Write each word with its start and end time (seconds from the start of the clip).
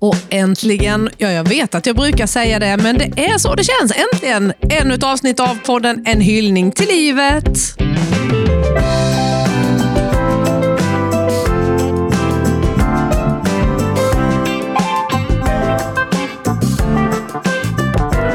Och 0.00 0.16
äntligen, 0.30 1.10
ja 1.18 1.30
jag 1.30 1.48
vet 1.48 1.74
att 1.74 1.86
jag 1.86 1.96
brukar 1.96 2.26
säga 2.26 2.58
det, 2.58 2.76
men 2.76 2.98
det 2.98 3.04
är 3.26 3.38
så 3.38 3.54
det 3.54 3.64
känns. 3.64 3.92
Äntligen 4.12 4.52
ännu 4.70 4.94
ett 4.94 5.02
avsnitt 5.04 5.40
av 5.40 5.58
podden 5.66 6.02
En 6.06 6.20
hyllning 6.20 6.72
till 6.72 6.88
livet. 6.88 7.46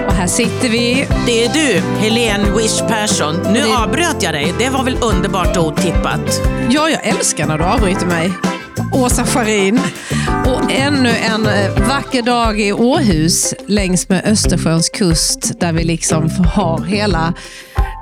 Och 0.08 0.14
här 0.14 0.28
sitter 0.28 0.70
vi. 0.70 1.08
Det 1.26 1.46
är 1.46 1.54
du, 1.54 1.82
Helene 2.00 2.58
Wish 2.58 2.80
Persson. 2.88 3.36
Nu 3.54 3.60
Det- 3.60 3.78
avbröt 3.78 4.24
jag 4.24 4.34
dig. 4.34 4.54
Det 4.60 4.70
var 4.70 4.84
väl 4.84 4.98
underbart 5.02 5.58
otippat? 5.58 6.42
Ja, 6.70 6.90
jag 6.90 7.06
älskar 7.08 7.48
när 7.48 7.58
du 7.58 7.64
avbryter 7.64 8.06
mig. 8.06 8.34
Åsa 8.94 9.26
Scharin. 9.26 9.80
Och 10.46 10.72
ännu 10.72 11.10
en 11.10 11.48
eh, 11.48 11.88
vacker 11.88 12.22
dag 12.22 12.62
i 12.62 12.74
Åhus 12.74 13.54
längs 13.68 14.10
med 14.10 14.26
Östersjöns 14.26 14.90
kust 14.90 15.60
där 15.60 15.74
vi 15.74 15.84
liksom 15.84 16.30
har 16.30 16.84
hela 16.84 17.34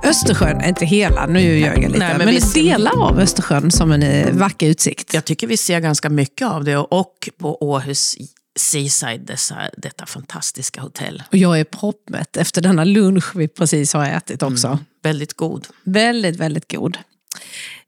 Östersjön, 0.04 0.64
inte 0.64 0.86
hela, 0.86 1.26
nu 1.26 1.60
ljög 1.60 1.84
jag 1.84 1.92
lite, 1.92 2.00
Nej, 2.00 2.18
men 2.18 2.26
men, 2.26 2.36
vi 2.54 2.64
delar 2.64 3.04
av 3.04 3.20
Östersjön 3.20 3.72
som 3.72 3.92
en 3.92 4.04
eh, 4.04 4.34
vacker 4.34 4.68
utsikt. 4.68 5.14
Jag 5.14 5.26
tycker 5.26 5.48
vi 5.48 5.58
ser 5.58 5.80
ganska 5.80 6.10
mycket 6.10 6.48
av 6.48 6.64
det 6.64 6.78
och 6.78 7.30
på 7.38 7.64
Åhus 7.64 8.16
Seaside, 8.56 9.22
dessa, 9.22 9.56
detta 9.78 10.06
fantastiska 10.06 10.82
hotell. 10.82 11.24
Och 11.32 11.38
jag 11.38 11.60
är 11.60 11.64
proppmätt 11.64 12.38
efter 12.38 12.62
denna 12.62 12.84
lunch 12.84 13.36
vi 13.36 13.48
precis 13.48 13.94
har 13.94 14.06
ätit 14.06 14.44
också. 14.44 14.80
Väldigt 15.04 15.34
god. 15.34 15.68
Väldigt, 15.84 16.36
väldigt 16.36 16.72
god. 16.72 16.98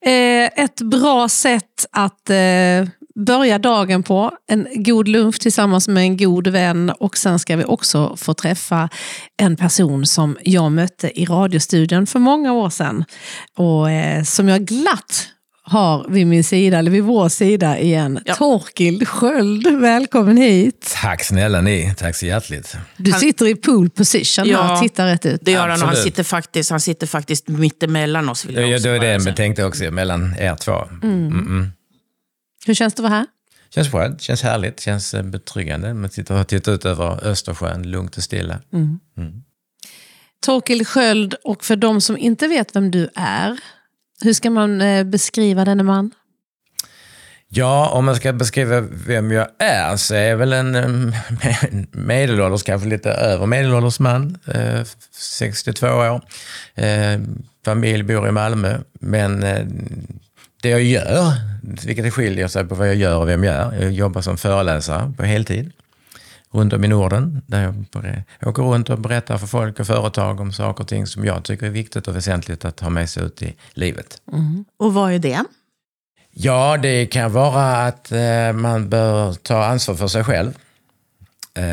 Eh, 0.05 0.63
ett 0.63 0.81
bra 0.81 1.29
sätt 1.29 1.85
att 1.91 2.29
eh, 2.29 2.35
börja 3.15 3.59
dagen 3.59 4.03
på. 4.03 4.31
En 4.47 4.67
god 4.75 5.07
lunch 5.07 5.39
tillsammans 5.39 5.87
med 5.87 6.03
en 6.03 6.17
god 6.17 6.47
vän 6.47 6.89
och 6.99 7.17
sen 7.17 7.39
ska 7.39 7.55
vi 7.55 7.63
också 7.63 8.15
få 8.17 8.33
träffa 8.33 8.89
en 9.37 9.55
person 9.55 10.05
som 10.05 10.37
jag 10.43 10.71
mötte 10.71 11.21
i 11.21 11.25
radiostudion 11.25 12.07
för 12.07 12.19
många 12.19 12.53
år 12.53 12.69
sedan 12.69 13.05
och 13.57 13.91
eh, 13.91 14.23
som 14.23 14.47
jag 14.49 14.61
glatt 14.65 15.27
har 15.67 16.05
vid 16.09 16.27
min 16.27 16.43
sida, 16.43 16.77
eller 16.79 16.91
vid 16.91 17.03
vår 17.03 17.29
sida 17.29 17.79
igen. 17.79 18.19
Ja. 18.25 18.35
Torkild 18.35 19.07
Sköld, 19.07 19.67
välkommen 19.81 20.37
hit. 20.37 20.95
Tack 21.01 21.23
snälla 21.23 21.61
ni, 21.61 21.93
tack 21.97 22.15
så 22.15 22.25
hjärtligt. 22.25 22.75
Du 22.97 23.11
Han- 23.11 23.19
sitter 23.19 23.47
i 23.47 23.55
pool 23.55 23.89
position 23.89 24.45
Ja, 24.47 24.73
och 24.73 24.81
tittar 24.81 25.07
rätt 25.07 25.25
ut. 25.25 25.41
Det 25.43 25.51
gör 25.51 25.67
han 25.69 25.81
och 25.81 25.87
han 25.87 25.95
sitter 25.95 26.23
faktiskt, 26.23 26.69
han 26.71 26.79
sitter 26.79 27.07
faktiskt 27.07 27.47
mittemellan 27.47 28.29
oss. 28.29 28.45
Vill 28.45 28.55
jag 28.55 28.67
Ja, 28.69 28.75
också 28.75 28.87
det 28.87 28.91
var 28.93 29.05
det 29.05 29.11
jag 29.25 29.35
tänkte 29.35 29.63
också, 29.63 29.91
mellan 29.91 30.35
er 30.39 30.55
två. 30.55 30.83
Mm. 31.03 31.71
Hur 32.65 32.73
känns 32.73 32.93
det 32.93 32.99
att 32.99 33.09
vara 33.09 33.13
här? 33.13 33.25
Känns 33.69 33.91
bra, 33.91 34.17
känns 34.17 34.43
härligt, 34.43 34.79
känns 34.79 35.13
eh, 35.13 35.23
betryggande. 35.23 35.93
Man 35.93 36.09
sitter 36.09 36.39
och 36.39 36.47
tittar 36.47 36.71
ut 36.71 36.85
över 36.85 37.27
Östersjön, 37.27 37.91
lugnt 37.91 38.17
och 38.17 38.23
stilla. 38.23 38.59
Torkild 40.45 40.87
Sköld, 40.87 41.35
och 41.43 41.65
för 41.65 41.75
de 41.75 42.01
som 42.01 42.17
inte 42.17 42.47
vet 42.47 42.75
vem 42.75 42.91
du 42.91 43.09
är, 43.15 43.59
hur 44.21 44.33
ska 44.33 44.49
man 44.49 44.81
eh, 44.81 45.03
beskriva 45.03 45.65
denne 45.65 45.83
man? 45.83 46.11
Ja, 47.47 47.89
om 47.89 48.05
man 48.05 48.15
ska 48.15 48.33
beskriva 48.33 48.81
vem 48.81 49.31
jag 49.31 49.47
är 49.59 49.97
så 49.97 50.15
är 50.15 50.29
jag 50.29 50.37
väl 50.37 50.53
en 50.53 50.75
eh, 50.75 51.13
medelålders, 51.91 52.63
kanske 52.63 52.89
lite 52.89 53.11
över 53.11 53.45
medelålders 53.45 53.99
man. 53.99 54.37
Eh, 54.47 54.83
62 55.11 55.87
år. 55.87 56.21
Familj, 57.65 58.03
bor 58.03 58.27
i 58.27 58.31
Malmö. 58.31 58.77
Men 58.99 59.43
det 60.65 60.71
jag 60.71 60.83
gör, 60.83 61.33
vilket 61.85 62.13
skiljer 62.13 62.47
sig 62.47 62.65
på 62.65 62.75
vad 62.75 62.87
jag 62.87 62.95
gör 62.95 63.17
och 63.17 63.27
vem 63.27 63.43
jag 63.43 63.55
är. 63.55 63.81
Jag 63.81 63.91
jobbar 63.91 64.21
som 64.21 64.37
föreläsare 64.37 65.13
på 65.17 65.23
heltid. 65.23 65.71
Runt 66.51 66.73
om 66.73 66.83
i 66.83 66.87
Norden. 66.87 67.41
Där 67.47 67.61
jag 68.39 68.49
åker 68.49 68.63
runt 68.63 68.89
och 68.89 68.99
berättar 68.99 69.37
för 69.37 69.47
folk 69.47 69.79
och 69.79 69.87
företag 69.87 70.39
om 70.39 70.53
saker 70.53 70.83
och 70.83 70.87
ting 70.87 71.07
som 71.07 71.25
jag 71.25 71.43
tycker 71.43 71.65
är 71.65 71.69
viktigt 71.69 72.07
och 72.07 72.15
väsentligt 72.15 72.65
att 72.65 72.79
ha 72.79 72.89
med 72.89 73.09
sig 73.09 73.23
ut 73.23 73.41
i 73.41 73.55
livet. 73.73 74.21
Och 74.77 74.93
vad 74.93 75.11
är 75.11 75.19
det? 75.19 75.43
Ja, 76.31 76.77
det 76.77 77.05
kan 77.05 77.31
vara 77.31 77.85
att 77.85 78.11
eh, 78.11 78.53
man 78.53 78.89
bör 78.89 79.33
ta 79.33 79.65
ansvar 79.65 79.95
för 79.95 80.07
sig 80.07 80.23
själv. 80.23 80.53
Eh, 81.53 81.63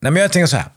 nej, 0.00 0.12
men 0.12 0.16
jag 0.16 0.32
tänker 0.32 0.46
så 0.46 0.56
här. 0.56 0.68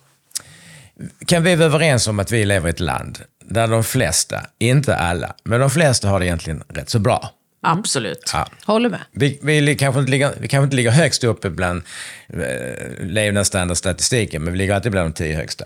Kan 1.26 1.44
vi 1.44 1.56
vara 1.56 1.66
överens 1.66 2.08
om 2.08 2.20
att 2.20 2.32
vi 2.32 2.46
lever 2.46 2.68
i 2.68 2.70
ett 2.70 2.80
land 2.80 3.20
där 3.46 3.68
de 3.68 3.84
flesta, 3.84 4.42
inte 4.60 4.96
alla, 4.96 5.36
men 5.44 5.60
de 5.60 5.70
flesta 5.70 6.10
har 6.10 6.20
det 6.20 6.26
egentligen 6.26 6.64
rätt 6.68 6.90
så 6.90 7.00
bra. 7.00 7.32
Absolut. 7.64 8.32
Ja. 8.34 8.48
Håller 8.66 8.90
med. 8.90 9.00
Vi, 9.12 9.40
vi, 9.42 9.76
kanske 9.76 10.00
inte 10.00 10.12
ligger, 10.12 10.32
vi 10.40 10.48
kanske 10.48 10.64
inte 10.64 10.76
ligger 10.76 10.92
högst 10.92 11.24
uppe 11.24 11.50
bland 11.50 11.84
eh, 12.28 13.06
levnadsstandardstatistiken, 13.06 14.44
men 14.44 14.54
vi 14.54 14.60
ligger 14.60 14.74
alltid 14.74 14.92
bland 14.92 15.10
de 15.10 15.14
tio 15.14 15.36
högsta. 15.36 15.66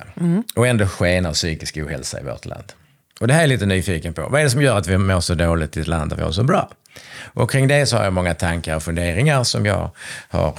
Och 0.55 0.67
ändå 0.67 0.87
skenar 0.87 1.33
psykisk 1.33 1.77
ohälsa 1.77 2.19
i 2.19 2.23
vårt 2.23 2.45
land. 2.45 2.73
Och 3.19 3.27
det 3.27 3.33
här 3.33 3.39
är 3.39 3.43
jag 3.43 3.49
lite 3.49 3.65
nyfiken 3.65 4.13
på. 4.13 4.21
Vad 4.29 4.39
är 4.39 4.43
det 4.43 4.49
som 4.49 4.61
gör 4.61 4.77
att 4.77 4.87
vi 4.87 4.97
mår 4.97 5.19
så 5.19 5.35
dåligt 5.35 5.77
i 5.77 5.81
ett 5.81 5.87
land 5.87 6.11
där 6.11 6.17
vi 6.17 6.23
har 6.23 6.31
så 6.31 6.43
bra? 6.43 6.69
Och 7.33 7.51
kring 7.51 7.67
det 7.67 7.85
så 7.85 7.97
har 7.97 8.03
jag 8.03 8.13
många 8.13 8.33
tankar 8.33 8.75
och 8.75 8.83
funderingar 8.83 9.43
som 9.43 9.65
jag 9.65 9.89
har 10.29 10.53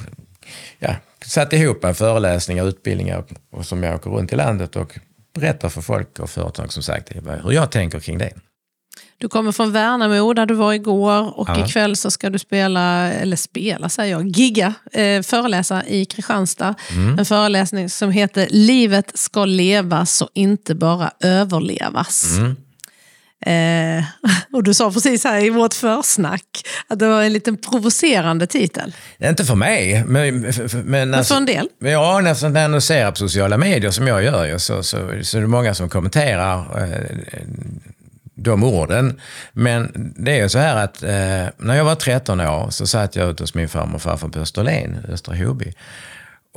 ja, 0.78 0.94
satt 1.24 1.52
ihop 1.52 1.82
med 1.82 1.96
föreläsningar, 1.96 2.68
utbildningar 2.68 3.24
och 3.50 3.66
som 3.66 3.82
jag 3.82 3.94
åker 3.94 4.10
runt 4.10 4.32
i 4.32 4.36
landet 4.36 4.76
och 4.76 4.98
berättar 5.40 5.68
för 5.68 5.80
folk 5.80 6.18
och 6.18 6.30
företag 6.30 6.72
som 6.72 6.82
sagt 6.82 7.12
hur 7.44 7.52
jag 7.52 7.70
tänker 7.70 8.00
kring 8.00 8.18
det. 8.18 8.32
Du 9.18 9.28
kommer 9.28 9.52
från 9.52 9.72
Värnamo 9.72 10.32
där 10.32 10.46
du 10.46 10.54
var 10.54 10.72
igår 10.72 11.38
och 11.38 11.48
Ja. 11.48 11.66
ikväll 11.66 11.96
så 11.96 12.10
ska 12.10 12.30
du 12.30 12.38
spela, 12.38 13.12
eller 13.12 13.36
spela 13.36 13.88
säger 13.88 14.12
jag, 14.12 14.26
gigga, 14.28 14.74
eh, 14.92 15.22
föreläsa 15.22 15.84
i 15.86 16.04
Kristianstad. 16.04 16.74
Mm. 16.92 17.18
En 17.18 17.24
föreläsning 17.24 17.90
som 17.90 18.10
heter 18.10 18.46
Livet 18.50 19.18
ska 19.18 19.44
levas 19.44 20.22
och 20.22 20.28
inte 20.34 20.74
bara 20.74 21.10
överlevas. 21.20 22.36
Mm. 22.38 22.56
Eh, 23.46 24.04
och 24.52 24.62
du 24.62 24.74
sa 24.74 24.92
precis 24.92 25.24
här 25.24 25.44
i 25.44 25.50
vårt 25.50 25.74
försnack 25.74 26.42
att 26.88 26.98
det 26.98 27.08
var 27.08 27.22
en 27.22 27.32
liten 27.32 27.56
provocerande 27.56 28.46
titel. 28.46 28.94
Inte 29.18 29.44
för 29.44 29.54
mig, 29.54 30.04
men, 30.06 30.40
men, 30.40 30.54
Men 30.84 31.14
alltså, 31.14 31.34
för 31.34 31.40
en 31.40 31.46
del. 31.46 31.68
Men 31.78 31.92
Ja, 31.92 32.20
nästan 32.20 32.52
när 32.52 32.60
jag 32.60 32.64
annonserar 32.64 33.10
på 33.10 33.16
sociala 33.16 33.58
medier 33.58 33.90
som 33.90 34.06
jag 34.06 34.24
gör 34.24 34.44
ju, 34.44 34.58
så, 34.58 34.82
så, 34.82 34.98
så 35.22 35.36
är 35.36 35.40
det 35.40 35.46
många 35.46 35.74
som 35.74 35.88
kommenterar 35.88 36.82
eh, 36.82 37.40
de 38.36 38.64
orden. 38.64 39.20
Men 39.52 40.12
det 40.16 40.32
är 40.32 40.42
ju 40.42 40.48
så 40.48 40.58
här 40.58 40.84
att 40.84 41.02
eh, 41.02 41.66
när 41.66 41.74
jag 41.76 41.84
var 41.84 41.94
13 41.94 42.40
år 42.40 42.70
så 42.70 42.86
satt 42.86 43.16
jag 43.16 43.30
ute 43.30 43.42
hos 43.42 43.54
min 43.54 43.68
farmor 43.68 43.94
och 43.94 44.02
farfar 44.02 44.28
på 44.28 44.38
Österlen, 44.38 45.06
Östra 45.08 45.36
Hoby. 45.36 45.72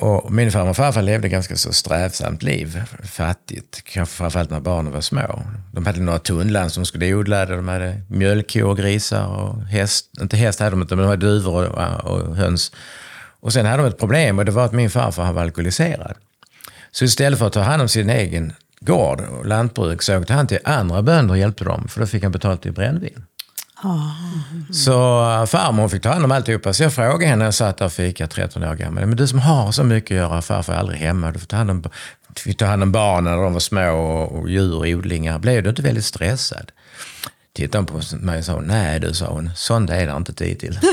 Och 0.01 0.31
min 0.31 0.51
farmor 0.51 0.69
och 0.69 0.75
farfar 0.75 1.01
levde 1.01 1.29
ganska 1.29 1.55
så 1.55 1.73
strävsamt 1.73 2.43
liv, 2.43 2.83
fattigt, 3.03 3.83
kanske 3.83 4.15
framförallt 4.15 4.49
när 4.49 4.59
barnen 4.59 4.93
var 4.93 5.01
små. 5.01 5.43
De 5.71 5.85
hade 5.85 5.99
några 5.99 6.19
tunnland 6.19 6.71
som 6.71 6.85
skulle 6.85 7.13
odla, 7.13 7.45
de 7.45 7.67
hade 7.67 8.01
mjölkkor 8.07 8.63
och 8.63 8.77
grisar 8.77 9.27
och 9.27 9.61
häst, 9.61 10.05
inte 10.21 10.37
häst 10.37 10.59
hade 10.59 10.71
de 10.71 10.81
inte, 10.81 10.95
men 10.95 11.03
de 11.03 11.09
hade 11.09 11.25
duvor 11.25 11.67
och, 11.69 12.11
och 12.11 12.35
höns. 12.35 12.71
Och 13.39 13.53
sen 13.53 13.65
hade 13.65 13.83
de 13.83 13.89
ett 13.89 13.99
problem 13.99 14.39
och 14.39 14.45
det 14.45 14.51
var 14.51 14.65
att 14.65 14.73
min 14.73 14.89
farfar 14.89 15.23
han 15.23 15.35
var 15.35 15.41
alkoholiserad. 15.41 16.15
Så 16.91 17.05
istället 17.05 17.39
för 17.39 17.47
att 17.47 17.53
ta 17.53 17.61
hand 17.61 17.81
om 17.81 17.87
sin 17.87 18.09
egen 18.09 18.53
gård 18.81 19.21
och 19.21 19.45
lantbruk 19.45 20.01
så 20.01 20.17
åkte 20.17 20.33
han 20.33 20.47
till 20.47 20.59
andra 20.63 21.01
bönder 21.01 21.33
och 21.33 21.39
hjälpte 21.39 21.63
dem, 21.63 21.87
för 21.87 21.99
då 21.99 22.07
fick 22.07 22.23
han 22.23 22.31
betalt 22.31 22.65
i 22.65 22.71
brännvin. 22.71 23.23
Så 24.71 25.23
äh, 25.41 25.45
farmor 25.45 25.89
fick 25.89 26.03
ta 26.03 26.09
hand 26.09 26.25
om 26.25 26.31
alltihopa. 26.31 26.73
Så 26.73 26.83
jag 26.83 26.93
frågade 26.93 27.25
henne, 27.25 27.45
jag 27.45 27.53
satt 27.53 27.77
där 27.77 27.85
och 27.85 27.93
fika 27.93 28.27
13 28.27 28.63
år 28.63 28.75
gammal. 28.75 29.05
Men 29.05 29.17
du 29.17 29.27
som 29.27 29.39
har 29.39 29.71
så 29.71 29.83
mycket 29.83 30.11
att 30.11 30.17
göra, 30.17 30.41
farfar 30.41 30.73
är 30.73 30.77
aldrig 30.77 30.99
hemma. 30.99 31.31
Du 31.31 31.39
får 31.39 31.47
ta 31.47 31.57
hand 31.57 31.71
om, 31.71 31.83
fick 32.35 32.57
ta 32.57 32.65
hand 32.65 32.83
om 32.83 32.91
barnen 32.91 33.35
när 33.35 33.43
de 33.43 33.53
var 33.53 33.59
små 33.59 33.91
och, 33.91 34.39
och 34.39 34.49
djur 34.49 34.75
och 34.75 34.85
odlingar. 34.85 35.39
Blev 35.39 35.63
du 35.63 35.69
inte 35.69 35.81
väldigt 35.81 36.05
stressad? 36.05 36.71
Tittade 37.55 37.77
hon 37.77 37.85
på 37.85 38.15
mig 38.15 38.39
och 38.39 38.45
sa, 38.45 38.59
nej 38.59 38.99
du, 38.99 39.13
sa 39.13 39.27
hon, 39.27 39.51
sånt 39.55 39.89
är 39.89 40.07
det 40.07 40.15
inte 40.15 40.33
tid 40.33 40.59
till. 40.59 40.79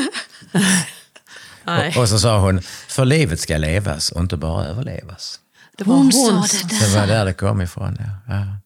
Och, 1.66 2.03
och 2.03 2.09
så 2.09 2.19
sa 2.19 2.39
hon, 2.39 2.60
för 2.89 3.05
livet 3.05 3.41
ska 3.41 3.57
levas 3.57 4.10
och 4.10 4.21
inte 4.21 4.37
bara 4.37 4.65
överlevas. 4.65 5.41
Det 5.78 5.84
var 5.84 5.95
Hon 5.95 6.05
hon, 6.05 6.49
sa 6.49 6.69
det 6.69 6.84
Det 6.84 6.99
var 6.99 7.07
där 7.07 7.25
det 7.25 7.33
kom 7.33 7.60
ifrån. 7.60 7.99
Ja. 7.99 8.34
Ja. 8.34 8.57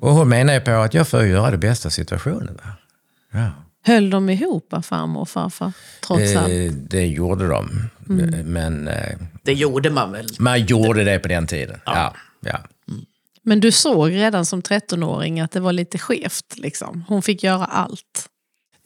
Och 0.00 0.14
hon 0.14 0.28
menar 0.28 0.54
ju 0.54 0.60
på 0.60 0.70
att 0.70 0.94
jag 0.94 1.08
får 1.08 1.26
göra 1.26 1.50
det 1.50 1.58
bästa 1.58 1.88
av 1.88 1.90
situationen. 1.90 2.58
Va? 2.64 2.72
Ja. 3.32 3.50
Höll 3.84 4.10
de 4.10 4.30
ihop, 4.30 4.74
farmor 4.82 5.20
och 5.20 5.28
farfar, 5.28 5.72
trots 6.06 6.36
allt? 6.36 6.48
Eh, 6.48 6.72
det 6.72 7.06
gjorde 7.06 7.48
de. 7.48 7.88
Men 8.44 8.88
eh, 8.88 9.16
Det 9.42 9.52
gjorde 9.52 9.90
man 9.90 10.12
väl? 10.12 10.26
man 10.38 10.66
gjorde 10.66 11.04
det 11.04 11.18
på 11.18 11.28
den 11.28 11.46
tiden. 11.46 11.80
Ja. 11.86 12.14
Ja. 12.40 12.60
Men 13.42 13.60
du 13.60 13.72
såg 13.72 14.12
redan 14.12 14.46
som 14.46 14.62
13-åring 14.62 15.40
att 15.40 15.50
det 15.52 15.60
var 15.60 15.72
lite 15.72 15.98
skevt. 15.98 16.54
Liksom. 16.56 17.04
Hon 17.08 17.22
fick 17.22 17.42
göra 17.42 17.64
allt. 17.64 18.28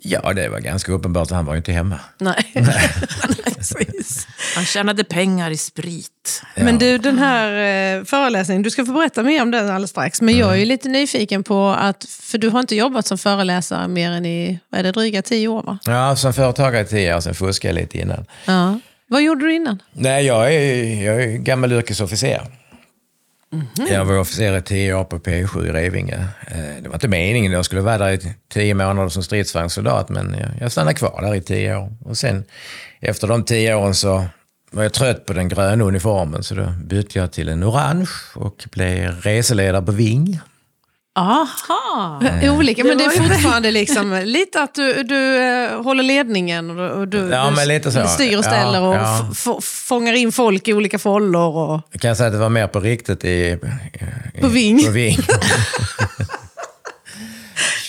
Ja, 0.03 0.33
det 0.33 0.49
var 0.49 0.61
ganska 0.61 0.93
uppenbart. 0.93 1.31
Han 1.31 1.45
var 1.45 1.53
ju 1.55 1.57
inte 1.59 1.73
hemma. 1.73 2.01
Nej. 2.19 2.53
Precis. 3.45 4.27
Han 4.55 4.65
tjänade 4.65 5.05
pengar 5.05 5.51
i 5.51 5.57
sprit. 5.57 6.43
Men 6.57 6.79
du, 6.79 6.99
den 6.99 7.19
här 7.19 7.53
eh, 7.99 8.05
föreläsningen, 8.05 8.63
du 8.63 8.71
ska 8.71 8.85
få 8.87 8.93
berätta 8.93 9.23
mer 9.23 9.43
om 9.43 9.51
den 9.51 9.67
alldeles 9.69 9.91
strax. 9.91 10.21
Men 10.21 10.37
jag 10.39 10.49
är 10.51 10.55
ju 10.55 10.63
Mm. 10.63 10.69
lite 10.69 10.89
nyfiken 10.89 11.43
på 11.43 11.69
att, 11.69 12.05
för 12.05 12.39
du 12.39 12.49
har 12.49 12.61
inte 12.61 12.77
jobbat 12.77 13.07
som 13.07 13.19
föreläsare 13.19 13.89
mer 13.89 14.11
än 14.11 14.27
i, 14.27 14.59
vad 14.71 14.79
är 14.79 14.85
det, 14.85 14.93
dryga 14.93 15.23
tio 15.23 15.49
år 15.49 15.63
va? 15.63 15.79
Ja, 15.85 16.17
som 16.17 16.33
företagare 16.35 16.83
i 16.83 16.87
tio 16.87 17.17
år, 17.17 17.21
sen 17.21 17.35
fuskade 17.35 17.75
jag 17.75 17.81
lite 17.83 17.99
innan. 17.99 18.25
Ja. 18.45 18.79
Vad 19.09 19.23
gjorde 19.23 19.45
du 19.45 19.55
innan? 19.55 19.83
Nej, 19.93 20.27
jag 20.27 20.55
är, 20.55 21.03
jag 21.05 21.23
är 21.23 21.27
gammal 21.37 21.73
yrkesofficer. 21.73 22.41
Mm-hmm. 23.57 23.93
Jag 23.93 24.05
var 24.05 24.19
officer 24.19 24.57
i 24.59 24.63
tio 24.63 24.95
år 24.95 25.05
på 25.05 25.19
P7 25.19 25.67
i 25.67 25.71
Revinge. 25.73 26.29
Eh, 26.49 26.83
det 26.83 26.89
var 26.89 26.95
inte 26.95 27.09
meningen, 27.09 27.53
jag 27.53 27.65
skulle 27.65 27.81
vara 27.81 27.99
där 27.99 28.11
i 28.13 28.35
tio 28.53 28.75
månader 28.75 29.09
som 29.09 29.23
stridsvagnssoldat, 29.23 30.09
men 30.09 30.37
jag- 30.61 30.73
stannade 30.73 30.95
kvar 30.95 31.23
där 31.23 31.35
i 31.35 31.41
tio 31.41 31.77
år. 31.77 31.93
Och 32.05 32.17
sen 32.19 32.45
efter 33.01 33.29
de 33.29 33.45
tio 33.45 33.75
åren 33.75 33.95
så 33.95 34.25
var 34.71 34.83
jag 34.83 34.93
trött 34.93 35.27
på 35.27 35.33
den 35.33 35.49
gröna 35.49 35.85
uniformen, 35.85 36.43
så 36.43 36.55
då 36.55 36.67
bytte 36.85 37.19
jag 37.19 37.33
till 37.33 37.49
en 37.49 37.65
orange 37.65 38.09
och 38.35 38.65
blev 38.73 39.21
reseledare 39.21 39.83
på 39.83 39.93
Ving. 39.93 40.41
Aha! 41.17 42.21
Olika, 42.43 42.85
men 42.85 42.99
det 42.99 43.05
var 43.05 43.13
är 43.13 43.17
fortfarande 43.29 43.71
liksom 43.71 44.21
lite 44.25 44.63
att 44.63 44.75
du, 44.75 45.03
du 45.03 45.37
eh, 45.37 45.83
håller 45.83 46.03
ledningen 46.03 46.81
och 46.81 47.09
du, 47.09 47.19
Ja, 47.33 47.47
du 47.51 47.57
men 47.57 47.69
lite 47.69 47.93
så. 47.93 48.07
styr 48.07 48.39
och 48.39 48.45
ställer 48.45 48.81
Ja, 48.81 48.89
och 48.89 48.95
ja. 48.95 49.29
f- 49.33 49.65
fångar 49.65 50.13
in 50.13 50.33
folk 50.33 50.69
i 50.69 50.73
olika 50.75 50.99
follor. 50.99 51.57
Och... 51.57 51.81
Jag 51.93 52.01
kan 52.01 52.17
säga 52.17 52.27
att 52.27 52.33
det 52.33 52.39
var 52.39 52.49
mer 52.49 52.67
på 52.67 52.81
riktigt 52.81 53.25
i... 53.25 53.59
i 54.35 54.41
På 54.41 54.47
Ving. 54.49 54.85
På 54.85 54.91
Ving. 54.91 55.17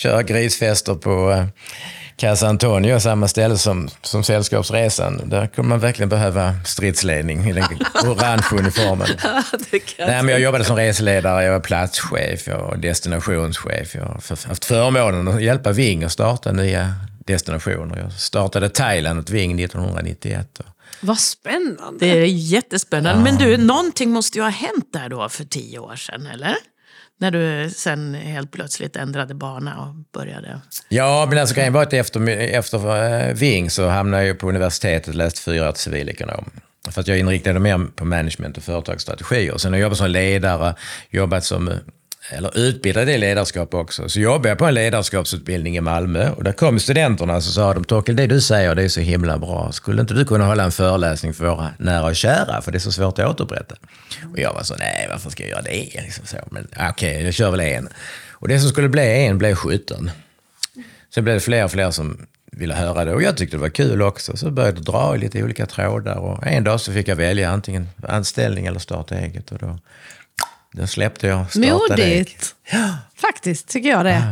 Kör 0.02 0.22
grisfester 0.22 0.94
på 0.94 1.30
eh, 1.30 1.44
Casa 2.18 2.48
Antonio, 2.48 3.00
samma 3.00 3.28
ställe 3.28 3.58
som, 3.58 3.88
som 4.02 4.24
Sällskapsresan. 4.24 5.22
Där 5.24 5.46
kommer 5.46 5.68
man 5.68 5.78
verkligen 5.78 6.08
behöva 6.08 6.54
stridsledning 6.64 7.48
i 7.48 7.52
den 7.52 7.64
orange 8.04 8.46
uniformen. 8.52 9.08
Nej, 9.98 10.22
men 10.22 10.28
jag 10.28 10.40
jobbade 10.40 10.64
som 10.64 10.76
reseledare, 10.76 11.44
jag 11.44 11.52
var 11.52 11.60
platschef, 11.60 12.46
jag 12.46 12.58
var 12.58 12.76
destinationschef. 12.76 13.94
Jag 13.94 14.02
har 14.02 14.48
haft 14.48 14.64
förmånen 14.64 15.28
att 15.28 15.42
hjälpa 15.42 15.72
Ving 15.72 16.04
att 16.04 16.12
starta 16.12 16.52
nya 16.52 16.94
destinationer. 17.26 17.98
Jag 17.98 18.12
startade 18.12 18.68
Thailand 18.68 19.18
åt 19.18 19.30
Ving 19.30 19.60
1991. 19.60 20.60
Vad 21.00 21.18
spännande. 21.18 22.06
Det 22.06 22.18
är 22.18 22.24
jättespännande. 22.24 23.22
Men 23.22 23.38
du, 23.38 23.56
någonting 23.56 24.10
måste 24.10 24.38
ju 24.38 24.44
ha 24.44 24.50
hänt 24.50 24.88
där 24.92 25.08
då 25.08 25.28
för 25.28 25.44
tio 25.44 25.78
år 25.78 25.96
sedan, 25.96 26.26
eller? 26.26 26.56
När 27.20 27.30
du 27.30 27.70
sen 27.70 28.14
helt 28.14 28.50
plötsligt 28.50 28.96
ändrade 28.96 29.34
bana 29.34 29.78
och 29.78 29.94
började... 30.12 30.60
Ja, 30.88 31.26
men 31.28 31.38
alltså 31.38 31.54
grejen 31.54 31.72
var 31.72 31.82
att 31.82 31.92
efter, 31.92 32.28
efter 32.28 33.28
eh, 33.28 33.34
Ving 33.34 33.70
så 33.70 33.88
hamnade 33.88 34.26
jag 34.26 34.38
på 34.38 34.48
universitetet 34.48 35.08
och 35.08 35.14
läste 35.14 35.40
fyra 35.40 35.68
år 35.68 35.72
till 35.72 35.82
civilekonom. 35.82 36.50
För 36.90 37.00
att 37.00 37.08
jag 37.08 37.18
inriktade 37.18 37.58
mig 37.58 37.78
mer 37.78 37.86
på 37.86 38.04
management 38.04 38.56
och 38.56 38.62
företagsstrategier. 38.62 39.58
Sen 39.58 39.72
har 39.72 39.78
jag 39.78 39.82
jobbat 39.82 39.98
som 39.98 40.10
ledare, 40.10 40.74
jobbat 41.10 41.44
som, 41.44 41.72
eller 42.30 42.58
utbildad 42.58 43.08
i 43.08 43.18
ledarskap 43.18 43.74
också. 43.74 44.08
Så 44.08 44.20
jobbade 44.20 44.48
jag 44.48 44.58
på 44.58 44.64
en 44.64 44.74
ledarskapsutbildning 44.74 45.76
i 45.76 45.80
Malmö 45.80 46.30
och 46.30 46.44
där 46.44 46.52
kom 46.52 46.78
studenterna 46.78 47.36
och 47.36 47.42
så 47.42 47.52
sa 47.52 47.74
de, 47.74 47.84
Torkel, 47.84 48.16
det 48.16 48.26
du 48.26 48.40
säger 48.40 48.74
det 48.74 48.82
är 48.82 48.88
så 48.88 49.00
himla 49.00 49.38
bra. 49.38 49.72
Skulle 49.72 50.00
inte 50.00 50.14
du 50.14 50.24
kunna 50.24 50.46
hålla 50.46 50.64
en 50.64 50.72
föreläsning 50.72 51.34
för 51.34 51.46
våra 51.46 51.70
nära 51.78 52.06
och 52.06 52.16
kära? 52.16 52.62
För 52.62 52.72
det 52.72 52.78
är 52.78 52.80
så 52.80 52.92
svårt 52.92 53.18
att 53.18 53.30
återupprätta. 53.30 53.74
Och 54.32 54.38
jag 54.38 54.54
var 54.54 54.62
så, 54.62 54.74
nej 54.78 55.06
varför 55.10 55.30
ska 55.30 55.42
jag 55.42 55.50
göra 55.50 55.62
det? 55.62 56.02
Liksom 56.02 56.26
så. 56.26 56.36
Men 56.50 56.68
okej, 56.90 57.24
jag 57.24 57.34
kör 57.34 57.50
väl 57.50 57.60
en. 57.60 57.88
Och 58.30 58.48
det 58.48 58.60
som 58.60 58.70
skulle 58.70 58.88
bli 58.88 59.26
en 59.26 59.38
blev 59.38 59.54
17. 59.54 60.10
Sen 61.14 61.24
blev 61.24 61.36
det 61.36 61.40
fler 61.40 61.64
och 61.64 61.70
fler 61.70 61.90
som 61.90 62.26
ville 62.52 62.74
höra 62.74 63.04
det 63.04 63.14
och 63.14 63.22
jag 63.22 63.36
tyckte 63.36 63.56
det 63.56 63.60
var 63.60 63.68
kul 63.68 64.02
också. 64.02 64.36
Så 64.36 64.50
började 64.50 64.76
jag 64.76 64.84
dra 64.84 65.14
i 65.16 65.18
lite 65.18 65.42
olika 65.42 65.66
trådar 65.66 66.16
och 66.16 66.46
en 66.46 66.64
dag 66.64 66.80
så 66.80 66.92
fick 66.92 67.08
jag 67.08 67.16
välja 67.16 67.50
antingen 67.50 67.88
anställning 68.02 68.66
eller 68.66 68.78
starta 68.78 69.14
eget. 69.14 69.52
Och 69.52 69.58
då, 69.58 69.78
då 70.72 70.86
släppte 70.86 71.26
jag. 71.26 71.46
Modigt. 71.56 72.54
Faktiskt, 73.16 73.68
tycker 73.68 73.88
jag 73.88 74.04
det. 74.04 74.22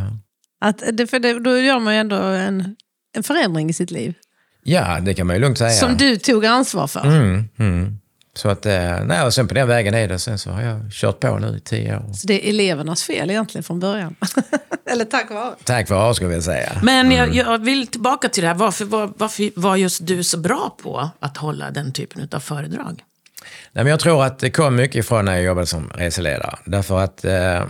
Att 0.61 0.83
det, 0.93 1.06
för 1.06 1.19
det. 1.19 1.38
Då 1.41 1.59
gör 1.59 1.79
man 1.79 1.94
ju 1.94 2.00
ändå 2.00 2.17
en, 2.17 2.77
en 3.17 3.23
förändring 3.23 3.71
i 3.71 3.73
sitt 3.73 3.91
liv. 3.91 4.15
Ja, 4.62 5.00
det 5.00 5.15
kan 5.15 5.27
man 5.27 5.37
ju 5.37 5.41
lugnt 5.41 5.59
säga. 5.59 5.71
Som 5.71 5.97
du 5.97 6.17
tog 6.17 6.47
ansvar 6.47 6.87
för. 6.87 7.00
Mm, 7.00 7.49
mm. 7.59 7.99
Så 8.35 8.49
att, 8.49 8.67
eh, 8.67 9.05
nej, 9.05 9.23
och 9.23 9.35
sen 9.35 9.49
på 9.49 9.55
den 9.55 9.69
vägen 9.69 9.94
är 9.94 10.09
det. 10.09 10.19
Sen 10.19 10.38
så 10.38 10.50
har 10.50 10.62
jag 10.62 10.93
kört 10.93 11.21
på 11.21 11.38
nu 11.38 11.56
i 11.56 11.61
tio 11.61 11.97
år. 11.97 12.12
Så 12.12 12.27
det 12.27 12.47
är 12.47 12.50
elevernas 12.50 13.03
fel 13.05 13.31
egentligen 13.31 13.62
från 13.62 13.81
början. 13.81 14.17
Eller 14.91 15.05
tack 15.05 15.31
vare. 15.31 15.55
Tack 15.65 15.91
vare 15.91 16.15
skulle 16.15 16.35
jag 16.35 16.43
säga. 16.43 16.73
Men 16.82 17.11
jag, 17.11 17.35
jag 17.35 17.59
vill 17.59 17.87
tillbaka 17.87 18.29
till 18.29 18.43
det 18.43 18.49
här. 18.49 18.55
Varför 18.55 18.85
var, 18.85 19.12
varför 19.17 19.50
var 19.56 19.77
just 19.77 20.06
du 20.06 20.25
så 20.25 20.39
bra 20.39 20.77
på 20.82 21.11
att 21.21 21.37
hålla 21.37 21.71
den 21.71 21.93
typen 21.93 22.29
av 22.32 22.41
föredrag? 22.41 23.03
Nej, 23.73 23.85
men 23.85 23.91
jag 23.91 24.00
tror 24.00 24.25
att 24.25 24.38
det 24.38 24.50
kom 24.50 24.76
mycket 24.76 24.97
ifrån 24.97 25.25
när 25.25 25.35
jag 25.35 25.43
jobbade 25.43 25.67
som 25.67 25.91
reseledare. 25.94 26.58
Därför 26.64 27.00
att 27.00 27.25
eh, 27.25 27.64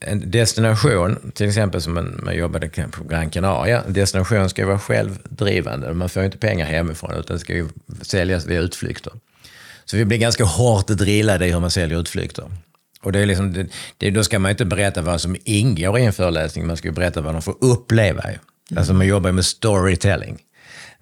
en 0.00 0.30
destination, 0.30 1.32
till 1.34 1.48
exempel 1.48 1.82
som 1.82 1.94
man, 1.94 2.20
man 2.22 2.36
jobbade 2.36 2.68
på 2.68 3.04
Gran 3.04 3.30
Canaria, 3.30 3.82
en 3.82 3.92
destination 3.92 4.48
ska 4.48 4.62
ju 4.62 4.68
vara 4.68 4.78
självdrivande. 4.78 5.94
Man 5.94 6.08
får 6.08 6.22
ju 6.22 6.26
inte 6.26 6.38
pengar 6.38 6.66
hemifrån 6.66 7.14
utan 7.14 7.36
det 7.36 7.40
ska 7.40 7.52
ju 7.52 7.68
säljas 8.02 8.46
via 8.46 8.60
utflykter. 8.60 9.12
Så 9.84 9.96
vi 9.96 10.04
blir 10.04 10.18
ganska 10.18 10.44
hårt 10.44 10.86
drillade 10.86 11.46
i 11.46 11.52
hur 11.52 11.60
man 11.60 11.70
säljer 11.70 12.00
utflykter. 12.00 12.44
Och 13.02 13.12
det 13.12 13.20
är 13.20 13.26
liksom, 13.26 13.52
det, 13.52 13.66
det, 13.98 14.10
då 14.10 14.24
ska 14.24 14.38
man 14.38 14.50
inte 14.50 14.64
berätta 14.64 15.02
vad 15.02 15.20
som 15.20 15.36
ingår 15.44 15.98
i 15.98 16.04
en 16.04 16.12
föreläsning, 16.12 16.66
man 16.66 16.76
ska 16.76 16.88
ju 16.88 16.94
berätta 16.94 17.20
vad 17.20 17.34
de 17.34 17.42
får 17.42 17.56
uppleva. 17.60 18.22
Mm. 18.22 18.38
Alltså 18.76 18.94
man 18.94 19.06
jobbar 19.06 19.28
ju 19.28 19.32
med 19.34 19.44
storytelling. 19.44 20.38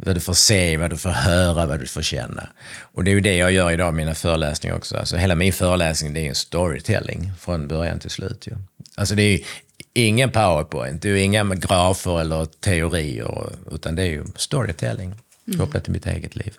Vad 0.05 0.17
du 0.17 0.21
får 0.21 0.35
se, 0.35 0.77
vad 0.77 0.91
du 0.91 0.97
får 0.97 1.11
höra, 1.11 1.67
vad 1.67 1.81
du 1.81 1.87
får 1.87 2.03
känna. 2.03 2.49
Och 2.81 3.05
det 3.05 3.11
är 3.11 3.15
ju 3.15 3.21
det 3.21 3.37
jag 3.37 3.53
gör 3.53 3.71
idag 3.71 3.95
i 3.95 3.97
mina 3.97 4.15
föreläsningar 4.15 4.77
också. 4.77 4.97
Alltså 4.97 5.17
hela 5.17 5.35
min 5.35 5.53
föreläsning 5.53 6.13
det 6.15 6.21
är 6.21 6.29
en 6.29 6.35
storytelling 6.35 7.33
från 7.41 7.69
början 7.69 7.99
till 7.99 8.11
slut. 8.11 8.47
Ju. 8.47 8.53
Alltså 8.95 9.15
det 9.15 9.23
är 9.23 9.41
ingen 9.93 10.31
powerpoint, 10.31 11.03
det 11.03 11.09
är 11.09 11.17
inga 11.17 11.45
grafer 11.45 12.21
eller 12.21 12.45
teorier, 12.45 13.53
utan 13.73 13.95
det 13.95 14.03
är 14.03 14.07
ju 14.07 14.25
storytelling 14.37 15.15
kopplat 15.59 15.85
till 15.85 15.93
mitt 15.93 16.07
eget 16.07 16.37
liv. 16.37 16.55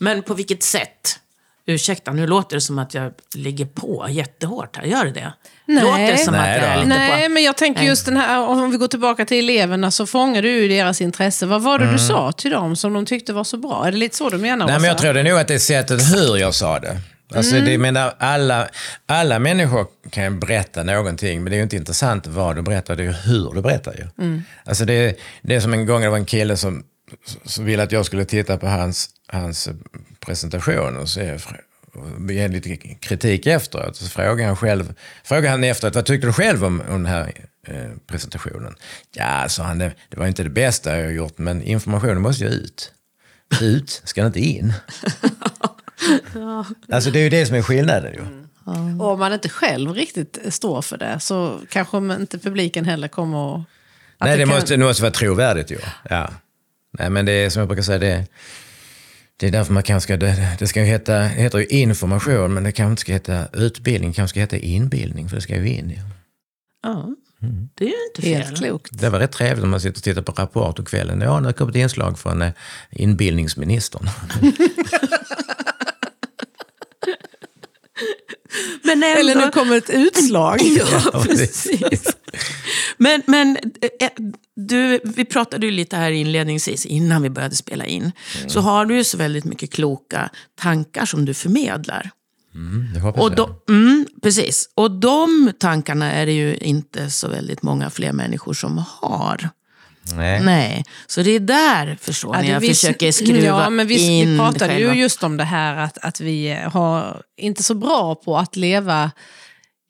Men 0.00 0.22
på 0.22 0.34
vilket 0.34 0.62
sätt? 0.62 1.20
Ursäkta, 1.66 2.12
nu 2.12 2.26
låter 2.26 2.56
det 2.56 2.60
som 2.60 2.78
att 2.78 2.94
jag 2.94 3.12
ligger 3.34 3.66
på 3.66 4.06
jättehårt 4.10 4.76
här. 4.76 4.84
Gör 4.84 5.04
det 5.04 5.10
det? 5.10 5.32
Nej. 5.68 5.84
Låter 5.84 6.06
det 6.06 6.18
som 6.18 6.34
Nej 6.34 6.56
att 6.56 6.62
jag 6.62 6.70
är 6.70 6.76
då. 6.76 6.82
lite 6.82 6.98
Nej, 6.98 7.28
på... 7.28 7.32
men 7.32 7.42
jag 7.42 7.56
tänker 7.56 7.82
just 7.82 8.06
den 8.06 8.16
här, 8.16 8.40
om 8.40 8.70
vi 8.70 8.76
går 8.76 8.88
tillbaka 8.88 9.24
till 9.24 9.38
eleverna 9.38 9.90
så 9.90 10.06
fångar 10.06 10.42
du 10.42 10.50
ju 10.50 10.68
deras 10.68 11.00
intresse. 11.00 11.46
Vad 11.46 11.62
var 11.62 11.78
det 11.78 11.92
du 11.92 11.98
sa 11.98 12.32
till 12.32 12.50
dem 12.50 12.76
som 12.76 12.92
de 12.92 13.06
tyckte 13.06 13.32
var 13.32 13.44
så 13.44 13.56
bra? 13.56 13.86
Är 13.86 13.92
det 13.92 13.98
lite 13.98 14.16
så 14.16 14.28
du 14.28 14.38
menar? 14.38 14.66
Nej, 14.66 14.80
men 14.80 14.88
jag 14.88 14.98
tror 14.98 15.14
det 15.14 15.22
nog 15.22 15.38
att 15.38 15.48
det 15.48 15.54
är 15.54 15.58
sättet 15.58 16.00
hur 16.14 16.36
jag 16.36 16.54
sa 16.54 16.78
det. 16.78 17.00
Alltså, 17.34 17.54
det 17.54 17.70
jag 17.70 17.80
menar, 17.80 18.14
alla, 18.18 18.68
alla 19.06 19.38
människor 19.38 19.86
kan 20.10 20.24
ju 20.24 20.30
berätta 20.30 20.82
någonting, 20.82 21.42
men 21.42 21.50
det 21.50 21.54
är 21.54 21.58
ju 21.58 21.62
inte 21.62 21.76
intressant 21.76 22.26
vad 22.26 22.56
du 22.56 22.62
berättar, 22.62 22.96
det 22.96 23.02
är 23.02 23.06
ju 23.06 23.12
hur 23.12 23.52
du 23.54 23.62
berättar. 23.62 23.94
Ju. 23.94 24.42
Alltså, 24.64 24.84
det, 24.84 25.18
det 25.42 25.54
är 25.54 25.60
som 25.60 25.72
en 25.72 25.86
gång 25.86 26.02
det 26.02 26.08
var 26.08 26.16
en 26.16 26.24
kille 26.24 26.56
som, 26.56 26.84
som 27.44 27.64
ville 27.64 27.82
att 27.82 27.92
jag 27.92 28.06
skulle 28.06 28.24
titta 28.24 28.56
på 28.58 28.66
hans, 28.66 29.08
hans 29.26 29.68
presentation 30.26 30.96
och 30.96 31.08
se, 31.08 31.32
och 31.32 31.40
ge 32.28 32.48
lite 32.48 32.76
kritik 32.76 33.46
efteråt. 33.46 33.96
Så 33.96 34.08
frågade 34.08 34.44
han 34.44 34.56
själv, 34.56 34.94
frågade 35.24 35.48
han 35.48 35.64
efteråt, 35.64 35.94
vad 35.94 36.04
tyckte 36.04 36.26
du 36.26 36.32
själv 36.32 36.64
om, 36.64 36.80
om 36.80 37.02
den 37.02 37.06
här 37.06 37.32
eh, 37.66 37.90
presentationen? 38.06 38.74
Ja, 39.14 39.48
sa 39.48 39.62
han, 39.62 39.78
det, 39.78 39.92
det 40.08 40.18
var 40.18 40.26
inte 40.26 40.42
det 40.42 40.50
bästa 40.50 40.96
jag 40.98 41.04
har 41.04 41.12
gjort, 41.12 41.38
men 41.38 41.62
informationen 41.62 42.20
måste 42.22 42.44
ju 42.44 42.50
ut. 42.50 42.92
Ut, 43.60 44.02
ska 44.04 44.20
den 44.20 44.28
inte 44.28 44.40
in? 44.40 44.72
Alltså 46.92 47.10
det 47.10 47.18
är 47.18 47.22
ju 47.22 47.30
det 47.30 47.46
som 47.46 47.56
är 47.56 47.62
skillnaden 47.62 48.12
ju. 48.12 48.20
Och 49.00 49.12
om 49.12 49.18
man 49.18 49.32
inte 49.32 49.48
själv 49.48 49.94
riktigt 49.94 50.38
står 50.48 50.82
för 50.82 50.96
det 50.98 51.20
så 51.20 51.60
kanske 51.70 51.96
inte 51.98 52.38
publiken 52.38 52.84
heller 52.84 53.08
kommer 53.08 53.54
att... 53.56 53.62
Nej, 54.20 54.36
det, 54.38 54.44
kan- 54.44 54.54
måste, 54.54 54.76
det 54.76 54.84
måste 54.84 55.02
vara 55.02 55.12
trovärdigt 55.12 55.70
ju. 55.70 55.78
Ja. 56.10 56.30
Nej, 56.98 57.10
men 57.10 57.26
det 57.26 57.32
är 57.32 57.50
som 57.50 57.60
jag 57.60 57.68
brukar 57.68 57.82
säga, 57.82 57.98
det, 57.98 58.26
det 59.40 59.46
är 59.46 59.50
därför 59.50 59.72
man 59.72 59.82
kanske 59.82 60.06
ska, 60.06 60.16
det, 60.16 60.56
det 60.58 60.66
ska 60.66 60.80
ju 60.80 60.86
heta, 60.86 61.18
det 61.18 61.28
heter 61.28 61.58
ju 61.58 61.66
information, 61.66 62.54
men 62.54 62.64
det 62.64 62.72
kanske 62.72 62.90
inte 62.90 63.00
ska 63.00 63.12
heta 63.12 63.46
utbildning, 63.52 64.10
det 64.10 64.16
kanske 64.16 64.32
ska 64.32 64.40
heta 64.40 64.56
inbildning, 64.56 65.28
för 65.28 65.36
det 65.36 65.42
ska 65.42 65.56
ju 65.56 65.68
in. 65.68 65.90
ju. 65.90 65.98
Ja, 66.82 67.14
det 67.74 67.84
är 67.84 67.88
ju 67.88 68.06
inte 68.08 68.22
fel. 68.22 68.42
Helt 68.42 68.58
klokt. 68.58 68.90
Det 68.92 69.10
var 69.10 69.18
rätt 69.18 69.32
trevligt 69.32 69.64
om 69.64 69.70
man 69.70 69.80
sitter 69.80 69.98
och 69.98 70.02
tittar 70.02 70.22
på 70.22 70.32
Rapport 70.32 70.76
på 70.76 70.84
kvällen. 70.84 71.20
Ja, 71.20 71.40
nu 71.40 71.46
har 71.46 71.52
det 71.52 71.58
kommit 71.58 71.76
inslag 71.76 72.18
från 72.18 72.42
eh, 72.42 72.52
inbildningsministern. 72.90 74.08
Men 78.82 79.02
ändå... 79.02 79.20
Eller 79.20 79.34
nu 79.34 79.50
kommer 79.50 79.76
ett 79.76 79.90
utslag. 79.90 80.60
Ja, 80.78 81.22
precis. 81.22 82.04
Men, 82.96 83.22
men 83.26 83.56
eh, 84.00 84.08
du, 84.56 85.00
vi 85.04 85.24
pratade 85.24 85.66
ju 85.66 85.72
lite 85.72 85.96
här 85.96 86.10
inledningsvis, 86.10 86.86
innan 86.86 87.22
vi 87.22 87.30
började 87.30 87.56
spela 87.56 87.86
in. 87.86 88.12
Så 88.46 88.60
har 88.60 88.86
du 88.86 88.96
ju 88.96 89.04
så 89.04 89.16
väldigt 89.16 89.44
mycket 89.44 89.72
kloka 89.72 90.30
tankar 90.60 91.04
som 91.04 91.24
du 91.24 91.34
förmedlar. 91.34 92.10
Det 92.94 93.00
hoppas 93.00 93.22
Och 93.22 93.30
jag. 93.30 93.36
då, 93.36 93.72
mm, 93.72 94.06
precis. 94.22 94.70
Och 94.74 94.90
de 94.90 95.52
tankarna 95.58 96.12
är 96.12 96.26
det 96.26 96.32
ju 96.32 96.56
inte 96.56 97.10
så 97.10 97.28
väldigt 97.28 97.62
många 97.62 97.90
fler 97.90 98.12
människor 98.12 98.52
som 98.52 98.84
har. 99.00 99.50
Nej. 100.16 100.40
Nej, 100.44 100.84
så 101.06 101.22
det 101.22 101.30
är 101.30 101.40
där, 101.40 101.98
förstår 102.00 102.36
Ja, 102.36 102.42
ni, 102.42 102.50
jag 102.50 102.60
vi- 102.60 102.68
försöker 102.68 103.12
skruva 103.12 103.40
ja, 103.46 103.70
men 103.70 103.86
vi, 103.86 104.06
in 104.20 104.30
Vi 104.32 104.38
pratade 104.38 104.72
själva. 104.74 104.94
ju 104.94 105.00
just 105.00 105.22
om 105.24 105.36
det 105.36 105.44
här 105.44 105.76
att, 105.76 105.98
att 105.98 106.20
vi 106.20 106.58
har 106.72 107.22
inte 107.36 107.62
så 107.62 107.74
bra 107.74 108.14
på 108.14 108.38
att 108.38 108.56
leva 108.56 109.10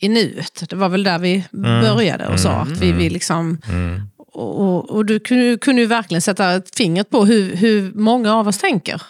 i 0.01 0.09
nuet. 0.09 0.65
Det 0.71 0.77
var 0.77 0.89
väl 0.89 1.03
där 1.03 1.19
vi 1.19 1.45
började 1.53 2.27
och 2.27 2.41
sa 2.41 2.51
att 2.51 2.69
vi, 2.81 2.93
vi 2.93 3.11
liksom... 3.11 3.59
och, 4.33 4.91
och 4.91 5.05
du 5.07 5.21
kunde, 5.21 5.59
kunde 5.59 5.81
ju 5.83 5.87
verkligen 5.87 6.23
sätta 6.23 6.63
fingret 6.77 7.11
på 7.11 7.25
hur, 7.25 7.57
hur 7.57 7.93
många 7.95 8.35
av 8.35 8.49
oss 8.49 8.59
tänker. 8.59 9.03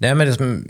Nej, 0.00 0.14
men 0.14 0.26
det 0.26 0.34
som, 0.34 0.64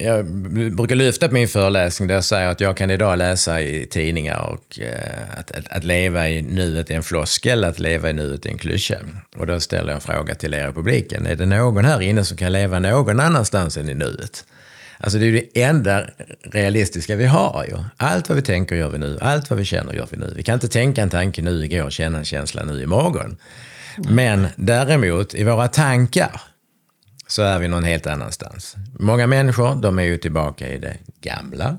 jag 0.00 0.26
brukar 0.72 0.94
lyfta 0.94 1.28
på 1.28 1.34
min 1.34 1.48
föreläsning 1.48 2.08
där 2.08 2.14
jag 2.14 2.24
säger 2.24 2.48
att 2.48 2.60
jag 2.60 2.76
kan 2.76 2.90
idag 2.90 3.18
läsa 3.18 3.60
i 3.60 3.86
tidningar 3.86 4.38
och 4.38 4.80
eh, 4.80 5.38
att, 5.38 5.50
att, 5.50 5.68
att, 5.68 5.84
leva 5.84 6.28
i 6.28 6.42
nuet 6.42 6.90
är 6.90 6.94
en 6.94 7.02
floskel, 7.02 7.64
att 7.64 7.78
leva 7.78 8.10
i 8.10 8.12
nuet 8.12 8.46
är 8.46 8.50
en 8.50 8.58
klyscha. 8.58 8.96
Och 9.36 9.46
då 9.46 9.60
ställer 9.60 9.88
jag 9.88 9.94
en 9.94 10.00
fråga 10.00 10.34
till 10.34 10.54
er 10.54 10.68
i 10.68 10.72
publiken. 10.72 11.26
Är 11.26 11.36
det 11.36 11.46
någon 11.46 11.84
här 11.84 12.00
inne 12.00 12.24
som 12.24 12.36
kan 12.36 12.52
leva 12.52 12.78
någon 12.78 13.20
annanstans 13.20 13.76
än 13.76 13.88
i 13.88 13.94
nuet? 13.94 14.44
Alltså 14.98 15.18
det 15.18 15.26
är 15.26 15.32
det 15.32 15.62
enda 15.62 16.06
realistiska 16.42 17.16
vi 17.16 17.26
har 17.26 17.64
ju. 17.68 17.76
Allt 17.96 18.28
vad 18.28 18.36
vi 18.36 18.42
tänker 18.42 18.76
gör 18.76 18.90
vi 18.90 18.98
nu, 18.98 19.18
allt 19.20 19.50
vad 19.50 19.58
vi 19.58 19.64
känner 19.64 19.92
gör 19.92 20.08
vi 20.10 20.16
nu. 20.16 20.32
Vi 20.36 20.42
kan 20.42 20.54
inte 20.54 20.68
tänka 20.68 21.02
en 21.02 21.10
tanke 21.10 21.42
nu 21.42 21.64
igår 21.64 21.84
och 21.84 21.92
känna 21.92 22.18
en 22.18 22.24
känsla 22.24 22.64
nu 22.64 22.82
imorgon. 22.82 23.36
Men 23.96 24.46
däremot 24.56 25.34
i 25.34 25.44
våra 25.44 25.68
tankar 25.68 26.40
så 27.28 27.42
är 27.42 27.58
vi 27.58 27.68
någon 27.68 27.84
helt 27.84 28.06
annanstans. 28.06 28.76
Många 28.98 29.26
människor, 29.26 29.82
de 29.82 29.98
är 29.98 30.02
ju 30.02 30.18
tillbaka 30.18 30.68
i 30.68 30.78
det 30.78 30.96
gamla. 31.20 31.78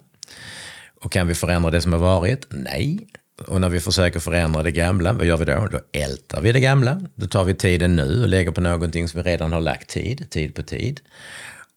Och 1.01 1.11
kan 1.11 1.27
vi 1.27 1.35
förändra 1.35 1.71
det 1.71 1.81
som 1.81 1.93
har 1.93 1.99
varit? 1.99 2.45
Nej. 2.49 3.07
Och 3.47 3.61
när 3.61 3.69
vi 3.69 3.79
försöker 3.79 4.19
förändra 4.19 4.63
det 4.63 4.71
gamla, 4.71 5.13
vad 5.13 5.25
gör 5.25 5.37
vi 5.37 5.45
då? 5.45 5.67
Då 5.71 5.79
ältar 5.91 6.41
vi 6.41 6.51
det 6.51 6.59
gamla. 6.59 7.01
Då 7.15 7.27
tar 7.27 7.43
vi 7.43 7.53
tiden 7.53 7.95
nu 7.95 8.21
och 8.21 8.27
lägger 8.27 8.51
på 8.51 8.61
någonting 8.61 9.07
som 9.07 9.23
vi 9.23 9.29
redan 9.29 9.53
har 9.53 9.61
lagt 9.61 9.89
tid, 9.89 10.29
tid 10.29 10.55
på 10.55 10.63
tid. 10.63 11.01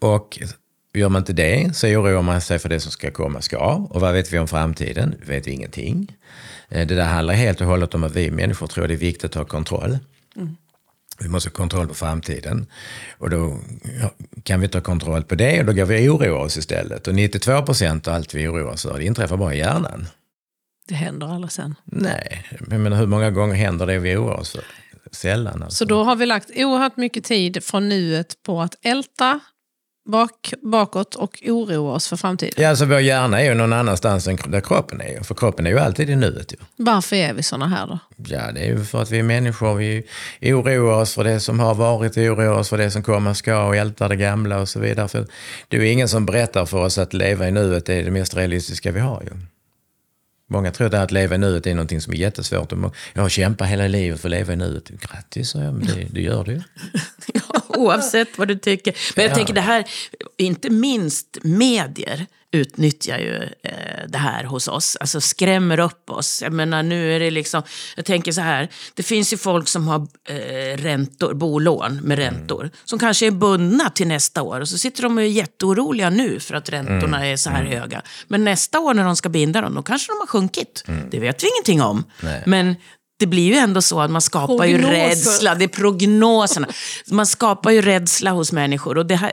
Och 0.00 0.38
Gör 0.94 1.08
man 1.08 1.20
inte 1.22 1.32
det 1.32 1.76
så 1.76 1.86
oroar 1.86 2.22
man 2.22 2.40
sig 2.40 2.58
för 2.58 2.68
det 2.68 2.80
som 2.80 2.92
ska 2.92 3.10
komma 3.10 3.40
ska. 3.40 3.86
Och 3.90 4.00
vad 4.00 4.12
vet 4.12 4.32
vi 4.32 4.38
om 4.38 4.48
framtiden? 4.48 5.14
Vi 5.20 5.34
vet 5.34 5.46
ingenting. 5.46 6.16
Eh, 6.68 6.86
det 6.86 6.94
där 6.94 7.04
handlar 7.04 7.34
helt 7.34 7.60
och 7.60 7.66
hållet 7.66 7.94
om 7.94 8.04
att 8.04 8.16
vi 8.16 8.30
människor 8.30 8.66
tror 8.66 8.88
det 8.88 8.94
är 8.94 8.98
viktigt 8.98 9.24
att 9.24 9.34
ha 9.34 9.44
kontroll. 9.44 9.98
Mm. 10.36 10.56
Vi 11.22 11.28
måste 11.28 11.48
ha 11.48 11.54
kontroll 11.54 11.88
på 11.88 11.94
framtiden. 11.94 12.66
Och 13.18 13.30
då 13.30 13.58
kan 14.42 14.60
vi 14.60 14.64
inte 14.64 14.78
ha 14.78 14.82
kontroll 14.82 15.24
på 15.24 15.34
det 15.34 15.60
och 15.60 15.66
då 15.66 15.72
går 15.72 15.84
vi 15.84 16.08
och 16.08 16.14
oroar 16.14 16.44
oss 16.44 16.56
istället. 16.56 17.08
Och 17.08 17.14
92 17.14 17.62
procent 17.62 18.08
av 18.08 18.14
allt 18.14 18.34
vi 18.34 18.48
oroar 18.48 18.72
oss 18.72 18.82
för, 18.82 18.98
det 18.98 19.04
inträffar 19.04 19.36
bara 19.36 19.54
i 19.54 19.58
hjärnan. 19.58 20.06
Det 20.88 20.94
händer 20.94 21.26
aldrig 21.26 21.52
sen. 21.52 21.74
Nej, 21.84 22.46
men 22.60 22.92
hur 22.92 23.06
många 23.06 23.30
gånger 23.30 23.54
händer 23.54 23.86
det 23.86 23.98
vi 23.98 24.16
oroar 24.16 24.36
oss 24.36 24.50
för? 24.50 24.64
Sällan. 25.12 25.62
Alltså. 25.62 25.76
Så 25.76 25.84
då 25.84 26.04
har 26.04 26.16
vi 26.16 26.26
lagt 26.26 26.50
oerhört 26.56 26.96
mycket 26.96 27.24
tid 27.24 27.64
från 27.64 27.88
nuet 27.88 28.42
på 28.42 28.62
att 28.62 28.74
älta 28.82 29.40
bak, 30.04 30.54
bakåt 30.62 31.14
och 31.14 31.42
oroa 31.46 31.94
oss 31.94 32.08
för 32.08 32.16
framtiden. 32.16 32.54
Ja, 32.56 32.68
alltså 32.68 32.84
vår 32.84 33.00
hjärna 33.00 33.40
är 33.40 33.44
ju 33.44 33.54
någon 33.54 33.72
annanstans 33.72 34.28
än 34.28 34.38
där 34.46 34.60
kroppen 34.60 35.00
är. 35.00 35.22
För 35.22 35.34
kroppen 35.34 35.66
är 35.66 35.70
ju 35.70 35.78
alltid 35.78 36.10
i 36.10 36.16
nuet. 36.16 36.52
Ju. 36.52 36.56
Varför 36.76 37.16
är 37.16 37.34
vi 37.34 37.42
såna 37.42 37.68
här 37.68 37.86
då? 37.86 37.98
Ja, 38.16 38.52
det 38.52 38.60
är 38.60 38.66
ju 38.66 38.84
för 38.84 39.02
att 39.02 39.10
vi 39.10 39.18
är 39.18 39.22
människor. 39.22 39.74
Vi 39.74 40.04
oroar 40.52 41.00
oss 41.00 41.14
för 41.14 41.24
det 41.24 41.40
som 41.40 41.60
har 41.60 41.74
varit, 41.74 42.16
oroar 42.16 42.58
oss 42.58 42.68
för 42.68 42.78
det 42.78 42.90
som 42.90 43.02
komma 43.02 43.34
ska 43.34 43.64
och 43.64 43.76
ältar 43.76 44.08
det 44.08 44.16
gamla 44.16 44.58
och 44.58 44.68
så 44.68 44.80
vidare. 44.80 45.08
För 45.08 45.26
det 45.68 45.76
är 45.76 45.80
ju 45.80 45.88
ingen 45.88 46.08
som 46.08 46.26
berättar 46.26 46.66
för 46.66 46.78
oss 46.78 46.98
att 46.98 47.14
leva 47.14 47.48
i 47.48 47.50
nuet 47.50 47.88
är 47.88 48.04
det 48.04 48.10
mest 48.10 48.36
realistiska 48.36 48.92
vi 48.92 49.00
har. 49.00 49.22
Ju. 49.22 49.30
Många 50.52 50.72
tror 50.72 50.94
att 50.94 51.10
leva 51.10 51.34
i 51.34 51.38
nuet 51.38 51.66
är 51.66 51.74
någonting 51.74 52.00
som 52.00 52.12
är 52.12 52.16
jättesvårt. 52.16 52.72
Jag 53.12 53.22
har 53.22 53.28
kämpat 53.28 53.68
hela 53.68 53.88
livet 53.88 54.20
för 54.20 54.28
att 54.28 54.30
leva 54.30 54.52
i 54.52 54.56
nuet. 54.56 54.88
Grattis, 54.88 55.50
sa 55.50 55.58
jag, 55.58 55.74
men 55.74 55.86
det, 55.86 56.06
det 56.10 56.20
gör 56.20 56.44
du 56.44 56.52
ju. 56.52 56.62
Oavsett 57.76 58.38
vad 58.38 58.48
du 58.48 58.58
tycker. 58.58 58.96
Men 59.16 59.24
jag 59.24 59.32
ja. 59.32 59.36
tänker 59.36 59.54
det 59.54 59.60
här, 59.60 59.84
inte 60.36 60.70
minst 60.70 61.38
medier 61.42 62.26
utnyttjar 62.52 63.18
ju 63.18 63.42
eh, 63.62 64.08
det 64.08 64.18
här 64.18 64.44
hos 64.44 64.68
oss. 64.68 64.96
Alltså 65.00 65.20
skrämmer 65.20 65.80
upp 65.80 66.10
oss. 66.10 66.42
Jag 66.42 66.52
menar 66.52 66.82
nu 66.82 67.16
är 67.16 67.20
det 67.20 67.30
liksom, 67.30 67.62
jag 67.96 68.04
tänker 68.04 68.32
så 68.32 68.40
här. 68.40 68.68
Det 68.94 69.02
finns 69.02 69.32
ju 69.32 69.36
folk 69.36 69.68
som 69.68 69.88
har 69.88 70.08
eh, 70.28 70.76
räntor, 70.76 71.34
bolån 71.34 72.00
med 72.02 72.18
räntor. 72.18 72.60
Mm. 72.60 72.72
Som 72.84 72.98
kanske 72.98 73.26
är 73.26 73.30
bundna 73.30 73.90
till 73.90 74.06
nästa 74.06 74.42
år. 74.42 74.60
Och 74.60 74.68
så 74.68 74.78
sitter 74.78 75.02
de 75.02 75.16
och 75.16 75.22
är 75.22 75.26
jätteoroliga 75.26 76.10
nu 76.10 76.40
för 76.40 76.54
att 76.54 76.68
räntorna 76.68 77.16
mm. 77.16 77.32
är 77.32 77.36
så 77.36 77.50
här 77.50 77.64
mm. 77.64 77.80
höga. 77.80 78.02
Men 78.28 78.44
nästa 78.44 78.80
år 78.80 78.94
när 78.94 79.04
de 79.04 79.16
ska 79.16 79.28
binda 79.28 79.60
dem, 79.60 79.74
då 79.74 79.82
kanske 79.82 80.12
de 80.12 80.18
har 80.20 80.26
sjunkit. 80.26 80.84
Mm. 80.88 81.10
Det 81.10 81.20
vet 81.20 81.44
vi 81.44 81.48
ingenting 81.48 81.82
om. 81.82 82.04
Nej. 82.20 82.42
Men 82.46 82.76
det 83.22 83.26
blir 83.26 83.46
ju 83.46 83.54
ändå 83.54 83.82
så 83.82 84.00
att 84.00 84.10
man 84.10 84.22
skapar 84.22 84.56
Prognoser. 84.56 84.92
ju 84.92 85.08
rädsla. 85.08 85.54
Det 85.54 85.64
är 85.64 85.68
prognoserna. 85.68 86.68
Man 87.10 87.26
skapar 87.26 87.70
ju 87.70 87.82
rädsla 87.82 88.30
hos 88.30 88.52
människor. 88.52 88.98
Och 88.98 89.06
det, 89.06 89.16
här, 89.16 89.32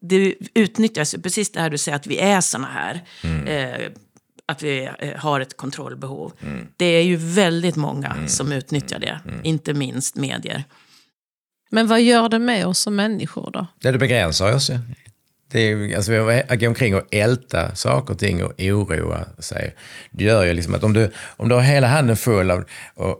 det 0.00 0.34
utnyttjas, 0.54 1.14
precis 1.22 1.52
det 1.52 1.60
här 1.60 1.70
du 1.70 1.78
säger, 1.78 1.96
att 1.96 2.06
vi 2.06 2.18
är 2.18 2.40
såna 2.40 2.66
här. 2.66 3.04
Mm. 3.22 3.46
Eh, 3.46 3.88
att 4.46 4.62
vi 4.62 4.90
eh, 4.98 5.16
har 5.16 5.40
ett 5.40 5.56
kontrollbehov. 5.56 6.32
Mm. 6.42 6.66
Det 6.76 6.84
är 6.84 7.02
ju 7.02 7.16
väldigt 7.16 7.76
många 7.76 8.08
mm. 8.08 8.28
som 8.28 8.52
utnyttjar 8.52 8.98
det, 8.98 9.20
mm. 9.24 9.40
inte 9.42 9.74
minst 9.74 10.16
medier. 10.16 10.64
Men 11.70 11.86
vad 11.86 12.02
gör 12.02 12.28
det 12.28 12.38
med 12.38 12.66
oss 12.66 12.78
som 12.78 12.96
människor 12.96 13.50
då? 13.52 13.66
Det, 13.80 13.90
det 13.90 13.98
begränsar 13.98 14.54
oss. 14.54 14.70
Det 15.50 15.60
är, 15.60 15.96
alltså, 15.96 16.12
att 16.48 16.60
gå 16.60 16.68
omkring 16.68 16.94
och 16.94 17.02
älta 17.10 17.74
saker 17.74 18.14
och 18.14 18.18
ting 18.18 18.44
och 18.44 18.52
oroa 18.58 19.24
sig. 19.38 19.76
Det 20.10 20.24
gör 20.24 20.44
ju 20.44 20.52
liksom 20.52 20.74
att 20.74 20.84
om 20.84 20.92
du, 20.92 21.10
om 21.36 21.48
du 21.48 21.54
har 21.54 21.62
hela 21.62 21.86
handen 21.86 22.16
full 22.16 22.50
av 22.50 22.64
och 22.94 23.18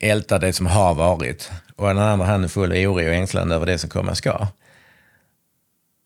ältar 0.00 0.38
det 0.38 0.52
som 0.52 0.66
har 0.66 0.94
varit 0.94 1.50
och 1.76 1.86
den 1.86 1.98
andra 1.98 2.26
handen 2.26 2.50
full 2.50 2.72
av 2.72 2.78
oro 2.78 3.08
och 3.08 3.14
ängslan 3.14 3.52
över 3.52 3.66
det 3.66 3.78
som 3.78 3.90
komma 3.90 4.14
ska. 4.14 4.46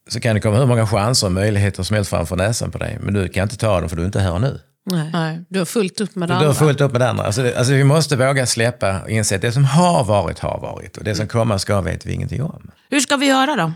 Så 0.09 0.21
kan 0.21 0.35
det 0.35 0.41
komma 0.41 0.57
hur 0.57 0.67
många 0.67 0.87
chanser 0.87 1.27
och 1.27 1.33
möjligheter 1.33 1.83
som 1.83 1.97
helst 1.97 2.11
framför 2.11 2.37
näsan 2.37 2.71
på 2.71 2.79
dig. 2.79 2.99
Men 3.01 3.15
du 3.15 3.29
kan 3.29 3.43
inte 3.43 3.57
ta 3.57 3.81
dem 3.81 3.89
för 3.89 3.97
du 3.97 4.03
är 4.03 4.07
inte 4.07 4.21
här 4.21 4.39
nu. 4.39 4.61
Nej. 4.91 5.45
du 5.49 5.59
har 5.59 5.67
fullt 5.67 6.01
upp 6.01 6.15
med 6.15 6.29
det 6.29 6.33
du, 6.33 6.37
andra. 6.37 6.45
Du 6.45 6.49
har 6.49 6.55
fullt 6.55 6.81
upp 6.81 6.93
med 6.93 7.01
det 7.01 7.09
andra. 7.09 7.25
Alltså, 7.25 7.43
det, 7.43 7.59
alltså, 7.59 7.73
vi 7.73 7.85
måste 7.85 8.17
våga 8.17 8.47
släppa 8.47 9.01
och 9.01 9.11
inse 9.11 9.37
att 9.37 9.43
det 9.43 9.53
som 9.53 9.65
har 9.65 10.05
varit 10.05 10.39
har 10.39 10.61
varit 10.61 10.97
och 10.97 11.05
det 11.05 11.15
som 11.15 11.29
komma 11.29 11.59
ska 11.59 11.81
vet 11.81 12.07
vi 12.07 12.13
ingenting 12.13 12.43
om. 12.43 12.71
Hur 12.91 13.01
ska 13.01 13.17
vi 13.17 13.27
göra 13.27 13.57
då, 13.57 13.73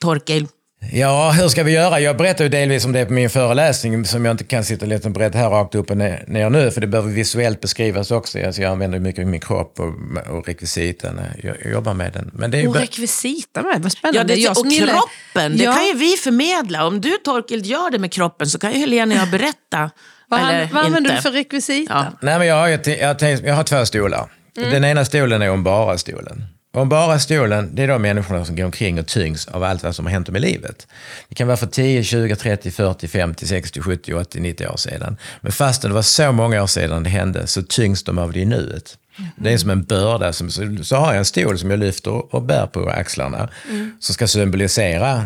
Torkel? 0.00 0.46
Ja, 0.80 1.30
hur 1.30 1.48
ska 1.48 1.62
vi 1.62 1.72
göra? 1.72 2.00
Jag 2.00 2.16
berättar 2.16 2.44
ju 2.44 2.50
delvis 2.50 2.84
om 2.84 2.92
det 2.92 3.06
på 3.06 3.12
min 3.12 3.30
föreläsning 3.30 4.04
som 4.04 4.24
jag 4.24 4.34
inte 4.34 4.44
kan 4.44 4.64
sitta 4.64 4.84
och 4.84 4.88
lite 4.88 5.10
berätta 5.10 5.38
här 5.38 5.50
rakt 5.50 5.74
upp 5.74 5.90
och 5.90 5.96
ner, 5.96 6.50
nu, 6.50 6.70
för 6.70 6.80
det 6.80 6.86
behöver 6.86 7.10
visuellt 7.10 7.60
beskrivas 7.60 8.10
också. 8.10 8.46
Alltså 8.46 8.62
jag 8.62 8.72
använder 8.72 8.98
mycket 8.98 9.26
min 9.26 9.40
kropp 9.40 9.80
och, 9.80 10.36
och 10.36 10.46
rekvisita 10.46 11.12
när 11.12 11.40
jag 11.42 11.72
jobbar 11.72 11.94
med 11.94 12.12
den. 12.12 12.30
Men 12.34 12.50
det 12.50 12.60
är 12.60 12.68
och 12.68 12.76
rekvisita 12.76 13.62
med, 13.62 13.82
vad 13.82 13.92
spännande. 13.92 14.18
Ja, 14.32 14.36
det, 14.36 14.42
jag 14.42 14.58
och 14.58 14.66
gillar... 14.66 14.92
kroppen, 14.92 15.56
det 15.56 15.64
ja. 15.64 15.72
kan 15.72 15.86
ju 15.86 15.94
vi 15.94 16.16
förmedla. 16.16 16.86
Om 16.86 17.00
du 17.00 17.10
Torkild 17.24 17.66
gör 17.66 17.90
det 17.90 17.98
med 17.98 18.12
kroppen 18.12 18.46
så 18.46 18.58
kan 18.58 18.72
ju 18.72 18.78
Helena 18.78 19.14
och 19.14 19.20
jag 19.20 19.30
berätta. 19.30 19.90
vad, 20.28 20.40
eller 20.40 20.68
vad 20.72 20.84
använder 20.84 21.14
du 21.14 21.22
för 21.22 21.30
rekvisita? 21.30 22.06
Ja. 22.12 22.18
Nej, 22.22 22.38
men 22.38 22.46
jag, 22.46 22.56
har, 22.56 22.68
jag, 22.68 22.88
jag, 22.88 23.22
jag 23.44 23.54
har 23.54 23.64
två 23.64 23.86
stolar. 23.86 24.30
Mm. 24.56 24.70
Den 24.70 24.84
ena 24.84 25.04
stolen 25.04 25.42
är 25.42 25.50
om 25.50 25.64
bara 25.64 25.98
stolen. 25.98 26.44
Om 26.74 26.88
bara 26.88 27.18
stolen, 27.18 27.74
det 27.74 27.82
är 27.82 27.88
de 27.88 28.02
människorna 28.02 28.44
som 28.44 28.56
går 28.56 28.64
omkring 28.64 28.98
och 28.98 29.06
tyngs 29.06 29.48
av 29.48 29.62
allt 29.62 29.82
vad 29.82 29.96
som 29.96 30.06
har 30.06 30.12
hänt 30.12 30.28
i 30.28 30.32
livet. 30.32 30.86
Det 31.28 31.34
kan 31.34 31.46
vara 31.46 31.56
för 31.56 31.66
10, 31.66 32.04
20, 32.04 32.36
30, 32.36 32.70
40, 32.70 33.08
50, 33.08 33.46
60, 33.46 33.80
70, 33.80 34.14
80, 34.14 34.40
90 34.40 34.66
år 34.66 34.76
sedan. 34.76 35.16
Men 35.40 35.52
fastän 35.52 35.90
det 35.90 35.94
var 35.94 36.02
så 36.02 36.32
många 36.32 36.62
år 36.62 36.66
sedan 36.66 37.02
det 37.02 37.10
hände 37.10 37.46
så 37.46 37.62
tyngs 37.62 38.02
de 38.02 38.18
av 38.18 38.32
det 38.32 38.40
i 38.40 38.44
nuet. 38.44 38.98
Mm. 39.18 39.30
Det 39.36 39.52
är 39.52 39.58
som 39.58 39.70
en 39.70 39.84
börda. 39.84 40.32
Som, 40.32 40.50
så, 40.50 40.76
så 40.82 40.96
har 40.96 41.06
jag 41.06 41.18
en 41.18 41.24
stol 41.24 41.58
som 41.58 41.70
jag 41.70 41.78
lyfter 41.78 42.34
och 42.34 42.42
bär 42.42 42.66
på 42.66 42.90
axlarna. 42.90 43.48
Mm. 43.70 43.96
Som 44.00 44.14
ska 44.14 44.26
symbolisera 44.26 45.24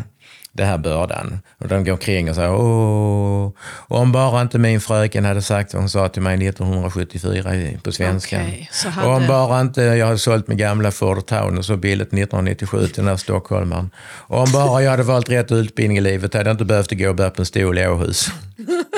den 0.52 0.66
här 0.66 0.78
bördan. 0.78 1.38
Och 1.58 1.68
de 1.68 1.84
går 1.84 1.92
omkring 1.92 2.30
och 2.30 2.34
säger 2.34 2.54
åh, 2.54 3.52
om 3.78 4.12
bara 4.12 4.40
inte 4.40 4.58
min 4.58 4.80
fröken 4.80 5.24
hade 5.24 5.42
sagt 5.42 5.74
vad 5.74 5.82
hon 5.82 5.88
sa 5.88 6.08
till 6.08 6.22
mig 6.22 6.48
1974 6.48 7.50
på 7.82 7.92
svenska. 7.92 8.36
Okay, 8.36 8.66
hade... 8.90 9.08
Och 9.08 9.14
om 9.14 9.26
bara 9.26 9.60
inte 9.60 9.82
jag 9.82 10.06
hade 10.06 10.18
sålt 10.18 10.48
min 10.48 10.58
gamla 10.58 10.90
Ford 10.90 11.26
Town 11.26 11.64
så 11.64 11.76
billigt 11.76 12.08
1997 12.08 12.86
till 12.86 12.94
den 12.96 13.08
här 13.08 13.16
stockholmaren. 13.16 13.90
Och 14.00 14.38
om 14.38 14.52
bara 14.52 14.82
jag 14.82 14.90
hade 14.90 15.02
valt 15.02 15.30
rätt 15.30 15.52
utbildning 15.52 15.98
i 15.98 16.00
livet 16.00 16.34
hade 16.34 16.50
jag 16.50 16.54
inte 16.54 16.64
behövt 16.64 16.90
gå 16.90 17.08
och 17.08 17.16
bära 17.16 17.30
på 17.30 17.42
en 17.42 17.46
stol 17.46 17.78
i 17.78 17.86
Åhus. 17.86 18.28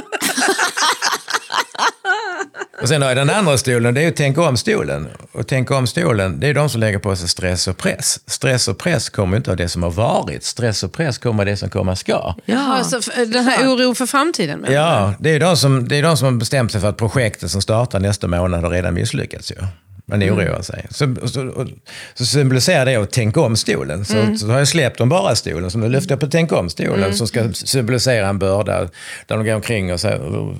Och 2.82 2.88
sen 2.88 3.02
har 3.02 3.08
jag 3.08 3.16
den 3.16 3.30
andra 3.30 3.58
stolen, 3.58 3.94
det 3.94 4.00
är 4.00 4.04
ju 4.04 4.10
tänk 4.10 4.38
om 4.38 4.56
stolen. 4.56 5.08
Och 5.32 5.46
tänk 5.46 5.70
om 5.70 5.86
stolen, 5.86 6.40
det 6.40 6.48
är 6.48 6.54
de 6.54 6.68
som 6.68 6.80
lägger 6.80 6.98
på 6.98 7.16
sig 7.16 7.28
stress 7.28 7.68
och 7.68 7.76
press. 7.76 8.20
Stress 8.26 8.68
och 8.68 8.78
press 8.78 9.08
kommer 9.08 9.36
inte 9.36 9.50
av 9.50 9.56
det 9.56 9.68
som 9.68 9.82
har 9.82 9.90
varit. 9.90 10.44
Stress 10.44 10.82
och 10.82 10.92
press 10.92 11.18
kommer 11.18 11.42
av 11.42 11.46
det 11.46 11.56
som 11.56 11.70
komma 11.70 11.96
ska. 11.96 12.34
Ja, 12.44 12.76
alltså 12.76 13.00
den 13.26 13.44
här 13.44 13.68
oron 13.68 13.94
för 13.94 14.06
framtiden? 14.06 14.66
Ja, 14.68 15.14
det 15.18 15.30
är, 15.30 15.40
de 15.40 15.56
som, 15.56 15.88
det 15.88 15.96
är 15.96 16.02
de 16.02 16.16
som 16.16 16.26
har 16.26 16.32
bestämt 16.32 16.72
sig 16.72 16.80
för 16.80 16.88
att 16.88 16.96
projektet 16.96 17.50
som 17.50 17.62
startar 17.62 18.00
nästa 18.00 18.26
månad 18.26 18.64
har 18.64 18.70
redan 18.70 18.94
misslyckats. 18.94 19.50
Ju. 19.50 19.56
Man 20.06 20.22
mm. 20.22 20.34
oroar 20.34 20.46
mm. 20.46 20.62
sig. 20.62 20.86
Så, 20.90 21.14
så, 21.28 21.66
så 22.14 22.26
symboliserar 22.26 22.84
det 22.84 22.96
att 22.96 23.10
tänka 23.10 23.40
om 23.40 23.56
stolen. 23.56 24.04
Så, 24.04 24.16
mm. 24.16 24.38
så 24.38 24.46
har 24.46 24.58
jag 24.58 24.68
släppt 24.68 25.00
om 25.00 25.08
bara 25.08 25.36
stolen, 25.36 25.70
så 25.70 25.78
nu 25.78 25.88
lyfter 25.88 26.12
jag 26.12 26.20
på 26.20 26.26
tänk 26.26 26.52
om 26.52 26.70
stolen 26.70 27.04
mm. 27.04 27.14
som 27.14 27.26
ska 27.26 27.52
symbolisera 27.52 28.28
en 28.28 28.38
börda. 28.38 28.80
Där 29.26 29.36
de 29.36 29.44
går 29.44 29.54
omkring 29.54 29.92
och 29.92 30.00
säger, 30.00 30.18
oh, 30.18 30.54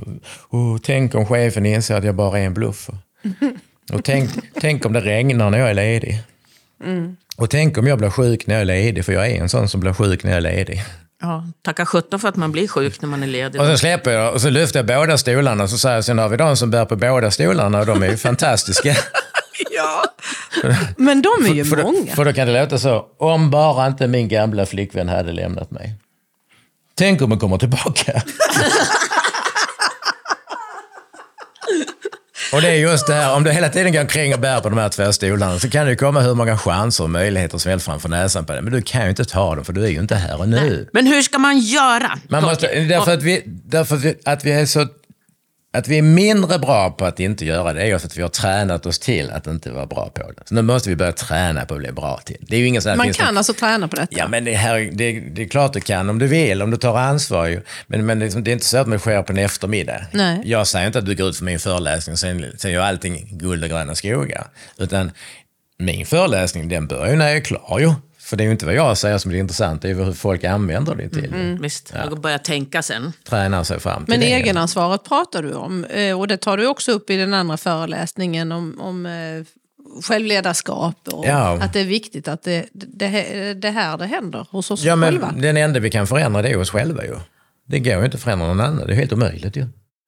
oh, 0.50 0.78
tänk 0.82 1.14
om 1.14 1.26
chefen 1.26 1.66
inser 1.66 1.94
att 1.94 2.04
jag 2.04 2.14
bara 2.14 2.38
är 2.38 2.46
en 2.46 2.54
bluff. 2.54 2.90
Och 3.92 4.04
tänk, 4.04 4.30
tänk 4.60 4.86
om 4.86 4.92
det 4.92 5.00
regnar 5.00 5.50
när 5.50 5.58
jag 5.58 5.70
är 5.70 5.74
ledig. 5.74 6.22
Mm. 6.84 7.16
Och 7.36 7.50
tänk 7.50 7.78
om 7.78 7.86
jag 7.86 7.98
blir 7.98 8.10
sjuk 8.10 8.46
när 8.46 8.54
jag 8.54 8.60
är 8.60 8.64
ledig, 8.64 9.04
för 9.04 9.12
jag 9.12 9.30
är 9.30 9.40
en 9.40 9.48
sån 9.48 9.68
som 9.68 9.80
blir 9.80 9.92
sjuk 9.92 10.24
när 10.24 10.30
jag 10.30 10.36
är 10.36 10.40
ledig. 10.40 10.82
Ja, 11.22 11.44
tacka 11.62 11.86
sjutton 11.86 12.20
för 12.20 12.28
att 12.28 12.36
man 12.36 12.52
blir 12.52 12.68
sjuk 12.68 13.00
när 13.02 13.08
man 13.08 13.22
är 13.22 13.26
ledig. 13.26 13.60
Och 13.60 13.66
så 13.66 13.78
släpper 13.78 14.10
jag 14.10 14.34
och 14.34 14.40
så 14.40 14.50
lyfter 14.50 14.78
jag 14.78 14.86
båda 14.86 15.18
stolarna 15.18 15.62
och 15.64 15.70
så 15.70 15.78
säger 15.78 15.94
jag, 15.94 16.04
sen 16.04 16.18
har 16.18 16.28
vi 16.28 16.36
de 16.36 16.56
som 16.56 16.70
bär 16.70 16.84
på 16.84 16.96
båda 16.96 17.30
stolarna 17.30 17.80
och 17.80 17.86
de 17.86 18.02
är 18.02 18.10
ju 18.10 18.16
fantastiska. 18.28 18.96
Ja. 19.76 20.04
Men 20.96 21.22
de 21.22 21.28
är 21.46 21.54
ju 21.54 21.64
För 21.64 21.76
då, 21.76 21.82
många. 21.82 22.14
för 22.14 22.24
då 22.24 22.32
kan 22.32 22.46
det 22.46 22.60
låta 22.60 22.78
så, 22.78 23.06
om 23.18 23.50
bara 23.50 23.86
inte 23.86 24.06
min 24.06 24.28
gamla 24.28 24.66
flickvän 24.66 25.08
hade 25.08 25.32
lämnat 25.32 25.70
mig. 25.70 25.94
Tänk 26.94 27.22
om 27.22 27.30
hon 27.30 27.40
kommer 27.40 27.58
tillbaka. 27.58 28.22
Och 32.52 32.62
det 32.62 32.68
är 32.68 32.74
just 32.74 33.06
det 33.06 33.14
här, 33.14 33.34
om 33.34 33.44
du 33.44 33.50
hela 33.50 33.68
tiden 33.68 33.92
går 33.92 34.00
omkring 34.00 34.34
och 34.34 34.40
bär 34.40 34.60
på 34.60 34.68
de 34.68 34.78
här 34.78 34.88
två 34.88 35.12
stolarna 35.12 35.58
så 35.58 35.70
kan 35.70 35.84
det 35.84 35.90
ju 35.90 35.96
komma 35.96 36.20
hur 36.20 36.34
många 36.34 36.58
chanser 36.58 37.04
och 37.04 37.10
möjligheter 37.10 37.58
som 37.58 37.70
helst 37.70 37.86
framför 37.86 38.08
näsan 38.08 38.46
på 38.46 38.52
dig. 38.52 38.62
Men 38.62 38.72
du 38.72 38.82
kan 38.82 39.02
ju 39.02 39.08
inte 39.08 39.24
ta 39.24 39.54
dem 39.54 39.64
för 39.64 39.72
du 39.72 39.84
är 39.84 39.88
ju 39.88 39.98
inte 40.00 40.14
här 40.14 40.40
och 40.40 40.48
nu. 40.48 40.88
Men 40.92 41.06
hur 41.06 41.22
ska 41.22 41.38
man 41.38 41.58
göra? 41.58 42.18
Man 42.28 42.42
måste, 42.42 42.80
därför 42.80 43.14
att 43.14 43.22
vi, 43.22 43.42
därför 43.46 43.94
att 43.96 44.02
vi, 44.04 44.14
att 44.24 44.44
vi 44.44 44.52
är 44.52 44.66
så 44.66 44.86
att 45.74 45.88
vi 45.88 45.98
är 45.98 46.02
mindre 46.02 46.58
bra 46.58 46.90
på 46.90 47.04
att 47.04 47.20
inte 47.20 47.44
göra 47.44 47.72
det 47.72 47.82
är 47.82 47.94
att 47.94 48.16
vi 48.16 48.22
har 48.22 48.28
tränat 48.28 48.86
oss 48.86 48.98
till 48.98 49.30
att 49.30 49.46
inte 49.46 49.70
vara 49.70 49.86
bra 49.86 50.10
på 50.14 50.22
det. 50.32 50.42
Så 50.44 50.54
nu 50.54 50.62
måste 50.62 50.88
vi 50.88 50.96
börja 50.96 51.12
träna 51.12 51.64
på 51.66 51.74
att 51.74 51.80
bli 51.80 51.92
bra 51.92 52.20
till. 52.24 52.36
Det 52.40 52.56
är 52.56 52.60
ju 52.60 52.66
ingen 52.66 52.82
sån 52.82 52.96
Man 52.96 53.06
det- 53.06 53.12
kan 53.12 53.38
alltså 53.38 53.52
träna 53.52 53.88
på 53.88 53.96
detta. 53.96 54.16
Ja, 54.18 54.28
men 54.28 54.44
det, 54.44 54.54
här, 54.54 54.90
det, 54.92 55.20
det 55.20 55.42
är 55.42 55.48
klart 55.48 55.72
du 55.72 55.80
kan 55.80 56.10
om 56.10 56.18
du 56.18 56.26
vill, 56.26 56.62
om 56.62 56.70
du 56.70 56.76
tar 56.76 56.98
ansvar. 56.98 57.46
Ju. 57.46 57.62
Men, 57.86 58.06
men 58.06 58.18
liksom, 58.18 58.44
det 58.44 58.50
är 58.50 58.52
inte 58.52 58.64
så 58.64 58.78
att 58.78 58.90
det 58.90 58.98
sker 58.98 59.22
på 59.22 59.32
en 59.32 59.38
eftermiddag. 59.38 60.06
Nej. 60.12 60.40
Jag 60.44 60.66
säger 60.66 60.86
inte 60.86 60.98
att 60.98 61.06
du 61.06 61.14
går 61.14 61.28
ut 61.28 61.36
för 61.36 61.44
min 61.44 61.58
föreläsning 61.60 62.12
och 62.12 62.18
sen, 62.18 62.46
sen 62.58 62.72
gör 62.72 62.82
allting 62.82 63.28
guld 63.32 63.64
och 63.64 63.70
gröna 63.70 63.94
skogar. 63.94 64.46
Utan 64.78 65.10
min 65.78 66.06
föreläsning, 66.06 66.68
den 66.68 66.86
börjar 66.86 67.10
ju 67.10 67.16
när 67.16 67.26
jag 67.28 67.36
är 67.36 67.40
klar 67.40 67.78
ju. 67.78 67.92
För 68.24 68.36
det 68.36 68.42
är 68.42 68.46
ju 68.46 68.50
inte 68.52 68.66
vad 68.66 68.74
jag 68.74 68.98
säger 68.98 69.18
som 69.18 69.30
är 69.30 69.34
intressant, 69.36 69.82
det 69.82 69.88
är 69.88 69.94
ju 69.94 70.04
hur 70.04 70.12
folk 70.12 70.44
använder 70.44 70.94
det 70.94 71.08
till. 71.08 71.34
Mm. 71.34 71.62
Visst, 71.62 71.92
jag 71.94 72.20
börjar 72.20 72.38
tänka 72.38 72.82
sen. 72.82 73.12
Tränar 73.28 73.64
sig 73.64 73.80
fram 73.80 74.04
till 74.04 74.10
Men 74.12 74.20
det. 74.20 74.32
egenansvaret 74.32 75.04
pratar 75.04 75.42
du 75.42 75.52
om 75.52 75.84
eh, 75.84 76.20
och 76.20 76.28
det 76.28 76.36
tar 76.36 76.56
du 76.56 76.66
också 76.66 76.92
upp 76.92 77.10
i 77.10 77.16
den 77.16 77.34
andra 77.34 77.56
föreläsningen 77.56 78.52
om, 78.52 78.80
om 78.80 79.06
eh, 79.06 79.12
självledarskap 80.04 81.08
och 81.08 81.24
Ja. 81.26 81.58
att 81.62 81.72
det 81.72 81.80
är 81.80 81.84
viktigt 81.84 82.28
att 82.28 82.42
det, 82.42 82.66
det, 82.72 83.54
det 83.54 83.70
här 83.70 83.98
det 83.98 84.06
händer 84.06 84.46
hos 84.50 84.70
oss 84.70 84.82
Ja, 84.84 84.96
men 84.96 85.08
själva. 85.12 85.32
den 85.36 85.56
enda 85.56 85.80
vi 85.80 85.90
kan 85.90 86.06
förändra 86.06 86.42
det 86.42 86.48
är 86.48 86.58
oss 86.60 86.70
själva 86.70 87.04
ju. 87.04 87.14
Det 87.66 87.78
går 87.80 87.98
ju 87.98 88.04
inte 88.04 88.16
att 88.16 88.22
förändra 88.22 88.46
någon 88.46 88.60
annan, 88.60 88.86
det 88.86 88.92
är 88.92 88.96
helt 88.96 89.12
omöjligt 89.12 89.56
ju. 89.56 89.66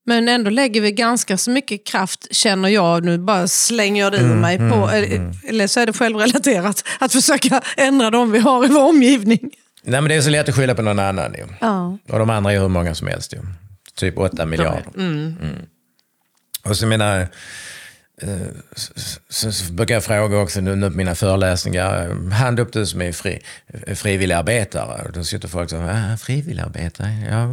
Men 0.09 0.29
ändå 0.29 0.51
lägger 0.51 0.81
vi 0.81 0.93
ganska 0.93 1.37
så 1.37 1.51
mycket 1.51 1.87
kraft, 1.87 2.27
känner 2.35 2.69
jag, 2.69 3.05
nu 3.05 3.19
bara 3.19 3.49
slänger 3.49 4.03
jag 4.03 4.13
det 4.13 4.19
Mm, 4.19 4.31
ur 4.33 4.37
mig, 4.37 4.59
på, 4.59 4.89
eller- 4.91 5.35
eller 5.49 5.67
så 5.67 5.81
är 5.81 5.87
det 5.87 5.93
självrelaterat, 5.93 6.85
att 6.99 7.13
försöka 7.13 7.61
ändra 7.77 8.11
de 8.11 8.33
vi 8.33 8.39
har 8.39 8.65
i 8.65 8.69
vår 8.69 8.85
omgivning. 8.89 9.51
Nej, 9.83 10.01
men 10.01 10.09
det 10.09 10.15
är 10.15 10.21
så 10.21 10.31
lätt 10.31 10.49
att 10.49 10.55
skylla 10.55 10.75
på 10.75 10.83
någon 10.83 10.99
annan 10.99 11.33
ju. 11.35 11.45
Ja. 11.61 11.99
Och 12.09 12.19
de 12.19 12.31
andra 12.31 12.53
är 12.53 12.59
hur 12.61 12.69
många 12.69 12.95
som 12.95 13.07
helst 13.09 13.33
ju. 13.33 13.39
Typ 13.95 14.19
8 14.19 14.47
miljarder. 14.47 14.85
Mm. 14.97 15.37
Och 16.65 16.77
så 16.77 16.87
menar 16.87 17.21
eh, 17.21 17.27
så, 19.29 19.53
så, 19.53 19.73
brukar 19.73 19.95
jag 19.95 20.05
fråga 20.05 20.39
också 20.39 20.61
nu, 20.61 20.77
nu 20.77 20.91
på 20.91 20.97
mina 20.97 21.15
föreläsningar, 21.15 22.09
eh, 22.09 22.33
hand 22.33 22.61
upp 22.61 22.73
du 22.73 22.87
som 22.87 23.03
är 23.03 23.13
fri, 23.13 23.43
frivilligarbetare. 23.95 25.03
Och 25.03 25.13
då 25.13 25.25
sitter 25.25 25.49
folk 25.49 25.71
så 25.71 25.77
ah, 25.77 26.17
frivilligarbetare? 26.17 27.27
Ja, 27.31 27.47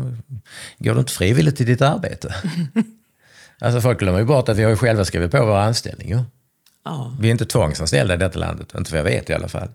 går 0.77 0.93
du 0.93 0.99
inte 0.99 1.13
frivilligt 1.13 1.57
till 1.57 1.65
ditt 1.65 1.81
arbete? 1.81 2.35
alltså 3.59 3.81
folk 3.81 3.99
glömmer 3.99 4.19
ju 4.19 4.25
bort 4.25 4.49
att 4.49 4.57
vi 4.57 4.63
har 4.63 4.69
ju 4.69 4.77
själva 4.77 5.05
skrivit 5.05 5.31
på 5.31 5.45
vår 5.45 5.57
anställning 5.57 6.09
ju. 6.09 6.19
Ja. 6.85 7.17
Vi 7.19 7.27
är 7.27 7.31
inte 7.31 7.45
tvångsanställda 7.45 8.13
i 8.13 8.17
detta 8.17 8.39
landet, 8.39 8.67
inte 8.77 8.91
vad 8.91 8.99
jag 8.99 9.03
vet 9.03 9.29
i 9.29 9.33
alla 9.33 9.47
fall. 9.47 9.69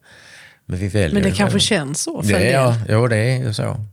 Men 0.67 0.79
vi 0.79 0.89
väljer 0.89 1.15
Men 1.15 1.23
det 1.23 1.37
kanske 1.37 1.61
känns 1.61 2.03
så 2.03 2.23
för 2.23 2.29
Det 2.29 2.37
en 2.37 2.43
del. 2.43 2.53
ja, 2.53 2.77
jo, 2.89 3.07
det 3.07 3.17
är 3.17 3.39
ju 3.39 3.55
så. 3.55 3.87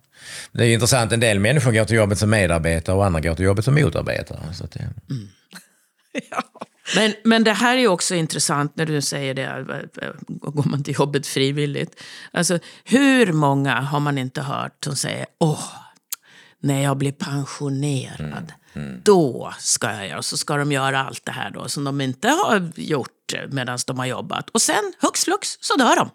Det 0.52 0.66
är 0.66 0.74
intressant, 0.74 1.12
en 1.12 1.20
del 1.20 1.40
människor 1.40 1.72
går 1.72 1.86
till 1.86 1.96
jobbet 1.96 2.20
som 2.20 2.30
medarbetare 2.30 2.96
och 2.96 3.06
andra 3.06 3.20
går 3.20 3.36
till 3.36 3.46
jobbet 3.46 3.66
som 3.66 3.76
motarbetare. 3.76 4.40
Så 4.54 4.68
det, 4.74 4.90
Men, 6.96 7.14
men 7.24 7.44
det 7.44 7.54
här 7.54 7.78
är 7.78 7.88
också 7.88 8.16
intressant 8.16 8.76
när 8.76 8.86
du 8.86 9.02
säger 9.02 9.34
det, 9.34 9.44
eh, 10.02 10.10
går 10.28 10.70
man 10.70 10.84
till 10.84 10.94
jobbet 10.94 11.28
frivilligt. 11.28 12.02
Alltså, 12.32 12.60
hur 12.84 13.34
många 13.34 13.82
har 13.82 14.00
man 14.00 14.18
inte 14.18 14.42
hört 14.42 14.84
som 14.84 14.96
säger 14.96 15.26
åh, 15.40 15.64
när 16.60 16.84
jag 16.84 16.98
blir 16.98 17.12
pensionerad, 17.12 18.54
då 19.04 19.54
ska 19.60 19.92
jag 19.92 20.08
göra, 20.08 20.18
och 20.18 20.26
så 20.26 20.38
ska 20.38 20.58
de 20.58 20.72
göra 20.72 21.04
allt 21.04 21.26
det 21.26 21.32
här 21.32 21.52
då 21.52 21.68
som 21.70 21.84
de 21.84 22.02
inte 22.02 22.28
har 22.28 22.72
gjort 22.76 23.34
medan 23.50 23.80
de 23.88 24.00
har 24.00 24.06
jobbat. 24.06 24.50
Och 24.50 24.62
sen, 24.62 24.94
hux 25.02 25.24
flux, 25.24 25.58
så 25.62 25.76
dör 25.76 25.96
de. 25.96 26.10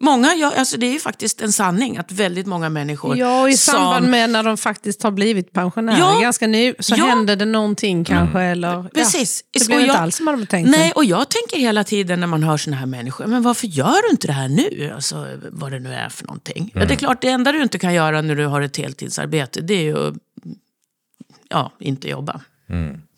Många, 0.00 0.34
gör, 0.34 0.52
alltså 0.52 0.76
det 0.76 0.86
är 0.86 0.92
ju 0.92 0.98
faktiskt 1.00 1.40
en 1.40 1.52
sanning 1.52 1.96
att 1.98 2.12
väldigt 2.12 2.46
många 2.46 2.68
människor 2.68 3.16
Ja, 3.18 3.42
och 3.42 3.50
i 3.50 3.56
som- 3.56 3.72
samband 3.74 4.08
med 4.08 4.30
när 4.30 4.42
de 4.42 4.56
faktiskt 4.56 5.02
har 5.02 5.10
blivit 5.10 5.52
pensionärer, 5.52 5.98
Ja. 5.98 6.20
ganska 6.20 6.46
ny, 6.46 6.74
så 6.78 6.94
Ja. 6.98 7.04
händer 7.04 7.36
det 7.36 7.44
någonting 7.44 8.04
kanske. 8.04 8.40
Eller, 8.40 8.82
Precis. 8.82 9.44
Ja, 9.52 9.58
det 9.60 9.66
blir 9.66 9.76
inte 9.80 9.86
jag- 9.86 9.96
alls 9.96 10.16
som 10.16 10.24
man 10.24 10.34
hade 10.34 10.46
tänkt 10.46 10.70
sig. 10.70 10.78
Nej, 10.80 10.92
och 10.92 11.04
jag 11.04 11.28
tänker 11.28 11.58
hela 11.58 11.84
tiden 11.84 12.20
när 12.20 12.26
man 12.26 12.42
hör 12.42 12.56
såna 12.56 12.76
här 12.76 12.86
människor, 12.86 13.26
men 13.26 13.42
varför 13.42 13.66
gör 13.66 14.02
du 14.02 14.10
inte 14.10 14.26
det 14.26 14.32
här 14.32 14.48
nu? 14.48 14.92
Alltså, 14.94 15.26
vad 15.50 15.72
det 15.72 15.78
nu 15.80 15.94
är 15.94 16.08
för 16.08 16.26
någonting. 16.26 16.70
Ja, 16.74 16.84
det 16.84 16.94
är 16.94 16.96
klart, 16.98 17.22
det 17.22 17.28
enda 17.28 17.52
du 17.52 17.62
inte 17.62 17.78
kan 17.78 17.94
göra 17.94 18.22
när 18.22 18.34
du 18.34 18.46
har 18.46 18.60
ett 18.60 18.76
heltidsarbete, 18.76 19.60
det 19.60 19.74
är 19.74 19.82
ju 19.82 20.14
ja, 21.48 21.72
inte 21.80 22.08
jobba. 22.08 22.40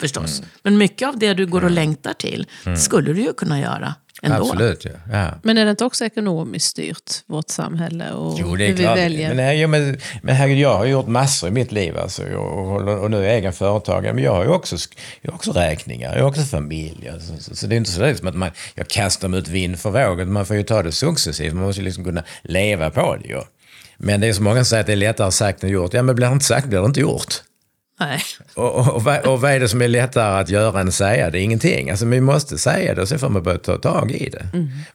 Förstås. 0.00 0.42
Men 0.62 0.78
mycket 0.78 1.08
av 1.08 1.18
det 1.18 1.34
du 1.34 1.46
går 1.46 1.64
och 1.64 1.70
längtar 1.70 2.12
till, 2.12 2.46
skulle 2.78 3.12
du 3.12 3.20
ju 3.22 3.32
kunna 3.32 3.60
göra 3.60 3.94
ändå. 4.22 4.36
absolut, 4.36 4.84
ja. 4.84 4.90
ja. 5.12 5.30
Men 5.42 5.58
är 5.58 5.64
det 5.64 5.70
inte 5.70 5.84
också 5.84 6.04
ekonomiskt 6.04 6.66
styrt, 6.66 7.10
vårt 7.26 7.48
samhälle 7.48 8.10
och 8.12 8.36
Jo, 8.40 8.56
det 8.56 8.64
är 8.64 8.68
hur 8.68 8.74
vi 8.74 8.82
klart. 8.82 8.98
väljer? 8.98 9.28
Men, 9.28 9.36
nej, 9.36 9.66
men, 9.66 9.98
men 10.22 10.34
herregud, 10.36 10.58
jag 10.58 10.76
har 10.76 10.84
gjort 10.84 11.06
massor 11.06 11.48
i 11.48 11.52
mitt 11.52 11.72
liv. 11.72 11.98
Alltså, 11.98 12.22
och, 12.22 12.76
och, 12.76 13.02
och 13.02 13.10
nu 13.10 13.18
är 13.18 13.22
jag 13.22 13.34
egen 13.34 13.52
företagare. 13.52 14.14
Men 14.14 14.24
jag 14.24 14.34
har 14.34 14.44
ju 14.44 14.50
också, 14.50 14.76
jag 15.22 15.30
har 15.30 15.36
också 15.36 15.52
räkningar, 15.52 16.16
jag 16.16 16.22
har 16.22 16.28
också 16.28 16.42
familj. 16.42 17.08
Alltså, 17.08 17.32
så, 17.38 17.56
så 17.56 17.66
det 17.66 17.74
är 17.74 17.76
inte 17.76 17.90
så 17.90 18.06
liksom 18.06 18.28
att 18.28 18.34
man, 18.36 18.50
jag 18.74 18.88
kastar 18.88 19.28
mig 19.28 19.40
ut 19.40 19.48
vind 19.48 19.78
för 19.78 19.90
våg. 19.90 20.26
Man 20.26 20.46
får 20.46 20.56
ju 20.56 20.62
ta 20.62 20.82
det 20.82 20.92
successivt. 20.92 21.54
Man 21.54 21.64
måste 21.64 21.80
ju 21.80 21.84
liksom 21.84 22.04
kunna 22.04 22.22
leva 22.42 22.90
på 22.90 23.16
det. 23.16 23.28
Ju. 23.28 23.40
Men 23.98 24.20
det 24.20 24.26
är 24.26 24.32
så 24.32 24.42
många 24.42 24.56
som 24.56 24.64
säger 24.64 24.80
att 24.80 24.86
det 24.86 24.92
är 24.92 24.96
lättare 24.96 25.32
sagt 25.32 25.64
än 25.64 25.70
gjort. 25.70 25.94
Ja, 25.94 26.02
men 26.02 26.16
blir 26.16 26.26
det 26.26 26.32
inte 26.32 26.44
sagt 26.44 26.66
blir 26.66 26.80
det 26.80 26.86
inte 26.86 27.00
gjort. 27.00 27.42
Nej. 28.00 28.22
Och, 28.54 28.74
och, 28.74 28.94
och, 28.94 29.04
vad, 29.04 29.26
och 29.26 29.40
vad 29.40 29.52
är 29.52 29.60
det 29.60 29.68
som 29.68 29.82
är 29.82 29.88
lättare 29.88 30.40
att 30.40 30.48
göra 30.48 30.80
än 30.80 30.88
att 30.88 30.94
säga? 30.94 31.30
Det 31.30 31.38
är 31.38 31.42
ingenting. 31.42 31.90
Alltså, 31.90 32.06
vi 32.06 32.20
måste 32.20 32.58
säga 32.58 32.94
det 32.94 33.02
och 33.02 33.08
sen 33.08 33.18
får 33.18 33.28
man 33.28 33.42
börja 33.42 33.58
ta 33.58 33.76
tag 33.76 34.10
i 34.10 34.30
det. 34.30 34.46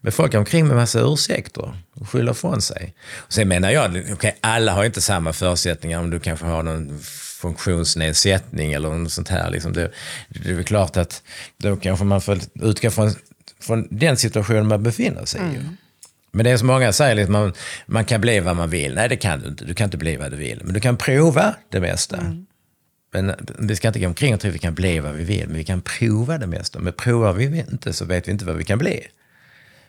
Men 0.01 0.11
folk 0.11 0.31
går 0.31 0.39
omkring 0.39 0.67
med 0.67 0.77
massa 0.77 0.99
ursäkter 0.99 1.73
och 1.95 2.09
skyller 2.09 2.31
ifrån 2.31 2.61
sig. 2.61 2.93
Och 3.15 3.33
sen 3.33 3.47
menar 3.47 3.71
jag, 3.71 4.03
okej, 4.13 4.37
alla 4.41 4.73
har 4.73 4.85
inte 4.85 5.01
samma 5.01 5.33
förutsättningar 5.33 5.99
om 5.99 6.09
du 6.09 6.19
kanske 6.19 6.45
har 6.45 6.63
någon 6.63 6.99
funktionsnedsättning 7.41 8.73
eller 8.73 8.89
något 8.89 9.11
sånt 9.11 9.29
här. 9.29 9.49
Liksom 9.51 9.73
det, 9.73 9.91
det 10.29 10.49
är 10.49 10.63
klart 10.63 10.97
att 10.97 11.23
då 11.57 11.75
kanske 11.75 12.05
man 12.05 12.21
får 12.21 12.39
utgå 12.53 12.91
från, 12.91 13.11
från 13.59 13.87
den 13.91 14.17
situationen 14.17 14.67
man 14.67 14.83
befinner 14.83 15.25
sig 15.25 15.41
i. 15.41 15.59
Men 16.31 16.43
det 16.45 16.51
är 16.51 16.57
som 16.57 16.67
många 16.67 16.93
säger, 16.93 17.15
liksom, 17.15 17.33
man, 17.33 17.53
man 17.85 18.05
kan 18.05 18.21
bli 18.21 18.39
vad 18.39 18.55
man 18.55 18.69
vill. 18.69 18.95
Nej, 18.95 19.09
det 19.09 19.15
kan 19.15 19.39
du 19.39 19.47
inte. 19.47 19.65
Du 19.65 19.73
kan 19.73 19.85
inte 19.85 19.97
bli 19.97 20.15
vad 20.15 20.31
du 20.31 20.37
vill. 20.37 20.61
Men 20.63 20.73
du 20.73 20.79
kan 20.79 20.97
prova 20.97 21.55
det 21.71 21.79
mesta. 21.79 22.17
Men 23.15 23.35
vi 23.59 23.75
ska 23.75 23.87
inte 23.87 23.99
gå 23.99 24.07
omkring 24.07 24.33
och 24.33 24.39
tro 24.39 24.49
att 24.49 24.55
vi 24.55 24.59
kan 24.59 24.73
bli 24.73 24.99
vad 24.99 25.13
vi 25.13 25.23
vill, 25.23 25.47
men 25.47 25.57
vi 25.57 25.63
kan 25.63 25.81
prova 25.81 26.37
det 26.37 26.47
mesta. 26.47 26.79
Men 26.79 26.93
provar 26.93 27.33
vi 27.33 27.65
inte 27.71 27.93
så 27.93 28.05
vet 28.05 28.27
vi 28.27 28.31
inte 28.31 28.45
vad 28.45 28.55
vi 28.55 28.63
kan 28.63 28.79
bli. 28.79 29.07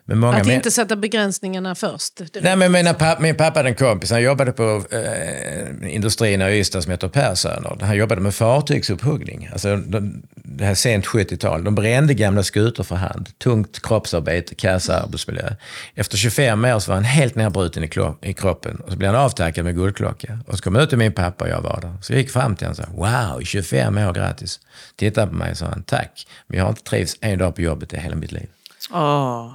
Men 0.08 0.18
många 0.18 0.36
Att 0.36 0.46
inte 0.46 0.70
sätta 0.70 0.96
begränsningarna 0.96 1.74
först. 1.74 2.20
Nej, 2.40 2.56
men 2.56 2.72
mina 2.72 2.94
papp, 2.94 3.20
min 3.20 3.36
pappa 3.36 3.58
hade 3.58 3.68
en 3.68 3.74
kompis, 3.74 4.10
han 4.10 4.22
jobbade 4.22 4.52
på 4.52 4.84
eh, 4.90 5.94
industrin 5.94 6.42
i 6.42 6.58
Ystad 6.58 6.82
som 6.82 6.90
heter 6.90 7.08
Persöner. 7.08 7.76
Han 7.80 7.96
jobbade 7.96 8.20
med 8.20 8.34
fartygsuppuggning. 8.34 9.48
Alltså, 9.52 9.76
de, 9.76 10.22
det 10.34 10.64
här 10.64 10.74
sent 10.74 11.06
70-tal. 11.06 11.64
De 11.64 11.74
brände 11.74 12.14
gamla 12.14 12.42
skutor 12.42 12.84
för 12.84 12.96
hand. 12.96 13.38
Tungt 13.38 13.82
kroppsarbete, 13.82 14.54
kass 14.54 14.90
arbetsmiljö. 14.90 15.48
Efter 15.94 16.16
25 16.16 16.64
år 16.64 16.78
så 16.78 16.90
var 16.90 16.94
han 16.96 17.04
helt 17.04 17.34
nedbruten 17.34 17.84
i, 17.84 17.90
i 18.22 18.32
kroppen. 18.32 18.76
Och 18.76 18.90
så 18.90 18.96
blev 18.96 19.12
han 19.14 19.24
avtackad 19.24 19.64
med 19.64 19.74
guldklocka. 19.74 20.38
Och 20.46 20.56
så 20.56 20.62
kom 20.62 20.74
jag 20.74 20.84
ut 20.84 20.88
till 20.88 20.98
min 20.98 21.12
pappa 21.12 21.44
och 21.44 21.50
jag 21.50 21.60
var 21.60 21.78
där. 21.80 21.94
Så 22.02 22.12
jag 22.12 22.20
gick 22.20 22.30
fram 22.30 22.56
till 22.56 22.66
honom 22.66 22.80
och 22.94 23.06
sa, 23.06 23.32
wow, 23.34 23.40
25 23.44 23.98
år, 23.98 24.12
grattis. 24.12 24.60
Tittade 24.96 25.26
på 25.26 25.34
mig 25.34 25.50
och 25.50 25.56
sa 25.56 25.66
han, 25.66 25.82
tack. 25.82 26.26
Men 26.46 26.58
jag 26.58 26.64
har 26.64 26.70
inte 26.70 26.82
trivts 26.82 27.16
en 27.20 27.38
dag 27.38 27.54
på 27.54 27.62
jobbet 27.62 27.92
i 27.92 27.96
hela 27.96 28.16
mitt 28.16 28.32
liv. 28.32 28.48
Åh, 28.90 29.52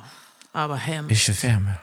ja, 0.53 0.67
vad 0.67 0.77
I 0.77 0.81
hemskt. 0.81 1.21
25 1.21 1.67
år. 1.67 1.73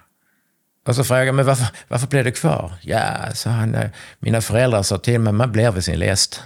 Och 0.86 0.96
så 0.96 1.04
frågade 1.04 1.26
jag, 1.26 1.34
men 1.34 1.46
varför, 1.46 1.66
varför 1.88 2.06
blev 2.06 2.24
du 2.24 2.32
kvar? 2.32 2.72
Ja, 2.82 3.34
sa 3.34 3.50
han, 3.50 3.74
"eh, 3.74 3.90
mina 4.18 4.40
föräldrar 4.40 4.82
sa 4.82 4.98
till 4.98 5.20
mig, 5.20 5.32
man 5.32 5.52
blir 5.52 5.70
vid 5.70 5.84
sin 5.84 5.98
läst. 5.98 6.42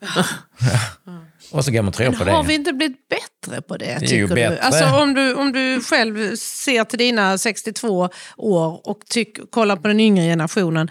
ja. 0.16 0.24
Och 1.52 1.64
så 1.64 1.70
går 1.72 1.82
man 1.82 1.92
tror 1.92 2.12
på 2.12 2.24
Har 2.24 2.42
det. 2.42 2.48
vi 2.48 2.54
inte 2.54 2.72
blivit 2.72 2.96
bättre 3.08 3.62
på 3.62 3.76
det? 3.76 3.98
ju 4.00 4.06
Tycker 4.06 4.26
du? 4.28 4.34
bättre. 4.34 4.58
Alltså, 4.62 4.84
om, 4.86 5.14
du, 5.14 5.34
om 5.34 5.52
du 5.52 5.80
själv 5.82 6.36
ser 6.36 6.84
till 6.84 6.98
dina 6.98 7.38
62 7.38 8.08
år 8.36 8.80
och 8.88 8.98
tyck, 9.08 9.50
kollar 9.50 9.76
på 9.76 9.88
den 9.88 10.00
yngre 10.00 10.24
generationen. 10.24 10.90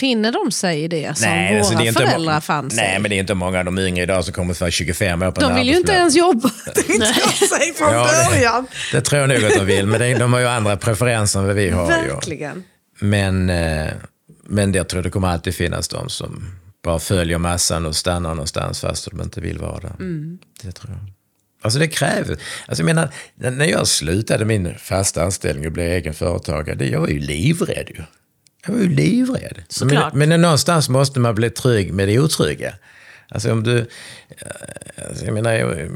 Finner 0.00 0.32
de 0.32 0.52
sig 0.52 0.82
i 0.84 0.88
det 0.88 1.18
som 1.18 1.28
våra 1.30 1.58
alltså, 1.58 1.74
det 1.74 1.84
är 1.84 1.88
inte 1.88 2.02
må- 2.02 2.08
föräldrar 2.08 2.40
fann 2.40 2.70
sig 2.70 2.84
Nej, 2.84 2.98
men 3.00 3.10
det 3.10 3.16
är 3.16 3.20
inte 3.20 3.34
många 3.34 3.58
av 3.58 3.64
de 3.64 3.78
yngre 3.78 4.02
idag 4.02 4.24
som 4.24 4.34
kommer 4.34 4.60
vara 4.60 4.70
25 4.70 5.22
år 5.22 5.30
på 5.30 5.40
De 5.40 5.54
vill 5.54 5.68
ju 5.68 5.76
inte 5.76 5.92
ens 5.92 6.16
jobba, 6.16 6.48
tänkte 6.74 6.92
jag 7.20 7.48
säga 7.48 7.74
från 7.74 7.92
Ja, 7.92 8.08
det- 8.12 8.30
början. 8.30 8.66
Det 8.92 9.00
tror 9.00 9.20
jag 9.20 9.28
nog 9.28 9.44
att 9.44 9.58
de 9.58 9.66
vill, 9.66 9.86
men 9.86 10.00
det, 10.00 10.14
de 10.14 10.32
har 10.32 10.40
ju 10.40 10.46
andra 10.46 10.76
preferenser 10.76 11.40
än 11.40 11.46
vad 11.46 11.56
vi 11.56 11.70
har. 11.70 11.86
Verkligen. 11.88 12.64
Men, 12.98 13.50
eh, 13.50 13.86
men 14.44 14.72
jag 14.74 14.88
tror 14.88 15.02
det 15.02 15.10
kommer 15.10 15.28
alltid 15.28 15.54
finnas 15.54 15.88
de 15.88 16.08
som 16.08 16.44
bara 16.84 16.98
följer 16.98 17.38
massan 17.38 17.86
och 17.86 17.96
stannar 17.96 18.30
någonstans 18.30 18.80
fast 18.80 19.10
de 19.10 19.20
inte 19.22 19.40
vill 19.40 19.58
vara 19.58 19.80
där. 19.80 19.94
Mm. 19.98 20.38
Det 20.62 20.72
tror 20.72 20.90
jag. 20.92 21.12
Alltså 21.62 21.78
det 21.78 21.88
krävs. 21.88 22.28
Alltså 22.28 22.82
jag 22.82 22.84
menar, 22.84 23.10
när 23.34 23.66
jag 23.66 23.86
slutade 23.86 24.44
min 24.44 24.74
fasta 24.78 25.22
anställning 25.22 25.66
och 25.66 25.72
blev 25.72 25.86
egen 25.86 26.14
företagare, 26.14 26.76
det, 26.76 26.86
jag 26.88 27.00
var 27.00 27.08
ju 27.08 27.18
livrädd 27.18 27.86
ju. 27.88 28.02
Jag 28.66 28.74
var 28.74 28.80
ju 28.80 28.88
livrädd. 28.88 29.62
Såklart. 29.68 30.14
Men, 30.14 30.28
men 30.28 30.40
någonstans 30.40 30.88
måste 30.88 31.20
man 31.20 31.34
bli 31.34 31.50
trygg 31.50 31.92
med 31.92 32.08
det 32.08 32.18
otrygga. 32.18 32.74
Alltså 33.28 33.52
om 33.52 33.62
du... 33.62 33.86
Alltså 35.08 35.24
jag 35.24 35.34
menar, 35.34 35.52
jag, 35.52 35.90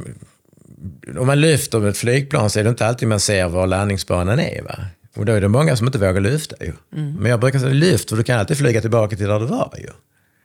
om 1.19 1.27
man 1.27 1.41
lyfter 1.41 1.79
med 1.79 1.89
ett 1.89 1.97
flygplan 1.97 2.51
så 2.51 2.61
är 2.61 2.65
det 2.65 2.71
inte 2.71 2.87
alltid 2.87 3.09
man 3.09 3.21
ser 3.21 3.49
var 3.49 3.67
landningsbanan 3.67 4.41
är. 4.41 4.63
Va? 4.63 4.79
Och 5.17 5.25
då 5.25 5.33
är 5.33 5.41
det 5.41 5.49
många 5.49 5.77
som 5.77 5.87
inte 5.87 5.99
vågar 5.99 6.21
lyfta 6.21 6.57
ju. 6.61 6.73
Mm. 6.97 7.15
Men 7.15 7.31
jag 7.31 7.41
brukar 7.41 7.59
säga 7.59 7.73
lyft, 7.73 8.09
för 8.09 8.17
du 8.17 8.23
kan 8.23 8.39
alltid 8.39 8.59
flyga 8.59 8.81
tillbaka 8.81 9.17
till 9.17 9.27
där 9.27 9.41
du 9.41 9.47
var 9.47 9.75
ju. 9.79 9.89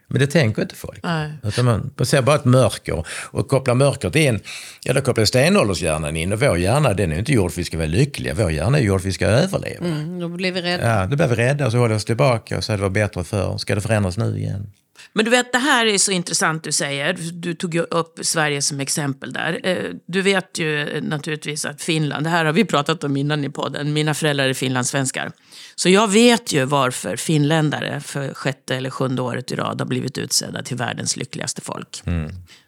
Men 0.08 0.20
det 0.20 0.28
tänker 0.28 0.62
inte 0.62 0.76
folk. 0.76 1.00
Nej. 1.04 1.32
Utan 1.44 1.66
man 1.66 1.92
ser 2.04 2.22
bara 2.22 2.36
ett 2.36 2.46
mörker 2.46 3.06
och 3.32 3.48
kopplar 3.48 3.76
mörkret 3.76 4.16
in, 4.16 4.40
ja 4.84 4.94
då 4.94 5.02
kopplar 5.02 5.26
stenåldershjärnan 5.26 6.16
in 6.16 6.34
och 6.34 6.42
vår 6.42 6.58
hjärna 6.58 6.94
den 6.94 7.12
är 7.12 7.20
inte 7.20 7.34
gjord 7.34 7.52
för 7.52 7.56
att 7.56 7.58
vi 7.58 7.64
ska 7.64 7.78
vara 7.78 7.88
lyckliga, 7.88 8.34
vår 8.34 8.52
hjärna 8.52 8.78
är 8.78 8.82
gjord 8.82 9.02
för 9.02 9.08
att 9.08 9.10
vi 9.10 9.14
ska 9.14 9.26
överleva. 9.26 9.86
Mm, 9.86 10.20
då 10.20 10.28
blir 10.28 10.52
vi 10.52 10.62
rädda. 10.62 11.00
Ja, 11.00 11.06
då 11.06 11.16
blir 11.16 11.28
vi 11.28 11.36
rädda 11.36 11.66
och 11.66 11.72
så 11.72 11.78
håller 11.78 11.90
vi 11.90 11.98
oss 11.98 12.06
tillbaka 12.06 12.58
och 12.58 12.64
så 12.64 12.72
det 12.72 12.82
var 12.82 12.90
bättre 12.90 13.24
förr. 13.24 13.58
Ska 13.58 13.76
det 13.76 13.82
förändras 13.82 14.18
nu 14.18 14.38
igen? 14.38 14.72
Men 15.14 15.26
du 15.26 15.32
vet, 15.32 15.52
det 15.52 15.58
här 15.58 15.86
är 15.86 15.98
så 15.98 16.12
intressant 16.12 16.64
du 16.64 16.72
säger. 16.72 17.18
Du 17.34 17.54
tog 17.54 17.76
ju 17.76 17.82
upp 17.82 18.20
Sverige 18.22 18.62
som 18.62 18.80
exempel 18.80 19.34
där. 19.34 19.60
Eh, 19.64 19.78
Du 20.06 20.22
vet 20.22 20.60
ju 20.60 21.02
naturligtvis 21.02 21.66
att 21.66 21.82
Finland, 21.82 22.26
det 22.26 22.30
här 22.30 22.46
har 22.46 22.54
vi 22.54 22.66
pratat 22.66 23.04
om 23.04 23.18
innan 23.18 23.44
i 23.46 23.50
podden, 23.50 23.94
mina 23.94 24.14
föräldrar 24.14 24.50
är 24.50 24.54
finlandssvenskar. 24.54 25.32
Så 25.76 25.90
jag 25.90 26.08
vet 26.08 26.54
ju 26.54 26.66
varför 26.66 27.16
finländare 27.16 28.00
för 28.02 28.34
sjätte 28.34 28.76
eller 28.76 28.90
sjunde 28.90 29.22
året 29.22 29.52
i 29.52 29.56
rad 29.56 29.82
har 29.82 29.86
blivit 29.88 30.18
utsedda 30.18 30.64
till 30.64 30.78
världens 30.78 31.18
lyckligaste 31.18 31.62
folk. 31.62 32.02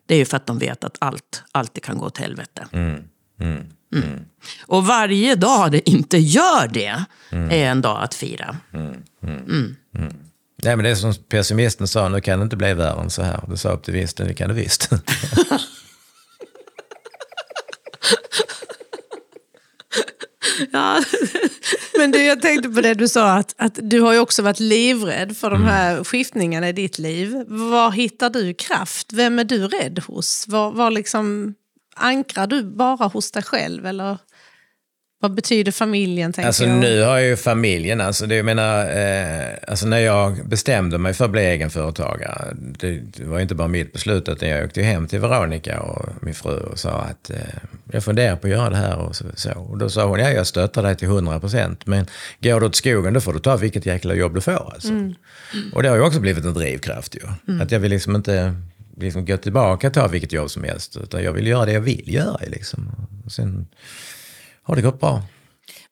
Det 0.08 0.14
är 0.14 0.18
ju 0.18 0.26
för 0.26 0.38
att 0.38 0.48
de 0.48 0.60
vet 0.60 0.84
att 0.84 0.98
allt 1.00 1.44
alltid 1.52 1.84
kan 1.84 1.98
gå 1.98 2.06
åt 2.06 2.18
helvete. 2.18 2.68
Mm. 3.94 4.26
Och 4.66 4.86
varje 4.86 5.36
dag 5.36 5.72
det 5.72 5.90
inte 5.90 6.18
gör 6.18 6.68
det 6.68 7.04
är 7.32 7.66
en 7.72 7.82
dag 7.82 8.04
att 8.04 8.14
fira. 8.14 8.58
Nej, 10.64 10.76
men 10.76 10.84
det 10.84 10.90
är 10.90 10.96
som 10.96 11.14
pessimisten 11.14 11.88
sa, 11.88 12.10
nu 12.10 12.22
kan 12.22 12.40
det 12.40 12.44
inte 12.44 12.58
bli 12.58 12.74
värre 12.74 13.02
än 13.02 13.10
så 13.10 13.22
här. 13.22 13.44
Du 13.48 13.58
sa 13.58 13.74
optimisten, 13.74 14.28
det 14.28 14.34
kan 14.34 14.48
det 14.48 14.56
visst. 14.56 14.90
Ja. 20.72 21.04
Men 21.98 22.12
du, 22.12 22.24
jag 22.24 22.42
tänkte 22.42 22.70
på 22.70 22.82
det 22.82 22.94
du 22.94 23.08
sa, 23.08 23.34
att, 23.34 23.56
att 23.58 23.80
du 23.82 24.02
har 24.02 24.14
ju 24.14 24.20
också 24.20 24.42
varit 24.42 24.60
livrädd 24.60 25.38
för 25.38 25.50
de 25.50 25.64
här 25.64 26.04
skiftningarna 26.04 26.70
i 26.70 26.74
ditt 26.74 27.00
liv. 27.00 27.44
Var 27.48 27.92
hittar 27.92 28.30
du 28.30 28.54
kraft? 28.54 29.14
Vem 29.14 29.40
är 29.40 29.44
du 29.44 29.68
rädd 29.68 30.00
hos? 30.00 30.48
Var, 30.48 30.72
var 30.72 30.92
liksom, 30.92 31.54
ankrar 31.96 32.48
du 32.48 32.64
bara 32.64 33.08
hos 33.08 33.32
dig 33.32 33.44
själv? 33.44 33.86
Eller 33.86 34.18
vad 35.20 35.34
betyder 35.34 35.72
familjen? 35.72 36.34
Tänker 36.34 36.48
Alltså 36.48 36.66
jag? 36.66 36.78
nu 36.80 37.02
har 37.02 37.18
jag 37.18 37.28
ju 37.28 37.36
familjen, 37.36 38.02
alltså 38.02 38.26
det 38.26 38.36
jag 38.36 38.46
menar, 38.46 38.90
eh, 38.98 39.48
alltså 39.68 39.88
när 39.88 40.00
jag 40.00 40.48
bestämde 40.48 40.98
mig 40.98 41.14
för 41.14 41.26
att 41.26 41.32
bli 41.32 41.42
egenföretagare, 41.42 42.48
det, 42.56 42.92
det 43.00 43.24
var 43.24 43.38
ju 43.38 43.42
inte 43.42 43.56
bara 43.56 43.68
mitt 43.68 43.94
beslut, 43.94 44.30
utan 44.30 44.50
jag 44.50 44.66
åkte 44.66 44.82
hem 44.82 45.08
till 45.08 45.20
Veronica 45.20 45.80
och 45.80 46.10
min 46.22 46.34
fru 46.34 46.58
och 46.58 46.80
sa 46.80 46.90
att 46.92 47.30
eh, 47.30 47.38
jag 47.92 48.04
funderar 48.04 48.36
på 48.36 48.48
att 48.48 48.52
göra 48.52 48.70
det 48.70 48.76
här 48.76 48.98
och 48.98 49.16
så. 49.16 49.26
så. 49.36 49.52
Och 49.52 49.78
då 49.78 49.90
sa 49.90 50.06
hon, 50.06 50.20
ja 50.20 50.30
jag 50.30 50.48
stöttar 50.48 50.84
dig 50.84 50.96
till 50.96 51.08
100 51.08 51.40
procent, 51.40 51.86
men 51.86 52.06
går 52.40 52.60
du 52.60 52.66
åt 52.66 52.76
skogen 52.76 53.14
då 53.14 53.22
får 53.22 53.34
du 53.34 53.40
ta 53.40 53.58
vilket 53.58 53.86
jäkla 53.86 54.14
jobb 54.16 54.36
du 54.36 54.42
får. 54.42 54.72
Alltså. 54.74 54.94
Och 55.74 55.84
det 55.84 55.90
har 55.90 55.96
ju 55.96 56.02
också 56.02 56.20
blivit 56.20 56.46
en 56.46 56.54
drivkraft 56.54 57.16
ju. 57.16 57.54
Att 57.62 57.72
jag 57.72 57.80
vill 57.80 57.92
liksom 57.92 58.16
inte 58.16 58.56
liksom 58.98 59.26
gå 59.26 59.38
tillbaka 59.38 59.88
och 59.88 59.94
ta 59.94 60.08
vilket 60.08 60.34
jobb 60.34 60.50
som 60.50 60.64
helst, 60.64 60.98
utan 61.04 61.24
jag 61.24 61.32
vill 61.34 61.48
göra 61.48 61.66
det 61.66 61.72
jag 61.72 61.82
vill 61.82 62.14
göra. 62.14 62.40
Liksom. 62.48 62.92
Och 63.26 63.32
sen 63.32 63.68
har 64.68 64.76
det 64.76 64.82
gått 64.82 65.00
bra. 65.00 65.22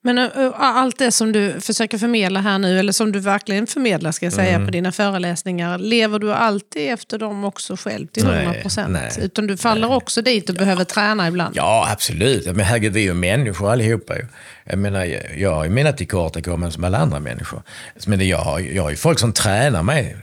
Men 0.02 0.30
allt 0.56 0.98
det 1.00 1.12
som 1.12 1.32
du 1.32 1.62
försöker 1.62 1.98
förmedla 1.98 2.42
här 2.42 2.60
nu, 2.60 2.80
eller 2.80 2.92
som 2.92 3.12
du 3.12 3.20
verkligen 3.20 3.68
förmedlar 3.68 4.12
ska 4.12 4.26
jag 4.26 4.34
säga 4.34 4.54
Mm. 4.56 4.66
på 4.68 4.72
dina 4.72 4.92
föreläsningar, 4.92 5.78
lever 5.78 6.20
du 6.20 6.34
alltid 6.34 6.90
efter 6.94 7.18
dem 7.20 7.44
också 7.44 7.76
själv 7.76 8.08
till 8.08 8.26
Nej, 8.26 8.44
100 8.44 8.62
procent? 8.62 8.90
nej, 8.92 9.12
Utan 9.22 9.48
du 9.48 9.58
faller 9.58 9.92
också 9.92 10.22
dit 10.22 10.50
och 10.50 10.56
behöver 10.56 10.84
träna 10.84 11.28
ibland? 11.28 11.56
Ja, 11.58 11.88
absolut. 11.92 12.46
Men 12.46 12.60
herregud, 12.60 12.94
vi 12.94 13.00
är 13.00 13.04
ju 13.04 13.14
människor 13.14 13.72
allihopa. 13.72 14.16
Ju. 14.16 14.26
Jag 14.66 14.80
menar, 14.80 15.06
jag 15.38 15.54
har 15.56 15.64
ju 15.64 15.70
mina 15.70 15.92
tillkortakommanden 15.92 16.72
som 16.72 16.84
alla 16.84 16.98
andra 16.98 17.20
människor. 17.20 17.62
Men 18.08 18.28
jag, 18.28 18.38
har, 18.38 18.60
jag 18.60 18.84
har 18.84 18.90
ju 18.90 18.96
folk 18.96 19.20
som 19.20 19.34
tränar 19.34 19.84
mig 19.84 20.18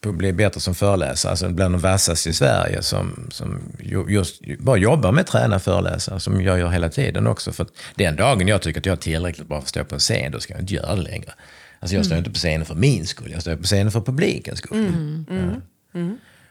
bli 0.00 0.32
bättre 0.32 0.60
som 0.60 0.74
föreläsare. 0.74 1.30
Alltså 1.30 1.48
bland 1.48 1.74
de 1.74 1.80
vassaste 1.80 2.28
i 2.28 2.32
Sverige 2.32 2.82
som, 2.82 3.26
som 3.30 3.60
ju- 3.80 4.06
just 4.08 4.40
bara 4.58 4.76
jobbar 4.76 5.12
med 5.12 5.26
träna 5.26 5.58
föreläsare, 5.58 6.20
som 6.20 6.40
jag 6.42 6.58
gör 6.58 6.68
hela 6.68 6.88
tiden 6.88 7.26
också. 7.26 7.52
För 7.52 7.64
att 7.64 7.70
den 7.94 8.16
dagen 8.16 8.48
jag 8.48 8.62
tycker 8.62 8.80
att 8.80 8.86
jag 8.86 8.92
är 8.92 8.96
tillräckligt 8.96 9.48
bra 9.48 9.56
för 9.60 9.64
att 9.64 9.68
stå 9.68 9.84
på 9.84 9.94
en 9.94 9.98
scen, 9.98 10.32
då 10.32 10.40
ska 10.40 10.54
jag 10.54 10.62
inte 10.62 10.74
göra 10.74 10.94
det 10.94 11.02
längre. 11.02 11.32
Alltså 11.80 11.96
jag 11.96 12.06
står 12.06 12.18
inte 12.18 12.30
på 12.30 12.36
scenen 12.36 12.66
för 12.66 12.74
min 12.74 13.06
skull, 13.06 13.30
jag 13.32 13.40
står 13.40 13.56
på 13.56 13.62
scenen 13.62 13.92
för 13.92 14.00
publikens 14.00 14.58
skull. 14.58 14.92
Ja. 15.30 15.60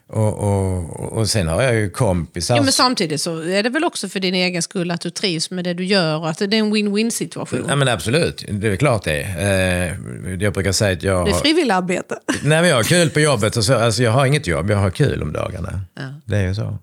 Och, 0.10 0.34
och, 0.34 1.14
och 1.14 1.30
sen 1.30 1.48
har 1.48 1.62
jag 1.62 1.76
ju 1.76 1.90
kompisar. 1.90 2.56
Ja, 2.56 2.62
men 2.62 2.72
samtidigt 2.72 3.22
så 3.22 3.40
är 3.42 3.64
det 3.64 3.70
väl 3.70 3.84
också 3.84 4.10
för 4.10 4.20
din 4.20 4.34
egen 4.34 4.62
skull 4.62 4.92
att 4.92 5.02
du 5.02 5.10
trivs 5.10 5.52
med 5.52 5.64
det 5.64 5.74
du 5.74 5.86
gör 5.86 6.18
och 6.18 6.30
att 6.30 6.38
det 6.38 6.46
är 6.46 6.54
en 6.54 6.76
win-win 6.76 7.10
situation. 7.10 7.66
Ja, 7.70 7.76
men 7.76 7.88
absolut, 7.88 8.46
det 8.50 8.68
är 8.68 8.76
klart 8.76 9.04
det. 9.04 9.22
Eh, 9.22 10.34
jag 10.44 10.54
brukar 10.54 10.72
säga 10.72 10.94
att 10.94 11.04
jag 11.04 11.26
Det 11.26 11.32
är 11.32 11.36
frivilligarbete. 11.36 12.20
nej, 12.44 12.62
men 12.62 12.70
jag 12.70 12.76
har 12.76 12.84
kul 12.84 13.10
på 13.10 13.20
jobbet. 13.20 13.58
Och 13.58 13.64
så, 13.64 13.74
alltså, 13.74 14.04
jag 14.04 14.12
har 14.12 14.26
inget 14.26 14.48
jobb, 14.48 14.70
jag 14.70 14.78
har 14.78 14.90
kul 14.90 15.24
om 15.24 15.34
dagarna. 15.34 15.82
Det 16.26 16.38
är 16.38 16.48
ju 16.48 16.56
så. 16.56 16.78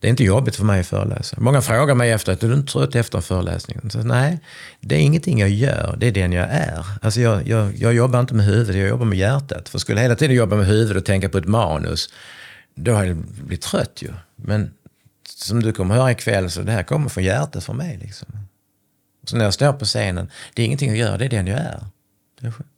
Det 0.00 0.06
är 0.06 0.10
inte 0.10 0.24
jobbigt 0.24 0.56
för 0.56 0.64
mig 0.64 0.80
att 0.80 0.86
föreläsa. 0.86 1.36
Många 1.40 1.60
frågar 1.62 1.94
mig 1.94 2.10
efter 2.10 2.32
att 2.32 2.42
är 2.42 2.48
du 2.48 2.54
inte 2.54 2.72
trött 2.72 2.94
efter 2.94 3.18
en 3.18 3.22
föreläsning? 3.22 3.90
Så, 3.90 3.98
nej, 3.98 4.40
det 4.80 4.94
är 4.94 4.98
ingenting 4.98 5.38
jag 5.40 5.48
gör, 5.50 5.96
det 5.98 6.06
är 6.06 6.12
den 6.12 6.32
jag 6.32 6.48
är. 6.50 6.84
Alltså, 7.02 7.20
jag, 7.20 7.48
jag, 7.48 7.76
jag 7.76 7.94
jobbar 7.94 8.20
inte 8.20 8.34
med 8.34 8.46
huvudet, 8.46 8.76
jag 8.76 8.88
jobbar 8.88 9.04
med 9.06 9.18
hjärtat. 9.18 9.68
För 9.68 9.78
skulle 9.78 9.98
jag 9.98 10.02
hela 10.02 10.14
tiden 10.14 10.36
jobba 10.36 10.56
med 10.56 10.66
huvudet 10.66 10.96
och 10.96 11.04
tänka 11.06 11.28
på 11.28 11.38
ett 11.38 11.44
manus, 11.48 12.08
då 12.78 12.92
har 12.92 13.04
jag 13.04 13.16
blivit 13.16 13.62
trött 13.62 14.02
ju. 14.02 14.12
Men 14.36 14.74
som 15.28 15.62
du 15.62 15.72
kommer 15.72 15.94
höra 15.94 16.10
ikväll, 16.10 16.50
så 16.50 16.62
det 16.62 16.72
här 16.72 16.82
kommer 16.82 17.08
från 17.08 17.24
hjärtat 17.24 17.64
för 17.64 17.72
mig. 17.72 17.96
Liksom. 17.96 18.28
Så 19.24 19.36
när 19.36 19.44
jag 19.44 19.54
står 19.54 19.72
på 19.72 19.84
scenen, 19.84 20.30
det 20.54 20.62
är 20.62 20.66
ingenting 20.66 20.88
jag 20.88 20.98
gör, 20.98 21.18
det 21.18 21.24
är 21.24 21.28
den 21.28 21.46
jag 21.46 21.58
är. 21.58 21.84
Det 22.40 22.46
är 22.46 22.50
skönt. 22.50 22.70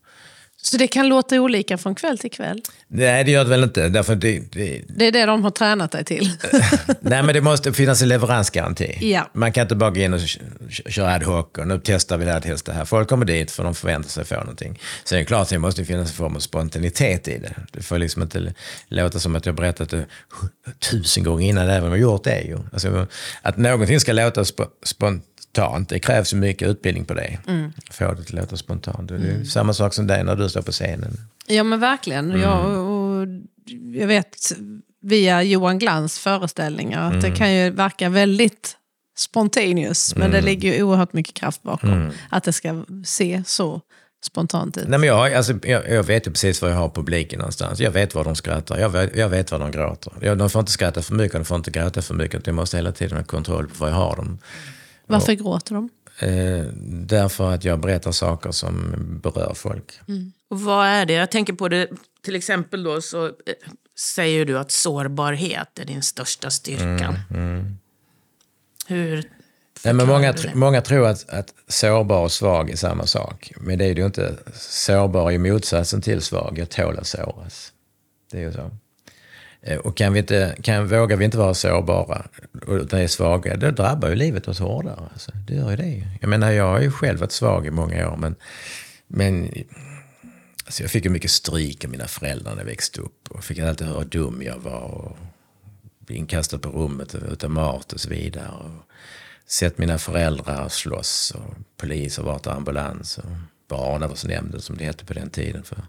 Så 0.63 0.77
det 0.77 0.87
kan 0.89 1.09
låta 1.09 1.41
olika 1.41 1.79
från 1.79 1.95
kväll 1.95 2.19
till 2.19 2.31
kväll. 2.31 2.63
Nej, 2.89 3.25
det 3.25 3.31
gör 3.31 3.45
det 3.45 3.51
väl 3.51 3.63
inte. 3.63 3.89
Därför 3.89 4.15
det, 4.17 4.39
det, 4.53 4.83
Det 4.89 5.07
är 5.07 5.13
det 5.13 5.27
de 5.27 5.43
har 5.45 5.51
tränat 5.51 5.91
dig 5.93 6.05
till. 6.05 6.31
nej, 7.01 7.23
men 7.23 7.35
det 7.35 7.41
måste 7.41 7.73
finnas 7.73 8.03
en 8.03 8.09
leveransgaranti. 8.09 8.99
Ja. 9.01 9.31
Man 9.35 9.53
kan 9.53 9.63
inte 9.63 9.75
bara 9.75 9.91
gå 9.91 10.01
in 10.01 10.15
och 10.15 10.21
kö- 10.21 10.91
köra 10.91 11.15
ad 11.15 11.25
hoc 11.25 11.47
och 11.59 11.69
nu 11.69 11.81
testar 11.85 12.19
vi 12.19 12.25
det 12.25 12.33
här, 12.33 12.41
testar 12.45 12.73
det 12.73 12.79
här. 12.79 12.85
Folk 12.85 13.09
kommer 13.09 13.25
dit 13.25 13.51
för 13.51 13.65
de 13.65 13.75
förväntar 13.75 14.11
sig 14.11 14.25
få 14.25 14.35
någonting. 14.35 14.79
Sen 15.05 15.17
är 15.17 15.21
det 15.21 15.27
klart 15.27 15.43
att 15.43 15.49
det 15.49 15.59
måste 15.59 15.85
finnas 15.85 16.09
en 16.11 16.15
form 16.17 16.37
av 16.37 16.41
spontanitet 16.41 17.29
i 17.29 17.39
det. 17.39 17.55
Det 17.73 17.83
får 17.83 17.99
liksom 17.99 18.23
inte 18.23 18.55
låta 18.89 19.19
som 19.19 19.37
att 19.37 19.47
jag 19.47 19.55
berättat 19.55 19.91
det 19.91 20.07
tusen 20.91 21.25
gånger 21.25 21.49
innan, 21.49 21.69
även 21.71 21.85
om 21.85 21.91
jag 21.91 22.01
gjort 22.01 22.25
det. 22.25 22.41
Ju. 22.41 22.59
Alltså, 22.73 23.07
att 23.43 23.57
någonting 23.57 24.01
ska 24.01 24.13
låta 24.13 24.43
sp- 24.43 24.67
spontant, 24.85 25.25
det 25.89 25.99
krävs 25.99 26.33
ju 26.33 26.37
mycket 26.37 26.69
utbildning 26.69 27.05
på 27.05 27.15
det. 27.15 27.39
Få 27.91 28.05
det 28.15 28.21
att 28.21 28.33
låta 28.33 28.57
spontant. 28.57 29.09
Det 29.09 29.15
är 29.15 29.45
samma 29.45 29.73
sak 29.73 29.95
som 29.95 30.07
dig 30.07 30.25
när 30.25 30.37
du 30.37 30.49
står 30.49 30.63
på 30.63 30.73
scenen. 30.73 31.17
Ja 31.47 31.65
men 31.65 31.81
verkligen. 31.81 32.41
Jag, 32.41 32.67
och, 32.67 33.27
jag 33.95 34.07
vet 34.07 34.37
via 35.03 35.43
Johan 35.43 35.79
Glans 35.79 36.19
föreställningar 36.19 37.13
att 37.13 37.23
det 37.23 37.31
kan 37.31 37.55
ju 37.55 37.71
verka 37.71 38.09
väldigt 38.09 38.77
spontaneous. 39.19 40.17
Men 40.17 40.31
det 40.31 40.41
ligger 40.41 40.75
ju 40.75 40.83
oerhört 40.83 41.13
mycket 41.13 41.35
kraft 41.35 41.63
bakom. 41.63 42.11
Att 42.31 42.45
det 42.45 42.53
ska 42.53 42.85
se 43.05 43.43
så 43.47 43.81
spontant 44.25 44.77
ut. 44.77 44.89
Nej, 44.89 44.99
men 44.99 45.09
jag, 45.09 45.35
alltså, 45.35 45.55
jag, 45.63 45.91
jag 45.91 46.03
vet 46.03 46.27
ju 46.27 46.31
precis 46.31 46.63
var 46.63 46.69
jag 46.69 46.77
har 46.77 46.89
publiken 46.89 47.39
någonstans. 47.39 47.81
Jag 47.81 47.91
vet 47.91 48.15
var 48.15 48.25
de 48.25 48.37
skrattar, 48.37 48.79
jag 48.79 48.89
vet, 48.89 49.17
jag 49.17 49.29
vet 49.29 49.53
var 49.53 49.59
de 49.59 49.71
gråter. 49.71 50.13
Jag, 50.21 50.39
de 50.39 50.51
får 50.51 50.61
inte 50.61 50.73
skratta 50.73 51.03
för 51.03 51.15
mycket, 51.15 51.33
de 51.33 51.45
får 51.45 51.57
inte 51.57 51.71
gråta 51.71 52.03
för 52.03 52.15
mycket. 52.15 52.47
Jag 52.47 52.55
måste 52.55 52.77
hela 52.77 52.93
tiden 52.93 53.17
ha 53.17 53.25
kontroll 53.25 53.67
på 53.67 53.75
var 53.79 53.89
jag 53.89 53.97
har 53.97 54.17
dem. 54.17 54.39
Varför 55.11 55.33
gråter 55.33 55.75
de? 55.75 55.89
Eh, 56.19 56.67
därför 57.07 57.53
att 57.53 57.65
jag 57.65 57.81
berättar 57.81 58.13
saker 58.13 58.51
som 58.51 58.95
berör 59.23 59.55
folk. 59.55 60.01
Och 60.49 60.61
vad 60.61 60.87
är 60.87 61.07
det? 61.07 61.13
Jag 61.13 61.31
tänker 61.31 61.53
på 61.53 61.69
det, 61.69 61.89
till 62.25 62.37
exempel 62.37 62.83
då 62.83 63.01
så 63.01 63.27
eh, 63.27 63.33
säger 63.99 64.45
du 64.45 64.59
att 64.59 64.71
sårbarhet 64.71 65.79
är 65.79 65.85
din 65.85 66.03
största 66.03 66.51
styrka. 66.51 67.17
Hur 68.87 69.31
Nej, 69.85 69.95
men 69.95 70.07
många, 70.07 70.33
tr- 70.33 70.55
många 70.55 70.81
tror 70.81 71.07
att, 71.07 71.29
att 71.31 71.55
sårbar 71.69 72.23
och 72.23 72.33
svag 72.33 72.71
är 72.71 72.77
samma 72.77 73.07
sak. 73.07 73.53
Men 73.57 73.79
det 73.79 73.85
är 73.85 73.95
det 73.95 74.01
ju 74.01 74.07
inte. 74.07 74.37
Sårbar 74.55 75.33
är 75.33 75.39
motsatsen 75.39 76.03
till 76.03 76.21
svag. 76.21 76.59
Jag 76.59 76.71
tål 76.71 76.99
att 76.99 77.07
såras. 77.07 77.73
Det 78.31 78.39
är 78.39 78.43
ju 78.43 78.53
så. 78.53 78.71
Eh, 79.63 79.79
och 79.79 79.97
kan 79.97 80.13
vi 80.13 80.19
inte, 80.19 80.57
kan, 80.63 80.89
vågar 80.89 81.17
vi 81.17 81.25
inte 81.25 81.39
vara 81.39 81.55
sårbara 81.55 82.27
utan 82.69 83.01
är 83.01 83.07
svaga, 83.07 83.57
då 83.57 83.71
drabbar 83.71 84.09
ju 84.09 84.15
livet 84.15 84.49
oss 84.49 84.59
hårdare. 84.59 85.09
Alltså, 85.13 85.33
det 85.47 85.55
gör 85.55 85.71
ju 85.71 85.77
det. 85.77 86.09
Jag 86.21 86.29
menar, 86.29 86.51
jag 86.51 86.65
har 86.65 86.81
ju 86.81 86.91
själv 86.91 87.21
varit 87.21 87.33
svag 87.33 87.67
i 87.67 87.71
många 87.71 88.11
år, 88.11 88.17
men, 88.17 88.35
men 89.07 89.51
alltså, 90.65 90.83
jag 90.83 90.91
fick 90.91 91.05
ju 91.05 91.11
mycket 91.11 91.31
stryk 91.31 91.85
av 91.85 91.91
mina 91.91 92.07
föräldrar 92.07 92.53
när 92.53 92.59
jag 92.59 92.67
växte 92.67 93.01
upp. 93.01 93.29
Och 93.31 93.45
fick 93.45 93.59
alltid 93.59 93.87
höra 93.87 93.99
hur 93.99 94.05
dum 94.05 94.43
jag 94.43 94.59
var. 94.59 94.81
Och 94.81 95.17
inkastad 96.11 96.59
på 96.59 96.69
rummet 96.69 97.15
utan 97.15 97.53
mat 97.53 97.93
och 97.93 98.01
så 98.01 98.09
vidare. 98.09 98.49
Och 98.49 98.71
sett 99.47 99.79
mina 99.79 99.99
föräldrar 99.99 100.69
slåss 100.69 101.33
och 101.37 101.55
polis 101.77 102.19
och 102.19 102.25
varit 102.25 102.47
ambulans 102.47 103.19
och 103.19 103.31
barnavårdsnämnden 103.69 104.61
som 104.61 104.77
det 104.77 104.85
hette 104.85 105.05
på 105.05 105.15
den 105.15 105.31
tiden. 105.31 105.63
För 105.65 105.83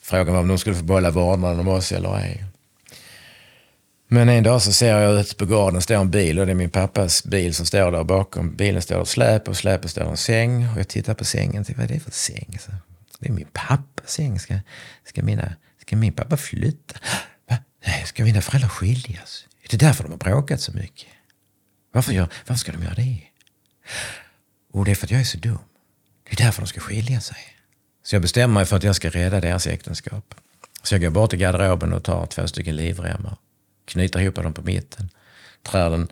frågan 0.00 0.34
var 0.34 0.40
om 0.40 0.48
de 0.48 0.58
skulle 0.58 0.76
få 0.76 0.84
behålla 0.84 1.10
vårdnaden 1.10 1.60
om 1.60 1.68
oss 1.68 1.92
eller 1.92 2.16
ej. 2.16 2.44
Men 4.14 4.28
en 4.28 4.42
dag 4.42 4.62
så 4.62 4.72
ser 4.72 4.98
jag 4.98 5.20
ute 5.20 5.34
på 5.34 5.46
gården 5.46 5.82
står 5.82 5.94
en 5.94 6.10
bil 6.10 6.38
och 6.38 6.46
det 6.46 6.52
är 6.52 6.56
min 6.56 6.70
pappas 6.70 7.24
bil 7.24 7.54
som 7.54 7.66
står 7.66 7.92
där 7.92 8.04
bakom. 8.04 8.56
Bilen 8.56 8.82
står 8.82 8.98
och 8.98 9.08
släp 9.08 9.48
och 9.48 9.56
släpet 9.56 9.90
står 9.90 10.02
en 10.02 10.16
säng. 10.16 10.68
Och 10.68 10.78
jag 10.78 10.88
tittar 10.88 11.14
på 11.14 11.24
sängen 11.24 11.60
och 11.60 11.66
tänker, 11.66 11.82
vad 11.82 11.90
är 11.90 11.94
det 11.94 12.00
för 12.00 12.10
säng? 12.10 12.58
Så, 12.60 12.70
det 13.18 13.28
är 13.28 13.32
min 13.32 13.48
pappas 13.52 14.10
säng. 14.10 14.38
Ska, 14.38 14.58
ska, 15.04 15.22
mina, 15.22 15.52
ska 15.80 15.96
min 15.96 16.12
pappa 16.12 16.36
flytta? 16.36 16.98
Va? 17.50 17.56
Nej, 17.86 18.04
ska 18.06 18.24
mina 18.24 18.40
föräldrar 18.40 18.68
skiljas? 18.68 19.46
Är 19.62 19.68
det 19.70 19.76
därför 19.76 20.02
de 20.04 20.10
har 20.10 20.18
bråkat 20.18 20.60
så 20.60 20.72
mycket? 20.72 21.08
Varför, 21.92 22.12
gör, 22.12 22.28
varför 22.46 22.60
ska 22.60 22.72
de 22.72 22.82
göra 22.82 22.94
det? 22.94 23.20
Och 24.72 24.84
det 24.84 24.90
är 24.90 24.94
för 24.94 25.06
att 25.06 25.10
jag 25.10 25.20
är 25.20 25.24
så 25.24 25.38
dum. 25.38 25.58
Det 26.24 26.40
är 26.40 26.44
därför 26.44 26.62
de 26.62 26.66
ska 26.66 26.80
skilja 26.80 27.20
sig. 27.20 27.38
Så 28.02 28.14
jag 28.14 28.22
bestämmer 28.22 28.54
mig 28.54 28.66
för 28.66 28.76
att 28.76 28.82
jag 28.82 28.96
ska 28.96 29.10
rädda 29.10 29.40
deras 29.40 29.66
äktenskap. 29.66 30.34
Så 30.82 30.94
jag 30.94 31.02
går 31.02 31.10
bort 31.10 31.30
till 31.30 31.38
garderoben 31.38 31.92
och 31.92 32.04
tar 32.04 32.26
två 32.26 32.46
stycken 32.46 32.76
livremmar 32.76 33.36
knyter 33.84 34.20
ihop 34.20 34.34
dem 34.34 34.52
på 34.52 34.62
mitten. 34.62 35.10
Trär 35.62 35.90
den, 35.90 36.08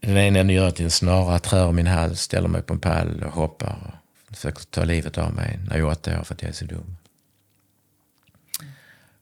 den 0.00 0.16
ena 0.16 0.52
gör 0.52 0.70
till 0.70 0.84
en 0.84 0.90
snara, 0.90 1.38
trär 1.38 1.72
min 1.72 1.86
hals, 1.86 2.20
ställer 2.20 2.48
mig 2.48 2.62
på 2.62 2.74
en 2.74 2.80
pall 2.80 3.22
och 3.22 3.32
hoppar. 3.32 4.00
Och 4.28 4.36
försöker 4.36 4.64
ta 4.64 4.84
livet 4.84 5.18
av 5.18 5.34
mig 5.34 5.58
när 5.68 5.78
jag 5.78 5.88
är 5.88 5.92
åtta 5.92 6.20
år 6.20 6.24
för 6.24 6.34
att 6.34 6.42
jag 6.42 6.48
är 6.48 6.54
så 6.54 6.64
dum. 6.64 6.96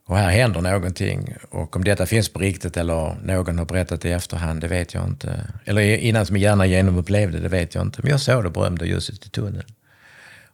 Och 0.07 0.17
här 0.17 0.29
händer 0.29 0.61
någonting. 0.61 1.33
Och 1.49 1.75
om 1.75 1.83
detta 1.83 2.05
finns 2.05 2.29
på 2.29 2.39
riktigt 2.39 2.77
eller 2.77 3.15
någon 3.23 3.57
har 3.57 3.65
berättat 3.65 4.01
det 4.01 4.09
i 4.09 4.11
efterhand, 4.11 4.61
det 4.61 4.67
vet 4.67 4.93
jag 4.93 5.07
inte. 5.07 5.47
Eller 5.65 5.81
innan 5.81 6.25
som 6.25 6.37
gärna 6.37 6.65
genomupplevde 6.65 7.39
det 7.39 7.49
vet 7.49 7.75
jag 7.75 7.81
inte. 7.81 8.01
Men 8.01 8.11
jag 8.11 8.21
såg 8.21 8.43
det 8.43 8.49
berömda 8.49 8.85
ljuset 8.85 9.25
i 9.25 9.29
tunneln. 9.29 9.67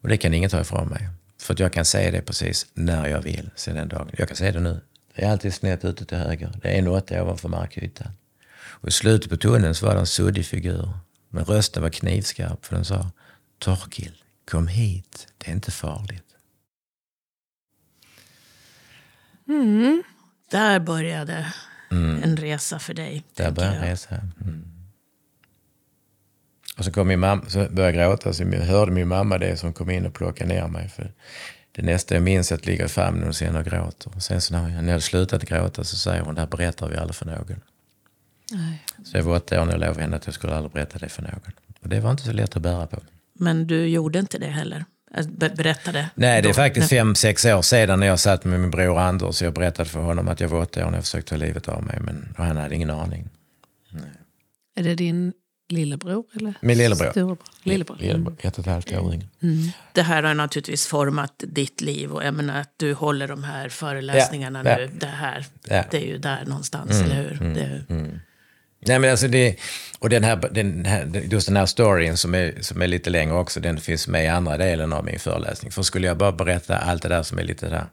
Och 0.02 0.10
det 0.10 0.18
kan 0.18 0.34
ingen 0.34 0.50
ta 0.50 0.62
ifrån 0.62 0.88
mig. 0.88 1.10
För 1.42 1.54
att 1.54 1.60
jag 1.60 1.74
kan 1.74 1.86
säga 1.86 2.12
det 2.12 2.22
precis 2.22 2.68
när 2.74 3.08
jag 3.08 3.22
vill 3.22 3.50
sen 3.56 3.76
den 3.76 3.88
dagen. 3.88 4.10
Jag 4.18 4.28
kan 4.28 4.38
säga 4.38 4.52
det 4.52 4.60
nu. 4.60 4.82
Det 5.16 5.24
är 5.24 5.32
alltid 5.32 5.54
snett 5.54 5.86
ute 5.86 6.06
till 6.06 6.18
höger. 6.18 6.52
Det 6.62 6.76
är 6.76 6.80
en 6.80 6.88
åtta 6.88 7.24
ovanför 7.24 7.50
markytan. 7.50 8.12
Och 8.56 8.88
i 8.88 8.92
slutet 8.92 9.30
på 9.30 9.38
tunneln 9.38 9.76
så 9.76 9.86
var 9.86 9.94
det 9.94 10.00
en 10.00 10.08
suddig 10.08 10.46
figur. 10.46 10.90
Men 11.30 11.46
rösten 11.46 11.84
var 11.84 11.90
knivskarp 11.90 12.66
för 12.66 12.76
den 12.76 12.86
sa 12.86 13.12
Torkil, 13.60 14.24
kom 14.46 14.68
hit. 14.68 15.28
Det 15.38 15.48
är 15.48 15.54
inte 15.54 15.72
farligt. 15.72 16.24
Mm. 19.48 20.04
Där 20.52 20.80
började 20.80 21.54
mm. 21.92 22.24
en 22.24 22.38
resa 22.38 22.80
för 22.80 22.94
dig. 22.94 23.24
Där 23.34 23.52
började 23.52 23.76
en 23.76 23.84
resa. 23.84 24.16
Mm. 24.42 24.74
Och 26.78 26.86
så, 26.86 26.92
kom 26.92 27.08
min 27.08 27.20
mamma, 27.20 27.50
så 27.50 27.58
började 27.58 27.98
jag 27.98 28.10
gråta, 28.10 28.34
så 28.34 28.44
hörde 28.44 28.92
min 28.92 29.08
mamma 29.08 29.38
det 29.38 29.58
som 29.58 29.74
kom 29.74 29.90
in 29.90 30.06
och 30.06 30.14
plockade 30.14 30.54
ner 30.54 30.68
mig. 30.68 30.90
För 30.90 31.14
det 31.76 31.82
nästa 31.82 32.14
jag 32.16 32.24
minns 32.24 32.52
är 32.52 32.56
att 32.56 32.66
ligga 32.66 32.86
i 32.86 32.88
famnen 32.88 33.28
och 33.28 33.36
sen 33.36 33.56
och 33.56 33.66
gråter. 33.66 34.12
Och 34.16 34.24
sen 34.24 34.42
så 34.42 34.54
när 34.54 34.70
jag 34.70 34.78
hade 34.78 35.02
slutat 35.02 35.46
gråta 35.46 35.84
så 35.84 35.96
säger 35.96 36.22
hon, 36.22 36.36
det 36.36 36.42
här 36.42 36.48
berättar 36.48 36.88
vi 36.88 36.98
aldrig 36.98 37.16
för 37.16 37.26
någon. 37.26 37.62
Nej. 38.52 38.86
Så 39.04 39.18
jag 39.18 39.24
var 39.24 39.36
åtta 39.36 39.62
år 39.62 39.66
när 39.66 39.72
jag 39.72 39.80
lovade 39.80 40.02
henne 40.02 40.16
att 40.16 40.26
jag 40.26 40.36
skulle 40.36 40.56
aldrig 40.56 40.72
berätta 40.72 41.00
det 41.00 41.10
för 41.10 41.22
någon. 41.22 41.52
Och 41.82 41.90
det 41.90 42.00
var 42.00 42.12
inte 42.12 42.24
så 42.24 42.32
lätt 42.32 42.56
att 42.56 42.62
bära 42.62 42.88
på. 42.88 43.02
Men 43.34 43.68
du 43.68 43.88
gjorde 43.88 44.20
inte 44.20 44.38
det 44.38 44.48
heller? 44.48 44.86
Berättade? 45.38 46.10
Nej, 46.16 46.42
det 46.42 46.50
är 46.50 46.54
faktiskt 46.54 46.90
fem, 46.90 47.16
sex 47.16 47.46
år 47.46 47.62
sedan 47.62 48.00
när 48.00 48.08
jag 48.08 48.20
satt 48.20 48.46
med 48.46 48.60
min 48.60 48.72
bror 48.72 49.00
Anders 49.00 49.42
och 49.42 49.48
jag 49.48 49.54
berättade 49.54 49.90
för 49.90 50.00
honom 50.00 50.28
att 50.28 50.40
jag 50.40 50.50
var 50.50 50.62
åtta 50.62 50.86
år 50.86 50.90
när 50.90 50.98
jag 50.98 51.04
försökte 51.04 51.30
ta 51.30 51.36
livet 51.36 51.68
av 51.68 51.84
mig. 51.84 52.00
Men 52.02 52.34
han 52.38 52.58
hade 52.58 52.76
ingen 52.76 52.90
aning. 52.90 53.30
Nej. 53.90 54.12
Är 54.76 54.84
det 54.84 54.96
din 54.96 55.34
Lillebror? 55.74 56.24
Eller? 56.36 56.54
Min 56.62 56.78
lillebror. 56.78 57.38
Lillebror. 57.64 57.98
lillebror. 58.00 58.36
Ett 58.40 58.54
och 58.54 58.60
ett 58.60 58.72
halvt 58.72 58.94
år 58.94 59.14
yngre. 59.14 59.28
Mm. 59.42 59.70
Det 59.94 60.02
här 60.02 60.24
har 60.24 60.34
naturligtvis 60.34 60.88
format 60.88 61.44
ditt 61.48 61.82
liv. 61.82 62.12
Och 62.12 62.24
jag 62.24 62.34
menar 62.34 62.62
att 62.62 62.74
du 62.78 62.94
håller 62.94 63.28
de 63.28 63.44
här 63.44 63.70
föreläsningarna 63.70 64.62
ja. 64.66 64.78
nu. 64.78 64.90
Det 65.00 65.06
här, 65.06 65.46
ja. 65.68 65.84
det 65.92 65.98
är 65.98 66.08
ju 66.08 66.18
där 66.18 66.46
någonstans, 66.46 66.92
mm. 66.92 67.06
eller 67.06 67.24
hur? 67.24 67.42
Mm. 67.42 67.54
Det... 67.54 67.94
Mm. 67.94 68.20
Nej, 68.88 69.00
men 69.00 69.12
alltså 69.12 69.28
det, 69.28 69.56
och 70.00 70.10
den 70.10 70.24
här, 70.24 70.50
den 70.52 70.86
här, 70.86 71.22
just 71.32 71.48
den 71.48 71.58
här 71.58 71.66
storyn 71.66 72.18
som 72.18 72.36
är, 72.36 72.54
som 72.62 72.82
är 72.82 72.88
lite 72.88 73.10
längre 73.10 73.34
också, 73.34 73.60
den 73.60 73.78
finns 73.78 74.08
med 74.08 74.26
i 74.26 74.28
andra 74.28 74.58
delen 74.58 74.94
av 74.94 75.06
min 75.06 75.20
föreläsning. 75.20 75.72
För 75.72 75.82
skulle 75.82 76.08
jag 76.08 76.18
bara 76.18 76.32
berätta 76.32 76.78
allt 76.78 77.02
det 77.02 77.10
där 77.10 77.24
som 77.24 77.40
är 77.40 77.44
lite 77.44 77.70
där, 77.70 77.86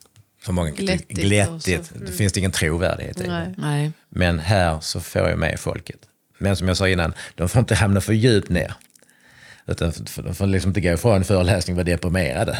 för 0.42 0.52
många 0.52 0.70
glättigt, 0.70 1.20
glättigt 1.20 1.90
mm. 1.94 2.06
det 2.06 2.12
finns 2.12 2.32
det 2.32 2.40
ingen 2.40 2.52
trovärdighet 2.52 3.20
i. 3.20 3.28
Nej. 3.56 3.92
Men 4.08 4.38
här 4.38 4.80
så 4.80 5.00
får 5.00 5.28
jag 5.28 5.38
med 5.38 5.60
folket. 5.60 5.98
Men 6.40 6.56
som 6.56 6.68
jag 6.68 6.76
sa 6.76 6.88
innan, 6.88 7.14
de 7.34 7.48
får 7.48 7.60
inte 7.60 7.74
hamna 7.74 8.00
för 8.00 8.12
djupt 8.12 8.48
ner. 8.48 8.74
Utan 9.66 9.92
de 10.16 10.34
får 10.34 10.46
liksom 10.46 10.70
inte 10.70 10.80
gå 10.80 10.88
ifrån 10.88 11.16
en 11.16 11.24
föreläsning 11.24 11.74
och 11.74 11.76
vara 11.76 11.96
deprimerade. 11.96 12.58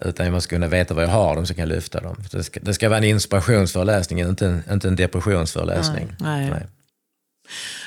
Utan 0.00 0.26
jag 0.26 0.32
måste 0.32 0.50
kunna 0.50 0.68
veta 0.68 0.94
vad 0.94 1.04
jag 1.04 1.08
har 1.08 1.36
dem 1.36 1.46
så 1.46 1.54
kan 1.54 1.68
jag 1.68 1.74
lyfta 1.74 2.00
dem. 2.00 2.16
Det 2.30 2.44
ska, 2.44 2.60
det 2.60 2.74
ska 2.74 2.88
vara 2.88 2.98
en 2.98 3.04
inspirationsföreläsning, 3.04 4.20
inte 4.20 4.46
en, 4.46 4.62
inte 4.72 4.88
en 4.88 4.96
depressionsföreläsning. 4.96 6.06
Nej, 6.20 6.40
nej. 6.40 6.50
nej. 6.50 6.66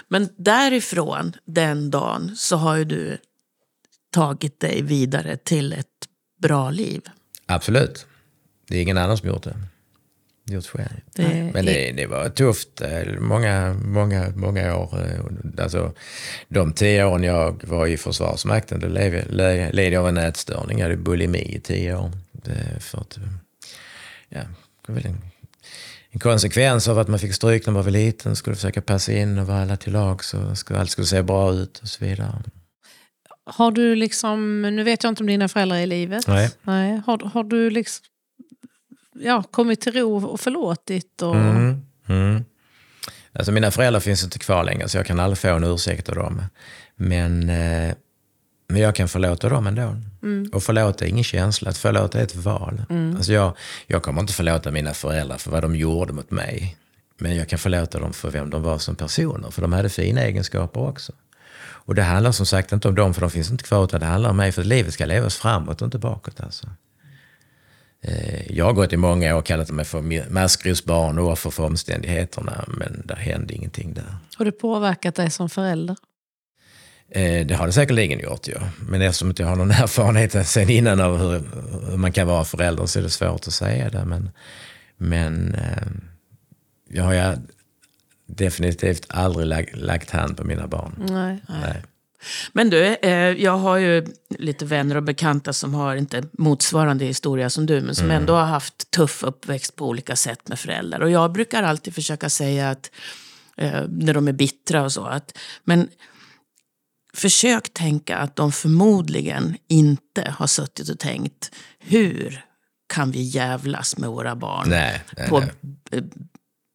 Men 0.08 0.30
därifrån, 0.38 1.34
den 1.46 1.92
dagen, 1.92 2.36
så 2.36 2.56
har 2.56 2.76
ju 2.76 2.86
du 2.86 3.18
tagit 4.14 4.60
dig 4.60 4.82
vidare 4.82 5.38
till 5.38 5.74
ett 5.74 5.88
bra 6.42 6.70
liv. 6.70 7.02
Absolut. 7.46 8.06
Det 8.68 8.78
är 8.78 8.82
ingen 8.82 8.98
annan 8.98 9.18
som 9.18 9.28
gjort 9.30 9.44
det 9.44 9.56
gjort 10.46 10.66
själv. 10.66 11.02
Det 11.16 11.52
Men 11.54 11.66
det, 11.66 11.92
det, 11.92 12.06
var 12.06 12.30
tufft 12.30 12.82
eh, 12.82 13.20
många, 13.20 13.74
många, 13.74 14.30
många 14.36 14.76
år. 14.76 15.00
Eh, 15.02 15.64
alltså, 15.64 15.94
de 16.48 16.74
tio 16.74 17.06
åren 17.06 17.24
jag 17.24 17.64
var 17.68 17.88
i 17.88 17.98
Försvarsmakten 17.98 18.80
då 18.80 18.88
led 18.88 19.94
jag 19.94 19.96
av 19.96 20.08
en 20.08 20.18
ätstörning. 20.18 20.80
Jag 20.80 20.86
hade 20.86 20.98
bulimi 20.98 21.56
i 21.56 21.60
tio 21.60 21.98
år. 21.98 22.12
Det, 22.32 22.80
för 22.80 22.98
att, 22.98 23.20
ja, 24.30 24.42
en, 24.88 25.22
en 26.10 26.20
konsekvens 26.20 26.88
av 26.88 27.00
att 27.00 27.08
man 27.08 27.20
fick 27.20 27.34
stryk 27.34 27.66
när 27.66 27.74
man 27.74 27.84
var 27.84 27.92
liten, 27.92 28.36
skulle 28.36 28.56
försöka 28.56 28.82
passa 28.82 29.12
in 29.14 29.38
och 29.38 29.48
vara 29.48 29.62
alla 29.62 29.78
till 29.78 29.94
lag 29.94 30.24
så 30.24 30.56
skulle 30.56 30.80
allt 30.80 30.92
skulle 30.92 31.08
se 31.08 31.24
bra 31.24 31.54
ut 31.54 31.80
och 31.80 31.88
så 31.88 32.06
vidare. 32.06 32.44
Har 33.46 33.72
du 33.72 33.96
liksom, 33.96 34.62
nu 34.62 34.84
vet 34.84 35.04
jag 35.04 35.12
inte 35.12 35.24
om 35.24 35.28
dina 35.28 35.48
föräldrar 35.48 35.78
är 35.78 35.82
i 35.82 35.86
livet. 35.86 36.28
Nej. 36.28 36.52
Nej. 36.62 37.02
Har, 37.06 37.30
har 37.34 37.44
du 37.44 37.70
liksom 37.70 38.06
ja, 39.14 39.44
kommit 39.44 39.82
till 39.82 39.94
ro 39.94 40.26
och 40.26 40.40
förlåtit? 40.40 41.22
Och... 41.22 41.36
Mm, 41.36 41.86
mm. 42.08 42.44
Alltså 43.34 43.52
mina 43.52 43.72
föräldrar 43.72 44.00
finns 44.00 44.24
inte 44.24 44.40
kvar 44.40 44.64
längre 44.64 44.90
så 44.90 44.98
jag 44.98 45.06
kan 45.06 45.20
aldrig 45.20 45.38
få 45.38 45.48
en 45.48 45.64
ursäkt 45.64 46.10
av 46.10 46.16
dem. 46.16 46.42
Men, 46.96 47.50
eh, 47.50 47.96
men 48.68 48.82
jag 48.82 48.96
kan 48.96 49.08
förlåta 49.08 49.50
dem 49.50 49.68
ändå. 49.68 49.96
Mm. 50.24 50.50
Och 50.54 50.64
förlåta 50.64 51.06
är 51.06 51.10
ingen 51.10 51.24
känsla, 51.24 51.70
att 51.70 51.78
förlåta 51.78 52.20
är 52.20 52.24
ett 52.24 52.36
val. 52.36 52.84
Mm. 52.90 53.16
Alltså 53.16 53.34
jag, 53.34 53.58
jag 53.88 54.04
kommer 54.04 54.22
inte 54.22 54.34
förlåta 54.34 54.72
mina 54.72 54.94
föräldrar 54.94 55.38
för 55.38 55.52
vad 55.52 55.62
de 55.62 55.76
gjorde 55.76 56.14
mot 56.14 56.32
mig. 56.32 56.78
Men 57.18 57.36
jag 57.36 57.50
kan 57.50 57.60
förlåta 57.60 58.00
dem 58.00 58.14
för 58.14 58.32
vem 58.32 58.50
de 58.50 58.62
var 58.62 58.78
som 58.78 58.96
personer, 58.96 59.52
för 59.52 59.62
de 59.62 59.74
hade 59.74 59.90
fina 59.90 60.22
egenskaper 60.22 60.82
också. 60.82 61.14
Och 61.86 61.96
det 61.96 62.04
handlar 62.04 62.32
som 62.32 62.46
sagt 62.46 62.72
inte 62.72 62.88
om 62.88 62.96
dem, 62.96 63.14
för 63.14 63.22
de 63.22 63.32
finns 63.32 63.52
inte 63.52 63.64
kvar, 63.64 63.84
utan 63.84 64.00
det 64.00 64.06
handlar 64.06 64.30
om 64.30 64.38
mig, 64.38 64.52
för 64.52 64.64
livet 64.64 64.94
ska 64.94 65.06
levas 65.06 65.36
framåt 65.36 65.82
och 65.82 65.86
inte 65.86 65.98
bakåt. 65.98 66.40
Alltså. 66.42 66.68
Eh, 68.04 68.52
jag 68.52 68.66
har 68.66 68.74
gått 68.74 68.94
i 68.94 68.98
många 68.98 69.36
år 69.36 69.40
och 69.40 69.46
kallat 69.46 69.72
mig 69.72 69.86
för 69.86 70.30
maskrosbarn 70.32 71.20
och 71.20 71.32
offer 71.32 71.50
för 71.50 71.64
omständigheterna, 71.64 72.66
men 72.68 73.02
det 73.06 73.16
hände 73.16 73.54
ingenting 73.54 73.94
där. 73.94 74.16
Har 74.36 74.46
det 74.46 74.52
påverkat 74.52 75.16
dig 75.16 75.32
som 75.32 75.50
förälder? 75.50 75.96
Eh, 77.10 77.46
det 77.46 77.56
har 77.56 77.68
det 77.68 77.74
säkerligen 77.74 78.20
gjort, 78.20 78.48
ja. 78.48 78.60
Men 78.90 79.02
eftersom 79.02 79.28
jag 79.28 79.32
inte 79.32 79.44
har 79.44 79.56
någon 79.56 79.72
erfarenhet 79.84 80.48
sen 80.48 80.70
innan 80.70 81.00
av 81.02 81.18
hur, 81.18 81.44
hur, 81.90 81.98
man 81.98 82.12
kan 82.12 82.28
vara 82.28 82.44
förälder 82.44 82.86
så 82.86 83.00
är 83.00 83.04
det 83.04 83.10
svårt 83.10 83.48
att 83.48 83.54
säga 83.54 83.90
det. 83.90 84.06
Men, 84.06 84.30
men 84.98 85.56
eh, 85.56 85.88
jag 86.90 87.04
har 87.04 87.38
definitivt 88.28 89.06
aldrig 89.10 89.48
lagt, 89.48 89.76
lagt 89.76 90.10
hand 90.10 90.38
på 90.38 90.44
mina 90.44 90.68
barn. 90.68 91.06
Nej. 91.10 91.40
Nej. 91.50 91.84
Men 92.52 92.70
du, 92.70 92.86
eh, 92.86 93.12
jag 93.44 93.58
har 93.58 93.78
ju 93.78 94.06
lite 94.30 94.66
vänner 94.66 94.96
och 94.96 95.04
bekanta 95.04 95.54
som 95.54 95.74
har 95.74 95.96
inte 95.96 96.24
motsvarande 96.32 97.06
historia 97.06 97.50
som 97.50 97.66
du, 97.66 97.82
men 97.82 97.96
som 97.96 98.06
mm. 98.06 98.18
ändå 98.18 98.34
har 98.34 98.46
haft 98.46 98.92
tuff 98.92 99.24
uppväxt 99.24 99.76
på 99.76 99.88
olika 99.88 100.16
sätt 100.16 100.48
med 100.48 100.60
föräldrar. 100.60 101.00
Och 101.00 101.12
jag 101.12 101.32
brukar 101.32 101.64
alltid 101.64 101.96
försöka 101.96 102.30
säga 102.30 102.70
att, 102.70 102.92
eh, 103.58 103.84
när 103.90 104.14
de 104.14 104.28
är 104.28 104.34
bittra 104.34 104.84
och 104.84 104.92
så, 104.92 105.06
att 105.06 105.38
men 105.64 105.88
försök 107.14 107.74
tänka 107.74 108.18
att 108.18 108.36
de 108.36 108.52
förmodligen 108.52 109.58
inte 109.68 110.34
har 110.38 110.48
suttit 110.48 110.90
och 110.90 111.00
tänkt, 111.00 111.52
hur 111.80 112.46
kan 112.94 113.12
vi 113.12 113.22
jävlas 113.22 113.98
med 113.98 114.10
våra 114.10 114.36
barn? 114.36 114.70
Nej, 114.70 115.04
nej, 115.18 115.30
på 115.30 115.40
nej 115.40 115.50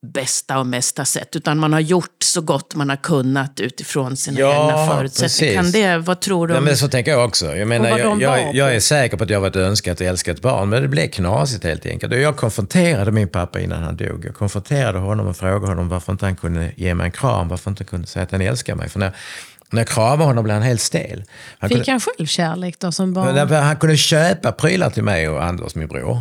bästa 0.06 0.58
och 0.58 0.66
mesta 0.66 1.04
sätt, 1.04 1.36
utan 1.36 1.58
man 1.58 1.72
har 1.72 1.80
gjort 1.80 2.22
så 2.22 2.40
gott 2.40 2.74
man 2.74 2.88
har 2.88 2.96
kunnat 2.96 3.60
utifrån 3.60 4.16
sina 4.16 4.40
Ja, 4.40 4.52
egna 4.64 4.86
förutsättningar. 4.96 5.54
Kan 5.54 5.70
det, 5.70 5.98
vad 5.98 6.20
tror 6.20 6.46
du? 6.46 6.54
Ja, 6.54 6.58
om- 6.58 6.64
men 6.64 6.76
så 6.76 6.88
tänker 6.88 7.10
jag 7.10 7.24
också. 7.24 7.56
Jag, 7.56 7.68
menar, 7.68 7.98
jag, 7.98 8.10
var 8.10 8.20
jag, 8.20 8.54
jag 8.54 8.74
är 8.74 8.80
säker 8.80 9.16
på 9.16 9.24
att 9.24 9.30
jag 9.30 9.40
varit 9.40 9.56
önskat 9.56 10.00
och 10.00 10.06
älskat 10.06 10.40
barn, 10.40 10.68
men 10.68 10.82
det 10.82 10.88
blev 10.88 11.08
knasigt 11.08 11.64
helt 11.64 11.86
enkelt. 11.86 12.14
Jag 12.14 12.36
konfronterade 12.36 13.10
min 13.12 13.28
pappa 13.28 13.60
innan 13.60 13.82
han 13.82 13.96
dog. 13.96 14.24
Jag 14.26 14.34
konfronterade 14.34 14.98
honom 14.98 15.26
och 15.26 15.36
frågade 15.36 15.66
honom 15.66 15.88
varför 15.88 16.12
inte 16.12 16.24
han 16.24 16.36
kunde 16.36 16.72
ge 16.76 16.94
mig 16.94 17.04
en 17.04 17.12
kram, 17.12 17.48
varför 17.48 17.70
inte 17.70 17.82
han 17.84 17.88
kunde 17.88 18.06
säga 18.06 18.22
att 18.22 18.32
han 18.32 18.40
älskar 18.40 18.74
mig. 18.74 18.88
För 18.88 18.98
när, 18.98 19.12
när 19.70 19.80
jag 19.80 19.88
kramade 19.88 20.24
honom 20.24 20.44
blev 20.44 20.54
han 20.54 20.62
helt 20.62 20.80
stel. 20.80 21.24
Han 21.58 21.70
Fick 21.70 21.88
han 21.88 22.00
självkärlek 22.00 22.78
då 22.78 22.92
som 22.92 23.14
barn? 23.14 23.50
Han 23.52 23.76
kunde 23.76 23.96
köpa 23.96 24.52
prylar 24.52 24.90
till 24.90 25.02
mig 25.04 25.28
och 25.28 25.44
Anders, 25.44 25.74
min 25.74 25.88
bror. 25.88 26.18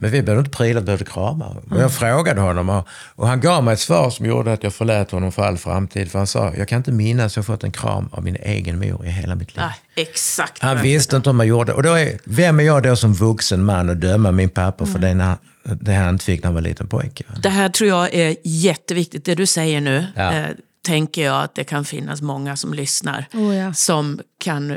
Men 0.00 0.10
vi 0.10 0.22
behövde 0.22 0.40
inte 0.46 0.56
prylar, 0.56 0.80
vi 0.80 0.84
behövde 0.84 1.04
kramar. 1.04 1.62
Och 1.70 1.80
jag 1.80 1.92
frågade 1.92 2.40
honom 2.40 2.68
och, 2.68 2.88
och 3.14 3.28
han 3.28 3.40
gav 3.40 3.64
mig 3.64 3.74
ett 3.74 3.80
svar 3.80 4.10
som 4.10 4.26
gjorde 4.26 4.52
att 4.52 4.62
jag 4.62 4.72
förlät 4.74 5.10
honom 5.10 5.32
för 5.32 5.42
all 5.42 5.58
framtid. 5.58 6.10
För 6.10 6.18
han 6.18 6.26
sa, 6.26 6.52
jag 6.56 6.68
kan 6.68 6.76
inte 6.78 6.92
minnas 6.92 7.32
att 7.32 7.36
jag 7.36 7.46
fått 7.46 7.64
en 7.64 7.72
kram 7.72 8.08
av 8.12 8.24
min 8.24 8.36
egen 8.36 8.78
mor 8.78 9.06
i 9.06 9.08
hela 9.08 9.34
mitt 9.34 9.56
liv. 9.56 9.64
Ah, 9.64 9.74
exakt. 9.96 10.62
Han 10.62 10.82
visste 10.82 11.16
inte 11.16 11.30
om 11.30 11.40
jag 11.40 11.48
gjorde 11.48 11.72
Och 11.72 11.82
då 11.82 11.92
är, 11.92 12.18
vem 12.24 12.60
är 12.60 12.64
jag 12.64 12.82
då 12.82 12.96
som 12.96 13.14
vuxen 13.14 13.64
man 13.64 13.90
att 13.90 14.00
döma 14.00 14.30
min 14.32 14.48
pappa 14.50 14.86
för 14.86 14.98
det, 14.98 15.14
när, 15.14 15.36
det 15.80 15.92
han 15.94 16.08
inte 16.08 16.24
fick 16.24 16.40
när 16.42 16.46
han 16.46 16.54
var 16.54 16.60
liten 16.62 16.88
pojke? 16.88 17.24
Det 17.42 17.48
här 17.48 17.68
tror 17.68 17.90
jag 17.90 18.14
är 18.14 18.36
jätteviktigt. 18.44 19.24
Det 19.24 19.34
du 19.34 19.46
säger 19.46 19.80
nu, 19.80 20.06
Ja. 20.16 20.32
eh, 20.32 20.46
tänker 20.86 21.24
jag 21.24 21.42
att 21.42 21.54
det 21.54 21.64
kan 21.64 21.84
finnas 21.84 22.20
många 22.22 22.56
som 22.56 22.74
lyssnar 22.74 23.24
Oh 23.32 23.56
ja. 23.56 23.74
som 23.74 24.20
kan 24.44 24.76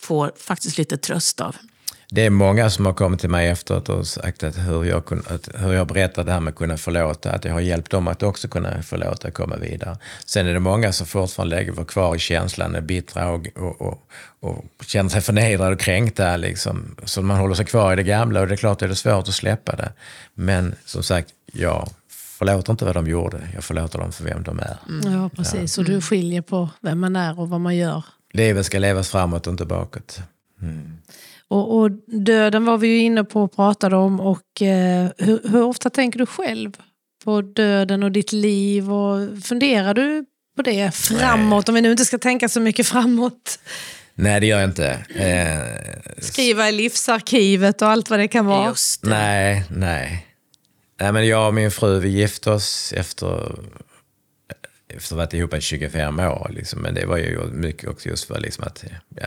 få 0.00 0.30
faktiskt 0.46 0.78
lite 0.78 0.96
tröst 0.96 1.40
av. 1.40 1.56
Det 2.12 2.26
är 2.26 2.30
många 2.30 2.70
som 2.70 2.86
har 2.86 2.92
kommit 2.92 3.20
till 3.20 3.30
mig 3.30 3.48
efteråt 3.48 3.88
och 3.88 4.06
sagt 4.06 4.42
att 4.42 4.58
hur 4.58 4.84
jag, 4.84 5.04
kun, 5.04 5.22
att 5.28 5.48
hur 5.54 5.72
jag 5.72 5.86
berättar 5.86 6.24
det 6.24 6.32
här 6.32 6.40
med 6.40 6.50
att 6.50 6.56
kunna 6.56 6.76
förlåta, 6.76 7.32
att 7.32 7.44
jag 7.44 7.52
har 7.52 7.60
hjälpt 7.60 7.90
dem 7.90 8.08
att 8.08 8.22
också 8.22 8.48
kunna 8.48 8.82
förlåta 8.82 9.28
och 9.28 9.34
komma 9.34 9.56
vidare. 9.56 9.96
Sen 10.26 10.46
är 10.46 10.54
det 10.54 10.60
många 10.60 10.92
som 10.92 11.06
fortfarande 11.06 11.56
lägger 11.56 11.84
kvar 11.84 12.16
i 12.16 12.18
känslan, 12.18 12.74
är 12.74 12.80
bittra 12.80 13.30
och, 13.30 13.46
och, 13.56 13.80
och, 13.80 14.04
och 14.40 14.64
känner 14.86 15.10
sig 15.10 15.20
förnedrade 15.20 15.72
och 15.74 15.80
kränkta. 15.80 16.36
Liksom. 16.36 16.96
Så 17.04 17.22
man 17.22 17.36
håller 17.36 17.54
sig 17.54 17.66
kvar 17.66 17.92
i 17.92 17.96
det 17.96 18.02
gamla 18.02 18.40
och 18.40 18.48
det 18.48 18.54
är 18.54 18.56
klart 18.56 18.82
att 18.82 18.88
det 18.88 18.92
är 18.92 18.94
svårt 18.94 19.28
att 19.28 19.34
släppa 19.34 19.76
det. 19.76 19.92
Men 20.34 20.74
som 20.84 21.02
sagt, 21.02 21.28
jag 21.52 21.88
förlåter 22.38 22.72
inte 22.72 22.84
vad 22.84 22.94
de 22.94 23.06
gjorde, 23.06 23.48
jag 23.54 23.64
förlåter 23.64 23.98
dem 23.98 24.12
för 24.12 24.24
vem 24.24 24.42
de 24.42 24.58
är. 24.58 24.76
Ja, 25.04 25.30
precis. 25.36 25.78
Och 25.78 25.84
du 25.84 26.00
skiljer 26.00 26.42
på 26.42 26.68
vem 26.80 27.00
man 27.00 27.16
är 27.16 27.40
och 27.40 27.48
vad 27.48 27.60
man 27.60 27.76
gör. 27.76 28.04
Livet 28.32 28.66
ska 28.66 28.78
levas 28.78 29.08
framåt 29.08 29.46
och 29.46 29.50
inte 29.50 29.64
bakåt. 29.64 30.20
Och, 31.50 31.78
och 31.78 31.90
döden 32.06 32.64
var 32.64 32.78
vi 32.78 32.88
ju 32.88 32.98
inne 32.98 33.24
på 33.24 33.42
och 33.42 33.56
pratade 33.56 33.96
om. 33.96 34.20
Och, 34.20 34.62
eh, 34.62 35.08
hur, 35.18 35.48
hur 35.48 35.62
ofta 35.62 35.90
tänker 35.90 36.18
du 36.18 36.26
själv 36.26 36.72
på 37.24 37.42
döden 37.42 38.02
och 38.02 38.12
ditt 38.12 38.32
liv? 38.32 38.92
Och 38.92 39.42
funderar 39.44 39.94
du 39.94 40.24
på 40.56 40.62
det 40.62 40.94
framåt? 40.94 41.68
Om 41.68 41.74
vi 41.74 41.80
nu 41.80 41.90
inte 41.90 42.04
ska 42.04 42.18
tänka 42.18 42.48
så 42.48 42.60
mycket 42.60 42.86
framåt. 42.86 43.58
Nej, 44.14 44.40
det 44.40 44.46
gör 44.46 44.60
jag 44.60 44.70
inte. 44.70 44.90
Eh, 45.14 46.22
Skriva 46.22 46.68
i 46.68 46.72
livsarkivet 46.72 47.82
och 47.82 47.88
allt 47.88 48.10
vad 48.10 48.18
det 48.18 48.28
kan 48.28 48.46
vara. 48.46 48.68
Just 48.68 49.02
det. 49.02 49.08
Nej, 49.08 49.64
nej. 49.70 50.26
Nej, 51.00 51.12
men 51.12 51.26
jag 51.26 51.48
och 51.48 51.54
min 51.54 51.70
fru, 51.70 52.00
vi 52.00 52.08
gifte 52.08 52.50
oss 52.50 52.92
efter, 52.96 53.58
efter 54.88 55.06
att 55.06 55.10
ha 55.10 55.16
varit 55.16 55.34
ihop 55.34 55.54
i 55.54 55.60
25 55.60 56.20
år. 56.20 56.50
Liksom. 56.54 56.80
Men 56.80 56.94
det 56.94 57.06
var 57.06 57.16
ju 57.16 57.44
mycket 57.52 57.88
också 57.88 58.08
just 58.08 58.24
för 58.24 58.40
liksom 58.40 58.64
att, 58.64 58.84
ja, 59.16 59.26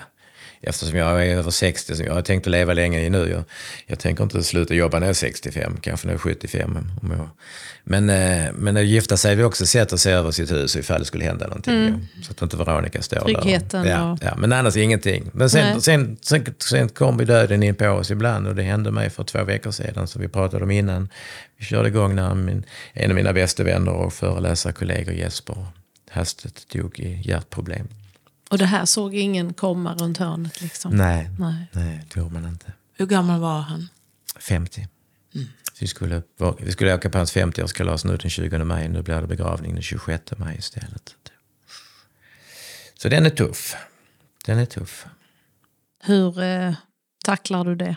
eftersom 0.63 0.97
jag 0.97 1.27
är 1.27 1.35
över 1.37 1.51
60, 1.51 1.95
så 1.95 2.03
jag 2.03 2.13
har 2.13 2.21
tänkt 2.21 2.47
att 2.47 2.51
leva 2.51 2.73
länge 2.73 3.09
nu. 3.09 3.29
Jag, 3.29 3.43
jag 3.87 3.99
tänker 3.99 4.23
inte 4.23 4.43
sluta 4.43 4.73
jobba 4.73 4.99
när 4.99 5.05
jag 5.07 5.09
är 5.09 5.13
65, 5.13 5.77
kanske 5.81 6.07
när 6.07 6.13
jag 6.13 6.17
är 6.19 6.21
75. 6.21 6.77
Om 7.01 7.11
jag, 7.11 7.29
men, 7.83 8.09
eh, 8.09 8.51
men 8.53 8.77
att 8.77 8.85
gifta 8.85 9.17
sig 9.17 9.33
är 9.33 9.37
ju 9.37 9.43
också 9.43 9.63
ett 9.63 9.69
sätt 9.69 9.93
att 9.93 9.99
se 9.99 10.11
över 10.11 10.31
sitt 10.31 10.51
hus 10.51 10.75
ifall 10.75 10.99
det 10.99 11.05
skulle 11.05 11.23
hända 11.25 11.47
någonting. 11.47 11.73
ja. 11.87 12.23
Så 12.23 12.31
att 12.31 12.41
inte 12.41 12.57
Veronica 12.57 13.01
står 13.01 13.19
Tryggheten 13.19 13.83
där. 13.83 13.89
Ja, 13.91 14.11
och- 14.11 14.19
ja, 14.21 14.35
men 14.37 14.53
annars 14.53 14.77
ingenting. 14.77 15.29
Men 15.33 15.49
sen, 15.49 15.81
sen, 15.81 16.17
sen, 16.21 16.45
sen 16.59 16.89
kommer 16.89 17.25
döden 17.25 17.63
in 17.63 17.75
på 17.75 17.87
oss 17.87 18.11
ibland 18.11 18.47
och 18.47 18.55
det 18.55 18.63
hände 18.63 18.91
mig 18.91 19.09
för 19.09 19.23
två 19.23 19.43
veckor 19.43 19.71
sedan 19.71 20.07
som 20.07 20.21
vi 20.21 20.27
pratade 20.27 20.63
om 20.63 20.71
innan. 20.71 21.09
Vi 21.57 21.65
körde 21.65 21.87
igång 21.87 22.15
när 22.15 22.35
min, 22.35 22.63
en 22.93 23.09
av 23.11 23.15
mina 23.15 23.33
bästa 23.33 23.63
vänner 23.63 23.91
och 23.91 24.13
föreläsarkollegor 24.13 25.13
Jesper 25.13 25.65
hastigt 26.09 26.69
dog 26.73 26.99
i 26.99 27.21
hjärtproblem. 27.25 27.87
Och 28.53 28.59
det 28.59 28.65
här 28.65 28.85
såg 28.85 29.15
ingen 29.15 29.53
komma 29.53 29.95
runt 29.95 30.17
hörnet. 30.17 30.61
Liksom. 30.61 30.91
Nej, 30.91 31.29
Nej. 31.39 31.67
nej 31.71 32.05
det 32.13 32.19
gjorde 32.19 32.33
man 32.33 32.45
inte. 32.45 32.73
Hur 32.93 33.05
gammal 33.05 33.39
var 33.39 33.59
han? 33.59 33.87
50. 34.39 34.87
Så 35.33 35.39
vi, 35.79 35.87
skulle, 35.87 36.21
vi 36.59 36.71
skulle 36.71 36.95
åka 36.95 37.09
på 37.09 37.17
hans 37.17 37.35
50-årskalas 37.35 38.07
nu 38.07 38.17
den 38.17 38.29
20 38.29 38.63
maj. 38.63 38.89
Nu 38.89 39.01
blir 39.01 39.21
det 39.21 39.27
begravning 39.27 39.73
den 39.73 39.81
26 39.81 40.23
maj 40.37 40.55
istället. 40.57 41.15
Så 42.95 43.09
den 43.09 43.25
är 43.25 43.29
tuff. 43.29 43.75
Den 44.45 44.59
är 44.59 44.65
tuff. 44.65 45.05
Hur 46.03 46.41
eh, 46.41 46.73
tacklar 47.25 47.65
du 47.65 47.75
det? 47.75 47.95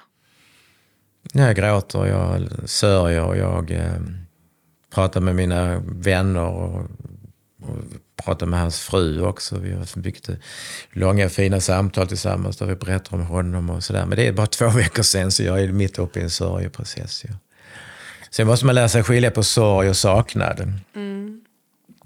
Jag 1.33 1.57
gråter, 1.57 2.07
jag 2.07 2.49
sörjer, 2.69 3.35
jag 3.35 3.71
eh, 3.71 4.01
pratar 4.91 5.21
med 5.21 5.35
mina 5.35 5.79
vänner 5.87 6.47
och, 6.47 6.87
pratar 8.27 8.47
med 8.47 8.61
hans 8.61 8.81
fru 8.81 9.23
också. 9.23 9.59
Vi 9.59 9.73
har 9.73 10.01
byggt 10.01 10.29
långa 10.93 11.29
fina 11.29 11.61
samtal 11.61 12.09
tillsammans 12.09 12.57
där 12.57 12.67
vi 12.67 12.75
berättar 12.75 13.15
om 13.15 13.27
honom 13.27 13.71
och 13.71 13.85
sådär. 13.85 14.07
Men 14.07 14.17
det 14.17 14.27
är 14.27 14.33
bara 14.33 14.47
två 14.47 14.69
veckor 14.75 15.03
sen 15.03 15.33
så 15.33 15.43
jag 15.43 15.61
är 15.61 15.69
mitt 15.69 15.99
uppe 15.99 16.21
i 16.21 16.23
en 16.23 16.31
sorgeprocess. 16.31 17.25
Ja. 17.29 17.35
Sen 18.31 18.47
måste 18.47 18.67
man 18.67 18.75
lära 18.75 18.89
sig 18.89 19.03
skilja 19.03 19.31
på 19.31 19.43
sorg 19.43 19.89
och 19.89 19.97
saknad. 19.97 20.73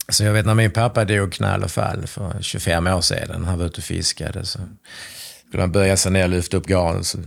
Så 0.08 0.24
jag 0.24 0.32
vet 0.32 0.46
när 0.46 0.54
min 0.54 0.70
pappa 0.70 1.04
dog 1.04 1.32
knall 1.32 1.64
och 1.64 1.70
fall 1.70 2.06
för 2.06 2.36
25 2.40 2.86
år 2.86 3.00
sedan. 3.00 3.44
Han 3.44 3.58
var 3.58 3.66
ute 3.66 3.78
och 3.78 3.84
fiskade. 3.84 4.44
Så 4.44 4.58
skulle 5.48 5.62
han 5.62 5.72
böja 5.72 5.96
sig 5.96 6.12
ner 6.12 6.24
och 6.24 6.30
lyfta 6.30 6.56
upp 6.56 6.66
garnen 6.66 7.04
så 7.04 7.18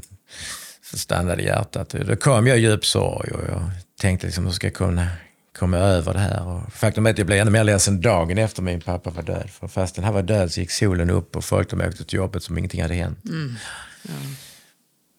så 0.94 0.98
stannade 0.98 1.44
hjärtat. 1.44 1.90
Då 1.90 2.16
kom 2.16 2.48
jag 2.48 2.58
i 2.58 2.62
djup 2.62 2.86
sorg 2.86 3.32
och 3.32 3.44
jag 3.50 3.72
tänkte 4.00 4.28
liksom, 4.28 4.46
hur 4.46 4.52
ska 4.52 4.68
jag 4.68 4.74
kunna 4.74 5.08
komma 5.54 5.78
över 5.78 6.14
det 6.14 6.20
här? 6.20 6.48
Och 6.48 6.74
faktum 6.74 7.06
är 7.06 7.10
att 7.10 7.18
jag 7.18 7.28
blev 7.28 7.40
ännu 7.40 7.52
mer 7.52 7.64
ledsen 7.64 8.02
dagen 8.02 8.38
efter 8.38 8.62
min 8.62 8.82
pappa 8.82 9.10
var 9.10 9.24
död. 9.24 9.50
För 9.50 9.68
fastän 9.68 10.04
han 10.04 10.14
var 10.14 10.24
död 10.24 10.52
så 10.52 10.60
gick 10.60 10.72
solen 10.72 11.10
upp 11.10 11.36
och 11.36 11.44
folk 11.44 11.70
de 11.70 11.82
åkte 11.82 12.06
till 12.06 12.18
jobbet 12.18 12.44
som 12.44 12.58
ingenting 12.58 12.82
hade 12.82 12.94
hänt. 12.94 13.20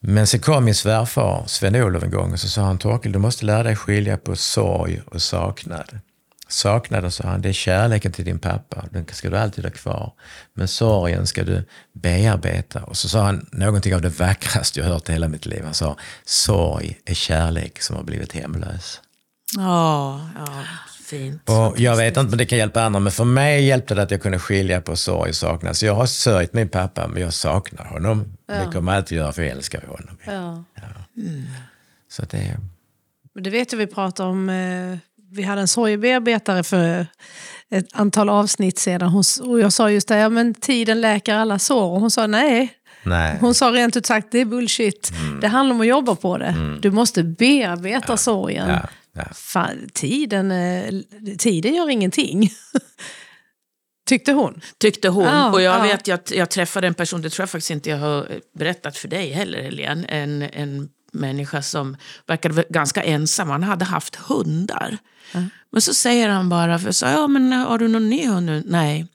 Men 0.00 0.26
så 0.26 0.38
kom 0.38 0.64
min 0.64 0.74
svärfar 0.74 1.44
Sven-Olof 1.46 2.02
en 2.02 2.10
gång 2.10 2.32
och 2.32 2.40
så 2.40 2.48
sa 2.48 2.62
han, 2.62 2.78
Torkel, 2.78 3.12
du 3.12 3.18
måste 3.18 3.46
lära 3.46 3.62
dig 3.62 3.76
skilja 3.76 4.16
på 4.16 4.36
sorg 4.36 5.02
och 5.06 5.22
saknad. 5.22 5.98
Saknaden, 6.48 7.10
sa 7.10 7.28
han, 7.28 7.42
det 7.42 7.48
är 7.48 7.52
kärleken 7.52 8.12
till 8.12 8.24
din 8.24 8.38
pappa. 8.38 8.84
Den 8.90 9.06
ska 9.12 9.30
du 9.30 9.38
alltid 9.38 9.64
ha 9.64 9.70
kvar. 9.70 10.12
Men 10.54 10.68
sorgen 10.68 11.26
ska 11.26 11.44
du 11.44 11.64
bearbeta. 11.92 12.82
Och 12.82 12.96
så 12.96 13.08
sa 13.08 13.24
han 13.24 13.46
någonting 13.52 13.94
av 13.94 14.00
det 14.00 14.08
vackraste 14.08 14.80
jag 14.80 14.86
hört 14.86 15.08
i 15.08 15.12
hela 15.12 15.28
mitt 15.28 15.46
liv. 15.46 15.64
Han 15.64 15.74
sa, 15.74 15.96
sorg 16.24 16.98
är 17.04 17.14
kärlek 17.14 17.82
som 17.82 17.96
har 17.96 18.02
blivit 18.02 18.32
hemlös. 18.32 19.00
Ja, 19.56 20.20
ja 20.36 20.64
fint. 21.04 21.50
Och 21.50 21.80
jag 21.80 21.96
vet 21.96 22.16
inte 22.16 22.32
om 22.32 22.38
det 22.38 22.46
kan 22.46 22.58
hjälpa 22.58 22.82
andra, 22.82 23.00
men 23.00 23.12
för 23.12 23.24
mig 23.24 23.64
hjälpte 23.64 23.94
det 23.94 24.02
att 24.02 24.10
jag 24.10 24.22
kunde 24.22 24.38
skilja 24.38 24.80
på 24.80 24.96
sorg 24.96 25.30
och 25.30 25.36
saknad. 25.36 25.76
Så 25.76 25.86
jag 25.86 25.94
har 25.94 26.06
sörjt 26.06 26.52
min 26.52 26.68
pappa, 26.68 27.08
men 27.08 27.22
jag 27.22 27.34
saknar 27.34 27.84
honom. 27.84 28.24
Det 28.46 28.72
kommer 28.72 28.92
jag 28.92 28.98
alltid 28.98 29.18
göra, 29.18 29.32
för 29.32 29.42
jag 29.42 29.50
älskar 29.50 29.82
honom. 29.86 30.18
Ja. 30.26 30.64
Så 32.08 32.22
att 32.22 32.30
det, 32.30 32.56
Men 33.34 33.42
Det 33.44 33.50
vet 33.50 33.72
jag 33.72 33.78
vi 33.78 33.86
pratade 33.86 34.28
om. 34.28 34.48
Eh, 34.48 34.98
vi 35.30 35.42
hade 35.42 35.60
en 35.60 35.68
sorgebearbetare 35.68 36.62
för 36.62 37.06
ett 37.70 37.86
antal 37.92 38.28
avsnitt 38.28 38.78
sedan. 38.78 39.08
Hon, 39.08 39.24
och 39.42 39.60
jag 39.60 39.72
sa 39.72 39.90
just 39.90 40.08
det, 40.08 40.18
ja, 40.18 40.28
men 40.28 40.54
tiden 40.54 41.00
läker 41.00 41.34
alla 41.34 41.58
sår. 41.58 41.90
Och 41.90 42.00
hon 42.00 42.10
sa 42.10 42.26
nej. 42.26 42.72
nej. 43.02 43.38
Hon 43.40 43.54
sa 43.54 43.70
rent 43.70 43.96
ut 43.96 44.06
sagt, 44.06 44.28
det 44.30 44.38
är 44.38 44.44
bullshit. 44.44 45.12
Det 45.40 45.48
handlar 45.48 45.74
om 45.74 45.80
att 45.80 45.86
jobba 45.86 46.14
på 46.14 46.38
det. 46.38 46.78
Du 46.82 46.90
måste 46.90 47.22
bearbeta 47.22 48.16
sorgen. 48.16 48.68
Ja, 48.68 48.88
ja. 49.14 49.24
Fan, 49.34 49.88
tiden, 49.92 50.50
eh, 50.50 50.94
tiden 51.38 51.74
gör 51.74 51.90
ingenting. 51.90 52.50
Tyckte 54.08 54.32
hon. 54.32 54.60
Tyckte 54.78 55.08
hon. 55.08 55.24
Ja, 55.24 55.52
och 55.52 55.62
jag 55.62 55.78
ja. 55.78 55.82
vet 55.82 56.08
att 56.08 56.30
jag 56.30 56.50
träffade 56.50 56.86
en 56.86 56.94
person, 56.94 57.22
det 57.22 57.30
tror 57.30 57.42
jag 57.42 57.50
faktiskt 57.50 57.70
inte 57.70 57.90
jag 57.90 57.98
har 57.98 58.40
berättat 58.58 58.96
för 58.96 59.08
dig 59.08 59.32
heller 59.32 59.62
Helene. 59.62 60.06
En, 60.08 60.42
en 60.42 60.88
människa 61.12 61.62
som 61.62 61.96
verkade 62.26 62.64
ganska 62.68 63.02
ensam. 63.02 63.50
Han 63.50 63.62
hade 63.62 63.84
haft 63.84 64.16
hundar. 64.16 64.98
Men 65.70 65.82
så 65.82 65.94
säger 65.94 66.28
han 66.28 66.48
bara, 66.48 66.78
för 66.78 66.86
jag 66.86 66.94
sa, 66.94 67.10
ja 67.10 67.26
men 67.28 67.52
har 67.52 67.78
du 67.78 67.88
någon 67.88 68.10
ny 68.10 68.26
hund 68.26 68.46
nu? 68.46 68.62
Nej, 68.66 69.06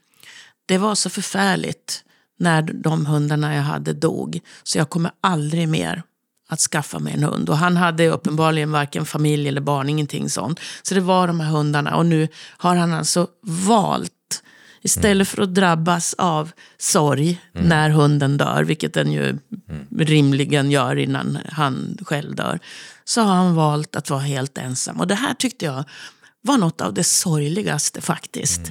det 0.65 0.77
var 0.77 0.95
så 0.95 1.09
förfärligt 1.09 2.03
när 2.39 2.61
de 2.61 3.05
hundarna 3.05 3.55
jag 3.55 3.61
hade 3.61 3.93
dog. 3.93 4.39
Så 4.63 4.77
jag 4.77 4.89
kommer 4.89 5.11
aldrig 5.21 5.67
mer 5.67 6.03
att 6.49 6.59
skaffa 6.59 6.99
mig 6.99 7.13
en 7.13 7.23
hund. 7.23 7.49
Och 7.49 7.57
han 7.57 7.77
hade 7.77 8.07
uppenbarligen 8.07 8.71
varken 8.71 9.05
familj 9.05 9.47
eller 9.47 9.61
barn, 9.61 9.89
ingenting 9.89 10.29
sånt. 10.29 10.59
Så 10.83 10.95
det 10.95 11.01
var 11.01 11.27
de 11.27 11.39
här 11.39 11.51
hundarna. 11.51 11.95
Och 11.95 12.05
nu 12.05 12.27
har 12.57 12.75
han 12.75 12.93
alltså 12.93 13.27
valt, 13.41 14.43
istället 14.81 15.27
för 15.27 15.41
att 15.41 15.55
drabbas 15.55 16.15
av 16.17 16.51
sorg 16.77 17.41
när 17.53 17.89
hunden 17.89 18.37
dör, 18.37 18.63
vilket 18.63 18.93
den 18.93 19.11
ju 19.11 19.37
rimligen 19.97 20.71
gör 20.71 20.95
innan 20.95 21.37
han 21.49 21.97
själv 22.01 22.35
dör, 22.35 22.59
så 23.05 23.21
har 23.21 23.35
han 23.35 23.55
valt 23.55 23.95
att 23.95 24.09
vara 24.09 24.21
helt 24.21 24.57
ensam. 24.57 24.99
Och 24.99 25.07
det 25.07 25.15
här 25.15 25.33
tyckte 25.33 25.65
jag 25.65 25.83
var 26.41 26.57
något 26.57 26.81
av 26.81 26.93
det 26.93 27.03
sorgligaste 27.03 28.01
faktiskt. 28.01 28.61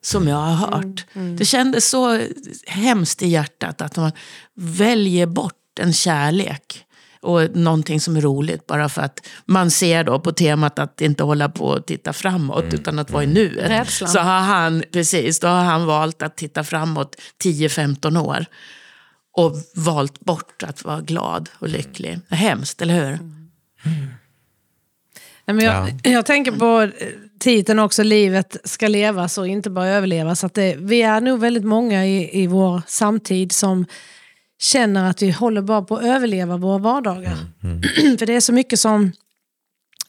Som 0.00 0.28
jag 0.28 0.36
har 0.36 0.54
hört. 0.54 1.06
Det 1.38 1.44
kändes 1.44 1.88
så 1.88 2.20
hemskt 2.66 3.22
i 3.22 3.28
hjärtat 3.28 3.80
att 3.80 3.96
man 3.96 4.12
väljer 4.54 5.26
bort 5.26 5.52
en 5.80 5.92
kärlek 5.92 6.85
och 7.20 7.56
någonting 7.56 8.00
som 8.00 8.16
är 8.16 8.20
roligt 8.20 8.66
bara 8.66 8.88
för 8.88 9.02
att 9.02 9.26
man 9.44 9.70
ser 9.70 10.04
då 10.04 10.20
på 10.20 10.32
temat 10.32 10.78
att 10.78 11.00
inte 11.00 11.22
hålla 11.22 11.48
på 11.48 11.64
och 11.64 11.86
titta 11.86 12.12
framåt 12.12 12.74
utan 12.74 12.98
att 12.98 13.10
vara 13.10 13.24
i 13.24 13.26
nuet. 13.26 13.70
Rädslan. 13.70 14.10
Så 14.10 14.18
har 14.18 14.40
han, 14.40 14.82
precis, 14.92 15.40
då 15.40 15.48
har 15.48 15.64
han 15.64 15.86
valt 15.86 16.22
att 16.22 16.36
titta 16.36 16.64
framåt 16.64 17.16
10-15 17.44 18.20
år. 18.20 18.46
Och 19.32 19.52
valt 19.74 20.20
bort 20.20 20.62
att 20.62 20.84
vara 20.84 21.00
glad 21.00 21.48
och 21.58 21.68
lycklig. 21.68 22.18
Hemskt, 22.30 22.82
eller 22.82 22.94
hur? 22.94 23.18
Nej, 25.46 25.54
men 25.54 25.64
jag, 25.64 25.92
jag 26.02 26.26
tänker 26.26 26.52
på 26.52 26.82
eh, 26.82 27.08
titeln 27.38 27.78
också, 27.78 28.02
livet 28.02 28.56
ska 28.64 28.88
levas 28.88 29.38
och 29.38 29.48
inte 29.48 29.70
bara 29.70 29.88
överlevas. 29.88 30.44
Att 30.44 30.54
det, 30.54 30.76
vi 30.78 31.02
är 31.02 31.20
nog 31.20 31.40
väldigt 31.40 31.64
många 31.64 32.06
i, 32.06 32.42
i 32.42 32.46
vår 32.46 32.82
samtid 32.86 33.52
som 33.52 33.86
känner 34.58 35.10
att 35.10 35.22
vi 35.22 35.30
håller 35.30 35.62
bara 35.62 35.82
på 35.82 35.96
att 35.96 36.04
överleva 36.04 36.56
våra 36.56 36.78
vardagar. 36.78 37.36
För 38.18 38.26
det 38.26 38.34
är 38.34 38.40
så 38.40 38.52
mycket 38.52 38.80
som 38.80 39.12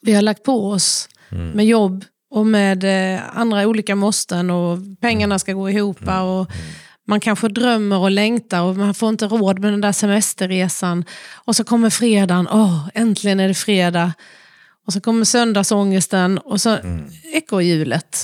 vi 0.02 0.14
har 0.14 0.22
lagt 0.22 0.44
på 0.44 0.70
oss 0.70 1.10
med 1.56 1.66
jobb 1.66 2.06
och 2.30 2.46
med 2.46 2.84
eh, 3.16 3.22
andra 3.34 3.68
olika 3.68 3.96
måsten 3.96 4.50
och 4.50 4.78
pengarna 5.02 5.40
ska 5.40 5.54
gå 5.54 5.70
ihop. 5.70 5.98
Och 6.24 6.52
man 7.08 7.20
kanske 7.20 7.48
drömmer 7.48 7.98
och 7.98 8.12
längtar 8.12 8.62
och 8.62 8.76
man 8.76 8.94
får 8.94 9.10
inte 9.10 9.26
råd 9.26 9.60
med 9.60 9.74
den 9.74 9.82
där 9.82 9.92
semesterresan. 9.92 11.06
Och 11.34 11.56
så 11.56 11.64
kommer 11.64 11.90
fredagen, 11.90 12.48
åh, 12.52 12.90
äntligen 12.94 13.40
är 13.40 13.48
det 13.48 13.54
fredag. 13.54 14.14
Och 14.88 14.94
så 14.94 15.02
kommer 15.02 15.26
söndagsångesten 15.26 16.38
och 16.38 16.62
så 16.62 16.78
ekorrhjulet. 17.34 18.24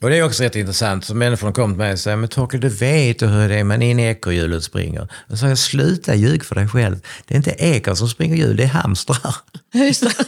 Och 0.00 0.10
det 0.10 0.18
är 0.18 0.22
också 0.22 0.42
rätt 0.42 0.56
intressant, 0.56 1.04
så 1.04 1.14
människor 1.14 1.52
kommer 1.52 1.74
till 1.74 1.78
mig 1.78 1.92
och 1.92 1.98
säger, 1.98 2.16
men 2.16 2.28
Torkel 2.28 2.60
du 2.60 2.68
vet 2.68 3.22
ju 3.22 3.26
hur 3.26 3.48
det 3.48 3.54
är, 3.58 3.64
man 3.64 3.82
in 3.82 4.00
i 4.00 4.02
ekorrhjulet 4.02 4.64
springer. 4.64 5.02
Och 5.02 5.30
så 5.30 5.36
säger 5.36 5.50
jag, 5.50 5.58
sluta 5.58 6.14
ljug 6.14 6.44
för 6.44 6.54
dig 6.54 6.68
själv. 6.68 6.96
Det 7.24 7.34
är 7.34 7.36
inte 7.36 7.50
ekor 7.50 7.94
som 7.94 8.08
springer 8.08 8.36
hjul, 8.36 8.56
det 8.56 8.62
är 8.62 8.68
hamstrar. 8.68 9.34
Just 9.72 10.02
det. 10.02 10.24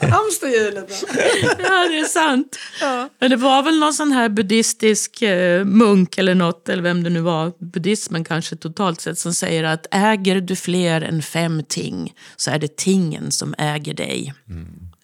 ja, 0.00 0.06
hamsterhjulet. 0.08 1.04
Ja, 1.58 1.88
det 1.88 1.98
är 1.98 2.04
sant. 2.04 2.58
Ja. 2.80 3.08
Men 3.20 3.30
det 3.30 3.36
var 3.36 3.62
väl 3.62 3.78
någon 3.78 3.94
sån 3.94 4.12
här 4.12 4.28
buddhistisk 4.28 5.22
eh, 5.22 5.64
munk 5.64 6.18
eller 6.18 6.34
något, 6.34 6.68
eller 6.68 6.82
vem 6.82 7.02
det 7.02 7.10
nu 7.10 7.20
var, 7.20 7.52
buddhismen 7.58 8.24
kanske 8.24 8.56
totalt 8.56 9.00
sett, 9.00 9.18
som 9.18 9.34
säger 9.34 9.64
att 9.64 9.86
äger 9.90 10.40
du 10.40 10.56
fler 10.56 11.00
än 11.00 11.22
fem 11.22 11.62
ting 11.68 12.14
så 12.36 12.50
är 12.50 12.58
det 12.58 12.76
tingen 12.76 13.32
som 13.32 13.54
äger 13.58 13.94
dig. 13.94 14.34
Det 14.46 14.54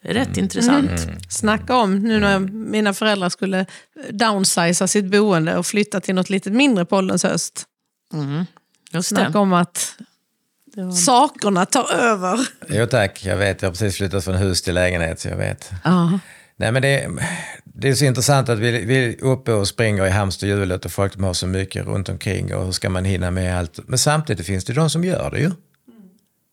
rätt 0.02 0.36
intressant. 0.36 0.90
Snacka 1.28 1.76
om 1.76 1.98
nu 1.98 2.20
när 2.20 2.38
mina 2.38 2.94
föräldrar 2.94 3.28
skulle 3.28 3.66
downsiza 4.10 4.86
sitt 4.86 5.10
boende 5.10 5.56
och 5.56 5.66
flytta 5.66 6.00
till 6.00 6.14
något 6.14 6.30
lite 6.30 6.50
mindre 6.50 6.84
på 6.84 6.96
ålderns 6.96 7.22
höst. 7.22 7.64
Just 8.92 9.08
Snacka 9.08 9.30
det. 9.30 9.38
om 9.38 9.52
att 9.52 9.94
sakerna 11.06 11.66
tar 11.66 11.92
över. 11.92 12.40
Jo 12.68 12.86
tack, 12.86 13.24
jag 13.24 13.36
vet. 13.36 13.62
Jag 13.62 13.68
har 13.68 13.72
precis 13.72 13.96
flyttat 13.96 14.24
från 14.24 14.34
hus 14.34 14.62
till 14.62 14.74
lägenhet, 14.74 15.20
så 15.20 15.28
jag 15.28 15.36
vet. 15.36 15.70
Ja. 15.84 16.18
Nej, 16.56 16.72
men 16.72 16.82
det, 16.82 17.08
det 17.64 17.88
är 17.88 17.94
så 17.94 18.04
intressant 18.04 18.48
att 18.48 18.58
vi, 18.58 18.84
vi 18.84 19.04
är 19.04 19.24
uppe 19.24 19.52
och 19.52 19.68
springer 19.68 20.06
i 20.06 20.10
hamsterhjulet 20.10 20.84
och 20.84 20.92
folk 20.92 21.20
har 21.20 21.34
så 21.34 21.46
mycket 21.46 21.86
runt 21.86 22.08
omkring 22.08 22.54
och 22.54 22.64
hur 22.64 22.72
ska 22.72 22.90
man 22.90 23.04
hinna 23.04 23.30
med 23.30 23.58
allt? 23.58 23.78
Men 23.86 23.98
samtidigt 23.98 24.46
finns 24.46 24.64
det 24.64 24.72
de 24.72 24.90
som 24.90 25.04
gör 25.04 25.30
det 25.30 25.38
ju. 25.38 25.50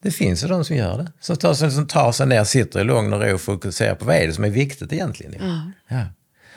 Det 0.05 0.11
finns 0.11 0.43
ju 0.43 0.47
de 0.47 0.65
som 0.65 0.75
gör 0.75 0.97
det. 0.97 1.11
Som 1.19 1.35
tar, 1.37 1.53
sig- 1.53 1.71
som 1.71 1.87
tar 1.87 2.11
sig 2.11 2.27
ner, 2.27 2.43
sitter 2.43 2.79
i 2.81 2.83
lugn 2.83 3.13
och 3.13 3.21
ro 3.21 3.33
och 3.33 3.41
fokuserar 3.41 3.95
på 3.95 4.05
vad 4.05 4.15
är 4.15 4.27
det 4.27 4.33
som 4.33 4.43
är 4.43 4.49
viktigt 4.49 4.93
egentligen. 4.93 5.33
ju. 5.33 5.39
Ja. 5.95 6.01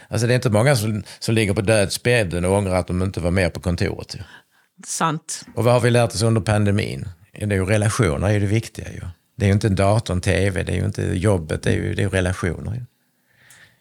Alltså 0.08 0.26
det 0.26 0.32
är 0.32 0.34
inte 0.34 0.50
många 0.50 0.76
som, 0.76 1.02
som 1.18 1.34
ligger 1.34 1.54
på 1.54 1.60
dödsbädden 1.60 2.44
och 2.44 2.52
ångrar 2.58 2.74
att 2.74 2.86
de 2.86 3.02
inte 3.02 3.20
var 3.20 3.30
med 3.30 3.52
på 3.52 3.60
kontoret. 3.60 4.14
Ju. 4.14 4.20
Sant. 4.86 5.44
Och 5.54 5.64
vad 5.64 5.74
har 5.74 5.80
vi 5.80 5.90
lärt 5.90 6.14
oss 6.14 6.22
under 6.22 6.40
pandemin? 6.40 7.08
Ja, 7.32 7.46
Det 7.46 7.54
är 7.54 7.58
ju 7.58 7.64
relationer 7.64 8.28
är 8.28 8.32
ju 8.32 8.40
det 8.40 8.46
viktiga 8.46 8.92
ju. 8.92 9.00
Det 9.36 9.44
är 9.44 9.46
ju 9.48 9.52
inte 9.52 9.68
datorn, 9.68 10.20
tv, 10.20 10.62
det 10.62 10.72
är 10.72 10.76
ju 10.76 10.84
inte 10.84 11.02
jobbet, 11.02 11.62
det 11.62 11.70
är 11.70 11.74
ju, 11.74 11.94
det 11.94 12.02
är 12.02 12.04
ju 12.04 12.10
relationer. 12.10 12.86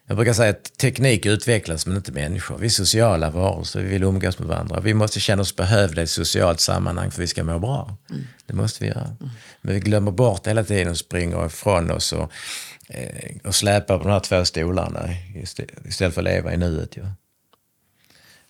Jag 0.08 0.16
brukar 0.16 0.32
säga 0.32 0.50
att 0.50 0.78
teknik 0.78 1.26
utvecklas 1.26 1.86
men 1.86 1.96
inte 1.96 2.12
människor. 2.12 2.58
Vi 2.58 2.66
är 2.66 2.70
sociala 2.70 3.30
varelser, 3.30 3.80
vi 3.80 3.88
vill 3.88 4.02
umgås 4.02 4.38
med 4.38 4.48
varandra. 4.48 4.80
Vi 4.80 4.94
måste 4.94 5.20
känna 5.20 5.42
oss 5.42 5.56
behövda 5.56 6.00
i 6.00 6.04
ett 6.04 6.10
socialt 6.10 6.60
sammanhang 6.60 7.10
för 7.10 7.18
att 7.18 7.22
vi 7.22 7.26
ska 7.26 7.44
må 7.44 7.58
bra. 7.58 7.96
Det 8.46 8.54
måste 8.54 8.84
vi 8.84 8.90
göra. 8.90 9.16
Men 9.60 9.74
vi 9.74 9.80
glömmer 9.80 10.10
bort 10.10 10.46
hela 10.46 10.64
tiden 10.64 10.90
och 10.90 10.98
springer 10.98 11.46
ifrån 11.46 11.90
oss 11.90 12.12
och, 12.12 12.32
eh, 12.88 13.36
och 13.44 13.54
släpar 13.54 13.98
på 13.98 14.04
de 14.04 14.10
här 14.10 14.20
två 14.20 14.44
stolarna 14.44 15.08
istället 15.84 16.14
för 16.14 16.20
att 16.20 16.24
leva 16.24 16.54
i 16.54 16.56
nuet. 16.56 16.96
Ja. 16.96 17.12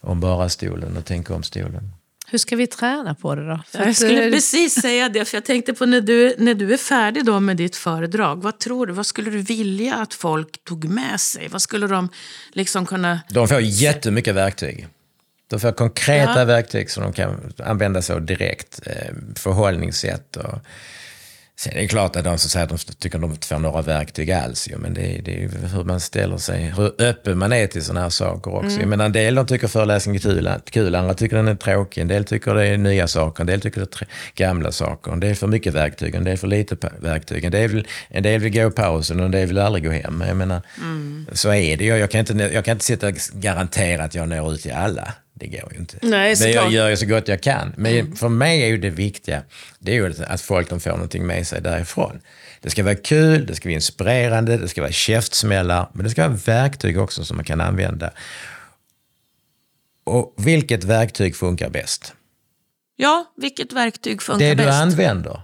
Om 0.01 0.21
bara 0.21 0.49
stolen 0.49 0.97
och 0.97 1.05
tänka 1.05 1.35
om 1.35 1.43
stolen. 1.43 1.93
Hur 2.31 2.39
ska 2.39 2.57
vi 2.57 2.67
träna 2.67 3.15
på 3.15 3.35
det 3.35 3.49
då? 3.49 3.61
För 3.69 3.79
Jag 3.79 3.89
att, 3.89 3.97
skulle 3.97 4.25
eh, 4.27 4.33
precis 4.33 4.75
säga 4.75 5.09
det, 5.09 5.25
för 5.25 5.37
jag 5.37 5.45
tänkte 5.45 5.75
på 5.75 5.87
när 5.87 6.01
du, 6.01 6.35
när 6.39 6.55
du 6.55 6.73
är 6.73 6.77
färdig 6.77 7.25
då 7.25 7.41
med 7.41 7.57
ditt 7.57 7.77
föredrag, 7.77 8.43
vad 8.43 8.59
tror 8.59 8.87
du, 8.87 8.93
vad 8.93 9.07
skulle 9.07 9.31
du 9.31 9.39
vilja 9.39 9.95
att 9.95 10.15
folk 10.15 10.65
tog 10.65 10.85
med 10.85 11.21
sig? 11.21 11.49
Vad 11.49 11.63
skulle 11.63 11.87
de 11.87 12.09
liksom 12.53 12.87
kunna... 12.87 13.21
De 13.31 13.49
får 13.49 13.61
jättemycket 13.61 14.35
verktyg. 14.35 14.89
De 15.51 15.61
får 15.61 15.73
konkreta 15.73 16.39
Ja. 16.39 16.45
verktyg 16.45 16.91
som 16.91 17.03
de 17.03 17.13
kan 17.13 17.53
använda 17.65 18.03
sig 18.03 18.15
av 18.17 18.23
direkt. 18.23 18.81
Eh, 18.87 19.15
förhållningssätt 19.37 20.37
och... 20.37 20.59
Sen 21.61 21.73
är 21.73 21.81
det 21.81 21.89
klart 21.89 22.17
att 22.17 22.25
de 22.25 22.39
som 22.39 22.51
säger 22.51 22.65
att 22.65 22.87
de 22.87 22.93
tycker 22.93 23.19
att 23.19 23.23
de 23.23 23.31
inte 23.31 23.47
får 23.47 23.59
några 23.59 23.83
verktyg 23.83 24.31
alls. 24.31 24.69
Men 24.77 24.95
det 24.95 25.19
är, 25.19 25.23
det 25.23 25.45
är 25.45 25.49
hur 25.49 25.85
man 25.85 26.01
ställer 26.01 26.37
sig, 26.37 26.73
hur 26.77 27.03
öppen 27.03 27.39
man 27.39 27.53
är 27.53 27.67
till 27.67 27.85
sådana 27.85 28.01
här 28.01 28.11
saker 28.11 28.55
också. 28.55 28.69
Mm. 28.69 28.81
Jag 28.81 28.89
menar, 28.89 29.05
en 29.05 29.13
del 29.13 29.35
de 29.35 29.47
tycker 29.47 29.69
föreläsningen 29.69 30.17
är 30.17 30.23
kul, 30.23 30.51
kul, 30.71 30.95
andra 30.95 31.15
tycker 31.15 31.37
den 31.37 31.49
är 31.49 31.55
tråkig. 31.55 32.01
En 32.01 32.09
del 32.09 32.25
tycker 32.25 32.55
det 32.55 32.67
är 32.67 32.79
nya 32.79 33.09
saker, 33.09 33.41
en 33.41 33.47
del 33.47 33.61
tycker 33.61 33.81
det 33.81 34.03
är 34.03 34.09
gamla 34.35 34.73
saker. 34.73 35.13
En 35.13 35.21
del 35.21 35.35
för 35.35 35.47
mycket 35.47 35.75
verktyg, 35.75 36.15
en 36.15 36.25
del 36.25 36.37
för 36.37 36.47
lite 36.47 36.77
verktyg. 37.01 37.45
En 37.45 37.53
del, 37.53 37.87
en 38.09 38.23
del 38.23 38.41
vill 38.41 38.53
gå 38.53 38.69
i 38.69 38.71
pausen 38.71 39.21
och 39.21 39.27
en 39.27 39.33
del 39.33 39.49
vill 39.49 39.59
aldrig 39.59 39.85
gå 39.85 39.91
hem. 39.91 40.25
Jag 40.27 40.37
menar, 40.37 40.63
så 41.33 41.53
är 41.53 41.77
det 41.77 41.85
ju. 41.85 41.97
Jag 41.97 42.11
kan, 42.11 42.21
inte, 42.21 42.33
jag 42.33 42.65
kan 42.65 42.73
inte 42.73 42.85
sitta 42.85 43.09
och 43.09 43.15
garantera 43.33 44.05
att 44.05 44.15
jag 44.15 44.29
når 44.29 44.55
ut 44.55 44.63
till 44.63 44.73
alla. 44.73 45.15
Det 45.39 45.47
går 45.47 45.73
ju 45.73 45.79
inte. 45.79 45.99
Nej, 46.03 46.37
Men 46.41 46.53
jag 46.53 46.73
gör 46.73 46.89
ju 46.89 46.97
så 46.97 47.07
gott 47.07 47.29
jag 47.29 47.41
kan. 47.43 47.73
Men 47.77 48.17
för 48.17 48.29
mig 48.29 48.63
är 48.63 48.67
ju 48.67 48.79
det 48.79 48.91
viktiga 48.91 49.43
det 49.79 49.93
är 49.93 49.95
ju 49.95 50.15
att 50.29 50.41
folk 50.41 50.71
de 50.71 50.81
får 50.81 50.91
någonting 50.91 51.27
med 51.27 51.47
sig 51.47 51.63
därifrån. 51.63 52.21
Det 52.61 52.71
ska 52.71 52.83
vara 52.83 52.95
kul, 52.95 53.47
det 53.47 53.55
ska 53.55 53.69
vara 53.69 53.75
inspirerande, 53.75 54.57
det 54.57 54.69
ska 54.69 54.81
vara 54.81 54.93
käftsmällar, 54.93 55.89
men 55.93 56.05
det 56.05 56.11
ska 56.11 56.29
vara 56.29 56.39
verktyg 56.47 56.99
också 56.99 57.25
som 57.25 57.37
man 57.37 57.45
kan 57.45 57.61
använda. 57.61 58.11
Och 60.05 60.35
vilket 60.37 60.85
verktyg 60.85 61.37
funkar 61.37 61.71
bäst? 61.71 62.15
Ja, 62.97 63.33
vilket 63.37 63.73
verktyg 63.73 64.23
funkar 64.23 64.47
Det 64.47 64.55
du 64.55 64.65
bäst? 64.65 64.81
använder. 64.83 65.41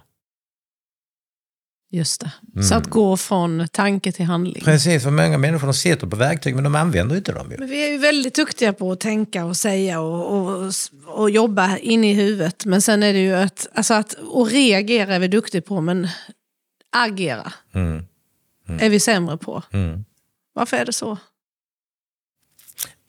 Just 1.95 2.21
det. 2.21 2.63
Så 2.63 2.75
att 2.75 2.87
gå 2.87 3.17
från 3.17 3.69
tanke 3.73 4.13
till 4.13 4.25
handling. 4.25 4.63
Precis, 4.65 5.03
för 5.03 5.11
många 5.11 5.39
människor 5.39 5.67
de 5.67 5.75
sitter 5.75 6.07
på 6.07 6.17
verktyg 6.17 6.55
men 6.55 6.65
de 6.65 6.75
använder 6.75 7.17
inte 7.17 7.33
dem. 7.33 7.51
Ju. 7.51 7.57
Men 7.59 7.69
vi 7.69 7.85
är 7.85 7.89
ju 7.89 7.99
väldigt 7.99 8.35
duktiga 8.35 8.73
på 8.73 8.93
att 8.93 9.01
tänka 9.01 9.45
och 9.45 9.57
säga 9.57 10.01
och, 10.01 10.39
och, 10.39 10.73
och 11.07 11.31
jobba 11.31 11.77
in 11.77 12.05
i 12.05 12.15
huvudet. 12.15 12.65
Men 12.65 12.83
sen 12.83 13.03
är 13.03 13.13
det 13.13 13.19
ju 13.19 13.35
att, 13.35 13.67
alltså 13.75 13.95
att 13.95 14.13
och 14.13 14.51
reagera 14.51 15.15
är 15.15 15.19
vi 15.19 15.29
duktiga 15.29 15.63
på, 15.63 15.81
men 15.81 16.09
agera 16.93 17.53
är 18.81 18.91
vi 18.91 19.01
sämre 19.01 19.37
på. 19.37 19.63
Mm. 19.73 20.05
Varför 20.55 20.77
är 20.77 20.85
det 20.85 20.93
så? 20.93 21.19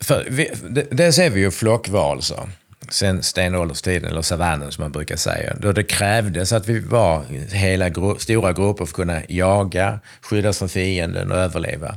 För 0.02 0.28
vi, 0.30 0.52
det, 0.70 0.88
det 0.92 1.14
ser 1.14 1.30
vi 1.30 1.40
ju 1.40 1.52
flockvarelser. 1.52 2.50
Sen 2.90 3.24
stenålderstiden, 3.24 4.10
eller 4.10 4.22
savannen 4.22 4.72
som 4.72 4.82
man 4.82 4.92
brukar 4.92 5.16
säga. 5.16 5.56
Då 5.60 5.72
det 5.72 5.84
krävdes 5.84 6.54
att 6.54 6.68
vi 6.68 6.80
var 6.80 7.24
hela 7.52 7.90
gru, 7.90 8.16
stora 8.20 8.54
grupper 8.54 8.86
för 8.86 8.92
att 8.92 8.96
kunna 8.96 9.22
jaga, 9.30 10.00
skyddas 10.22 10.58
från 10.58 10.70
fienden 10.70 11.32
och 11.32 11.38
överleva. 11.38 11.96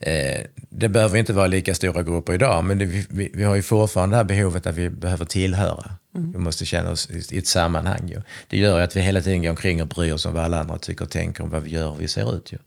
Eh, 0.00 0.40
det 0.70 0.88
behöver 0.88 1.18
inte 1.18 1.32
vara 1.32 1.46
lika 1.46 1.74
stora 1.74 2.02
grupper 2.02 2.32
idag, 2.32 2.64
men 2.64 2.78
det, 2.78 2.84
vi, 2.84 3.30
vi, 3.34 3.44
har 3.44 3.54
ju 3.54 3.62
fortfarande 3.62 4.14
det 4.14 4.16
här 4.16 4.24
behovet 4.24 4.66
att 4.66 4.76
vi 4.76 4.90
behöver 4.90 5.24
tillhöra. 5.24 5.90
Vi 6.12 6.38
måste 6.38 6.64
känna 6.64 6.90
oss 6.90 7.10
i, 7.10 7.34
i 7.34 7.38
ett 7.38 7.46
sammanhang. 7.46 8.08
Ju. 8.08 8.22
Det 8.48 8.58
gör 8.58 8.78
ju 8.78 8.84
att 8.84 8.96
vi 8.96 9.00
hela 9.00 9.20
tiden 9.20 9.42
går 9.42 9.50
omkring 9.50 9.82
och 9.82 9.88
bryr 9.88 10.12
oss 10.12 10.26
om 10.26 10.34
vad 10.34 10.44
alla 10.44 10.60
andra 10.60 10.78
tycker 10.78 11.04
och 11.04 11.10
tänker 11.10 11.44
om 11.44 11.50
vad 11.50 11.62
vi 11.62 11.70
gör 11.70 11.88
och 11.88 11.94
hur 11.94 12.00
vi 12.00 12.08
ser 12.08 12.36
ut. 12.36 12.52
Ju. 12.52 12.58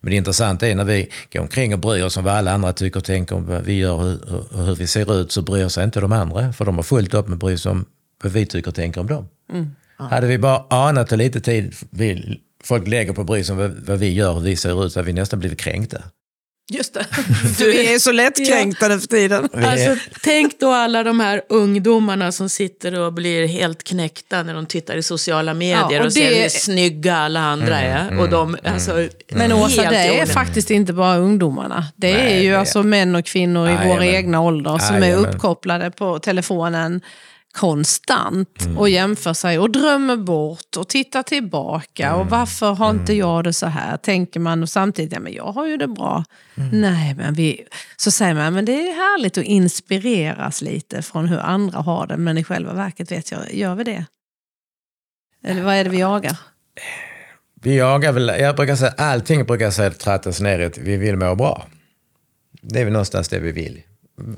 Men 0.00 0.10
det 0.10 0.16
intressanta 0.16 0.68
är 0.68 0.74
när 0.74 0.84
vi 0.84 1.08
går 1.32 1.40
omkring 1.40 1.74
och 1.74 1.80
bryr 1.80 2.04
oss 2.04 2.16
om 2.16 2.24
vad 2.24 2.34
alla 2.34 2.52
andra 2.52 2.72
tycker 2.72 2.98
och 2.98 3.04
tänker 3.04 3.36
om 3.36 3.46
vad 3.46 3.62
vi 3.62 3.74
gör 3.74 3.92
och 3.94 4.66
hur, 4.66 4.74
vi 4.74 4.86
ser 4.86 5.20
ut 5.20 5.32
så 5.32 5.42
bryr 5.42 5.68
sig 5.68 5.84
inte 5.84 6.00
de 6.00 6.12
andra. 6.12 6.52
För 6.52 6.64
de 6.64 6.76
har 6.76 6.82
fullt 6.82 7.14
upp 7.14 7.28
med 7.28 7.34
att 7.34 7.40
bry 7.40 7.58
sig 7.58 7.70
om 7.70 7.84
vad 8.22 8.32
vi 8.32 8.46
tycker 8.46 8.68
och 8.68 8.74
tänker 8.74 9.00
om 9.00 9.06
dem. 9.06 9.28
Hade 9.96 10.26
vi 10.26 10.38
bara 10.38 10.64
anat 10.70 11.12
hur 11.12 11.16
lite 11.16 11.40
tid 11.40 11.74
vi, 11.90 12.40
folk 12.64 12.88
lägger 12.88 13.12
på 13.12 13.20
att 13.20 13.26
bry 13.26 13.44
sig 13.44 13.52
om 13.52 13.58
vad, 13.58 13.70
vad 13.86 13.98
vi 13.98 14.12
gör 14.12 14.30
och 14.30 14.36
hur 14.36 14.42
vi 14.42 14.56
ser 14.56 14.86
ut 14.86 14.92
så 14.92 14.98
hade 14.98 15.06
vi 15.06 15.12
nästan 15.12 15.38
blivit 15.38 15.58
kränkta. 15.58 16.02
Just 16.68 16.94
det. 16.94 17.06
Vi 17.58 17.94
är 17.94 17.98
så 17.98 18.12
lättkränkta 18.12 18.88
nu 18.88 19.00
för 19.00 19.06
tiden. 19.06 19.48
Alltså, 19.52 19.96
tänk 20.22 20.60
då 20.60 20.70
alla 20.72 21.02
de 21.02 21.20
här 21.20 21.42
ungdomarna 21.48 22.32
som 22.32 22.48
sitter 22.48 23.00
och 23.00 23.12
blir 23.12 23.46
helt 23.46 23.84
knäckta 23.84 24.42
när 24.42 24.54
de 24.54 24.66
tittar 24.66 24.96
i 24.96 25.02
sociala 25.02 25.54
medier 25.54 25.86
Ja, 25.90 26.00
och, 26.00 26.06
och 26.06 26.12
ser 26.12 26.30
det- 26.30 26.42
hur 26.42 26.48
snygga 26.48 27.16
alla 27.16 27.40
andra 27.40 27.80
är. 27.80 28.18
och 28.20 28.28
de, 28.30 28.56
alltså, 28.64 29.08
Men 29.28 29.52
Åsa, 29.52 29.90
det 29.90 29.96
är 29.96 30.10
onödigt. 30.12 30.32
faktiskt 30.34 30.70
inte 30.70 30.92
bara 30.92 31.16
ungdomarna. 31.16 31.84
Det 31.96 32.10
är 32.10 32.24
Nej, 32.24 32.44
ju 32.44 32.50
det- 32.50 32.58
alltså 32.58 32.82
män 32.82 33.14
och 33.16 33.24
kvinnor 33.24 33.68
i 33.68 33.72
vår 33.72 33.80
Jajamän. 33.84 34.08
egna 34.14 34.40
ålder 34.40 34.78
som 34.78 34.96
är 34.96 35.00
Jajamän. 35.00 35.26
uppkopplade 35.26 35.90
på 35.90 36.18
telefonen 36.18 37.00
konstant 37.56 38.64
Mm. 38.64 38.78
och 38.78 38.88
jämför 38.88 39.32
sig 39.34 39.58
och 39.58 39.70
drömmer 39.70 40.16
bort 40.16 40.76
och 40.76 40.88
tittar 40.88 41.22
tillbaka. 41.22 42.06
Mm. 42.08 42.20
Och 42.20 42.26
varför 42.30 42.72
har 42.72 42.90
inte 42.90 43.12
jag 43.12 43.44
det 43.44 43.52
så 43.52 43.66
här? 43.66 43.96
Tänker 43.96 44.40
man 44.40 44.62
och 44.62 44.68
samtidigt, 44.68 45.12
ja 45.12 45.20
men 45.20 45.32
jag 45.32 45.52
har 45.52 45.66
ju 45.66 45.76
det 45.76 45.86
bra. 45.88 46.24
Mm. 46.56 46.80
Nej, 46.80 47.14
men 47.14 47.34
vi... 47.34 47.64
Så 47.96 48.10
säger 48.10 48.34
man, 48.34 48.54
men 48.54 48.64
det 48.64 48.72
är 48.72 48.92
härligt 48.92 49.38
att 49.38 49.44
inspireras 49.44 50.62
lite 50.62 51.02
från 51.02 51.28
hur 51.28 51.38
andra 51.38 51.78
har 51.78 52.06
det. 52.06 52.16
Men 52.16 52.38
i 52.38 52.44
själva 52.44 52.72
verket 52.72 53.12
vet 53.12 53.30
jag, 53.30 53.54
gör 53.54 53.74
vi 53.74 53.84
det? 53.84 54.04
Eller 55.44 55.62
vad 55.62 55.74
är 55.74 55.84
det 55.84 55.90
vi 55.90 55.98
jagar? 55.98 56.36
Vi 57.62 57.76
jagar 57.76 58.12
väl, 58.12 58.32
jag 58.38 58.56
brukar 58.56 58.76
säga, 58.76 58.94
allting 58.98 59.44
brukar 59.44 59.64
jag 59.64 59.74
säga 59.74 59.90
trattas 59.90 60.40
ner 60.40 60.58
i 60.58 60.64
att 60.64 60.78
vi 60.78 60.96
vill 60.96 61.16
må 61.16 61.34
bra. 61.34 61.66
Det 62.60 62.80
är 62.80 62.84
väl 62.84 62.92
någonstans 62.92 63.28
det 63.28 63.38
vi 63.38 63.52
vill. 63.52 63.82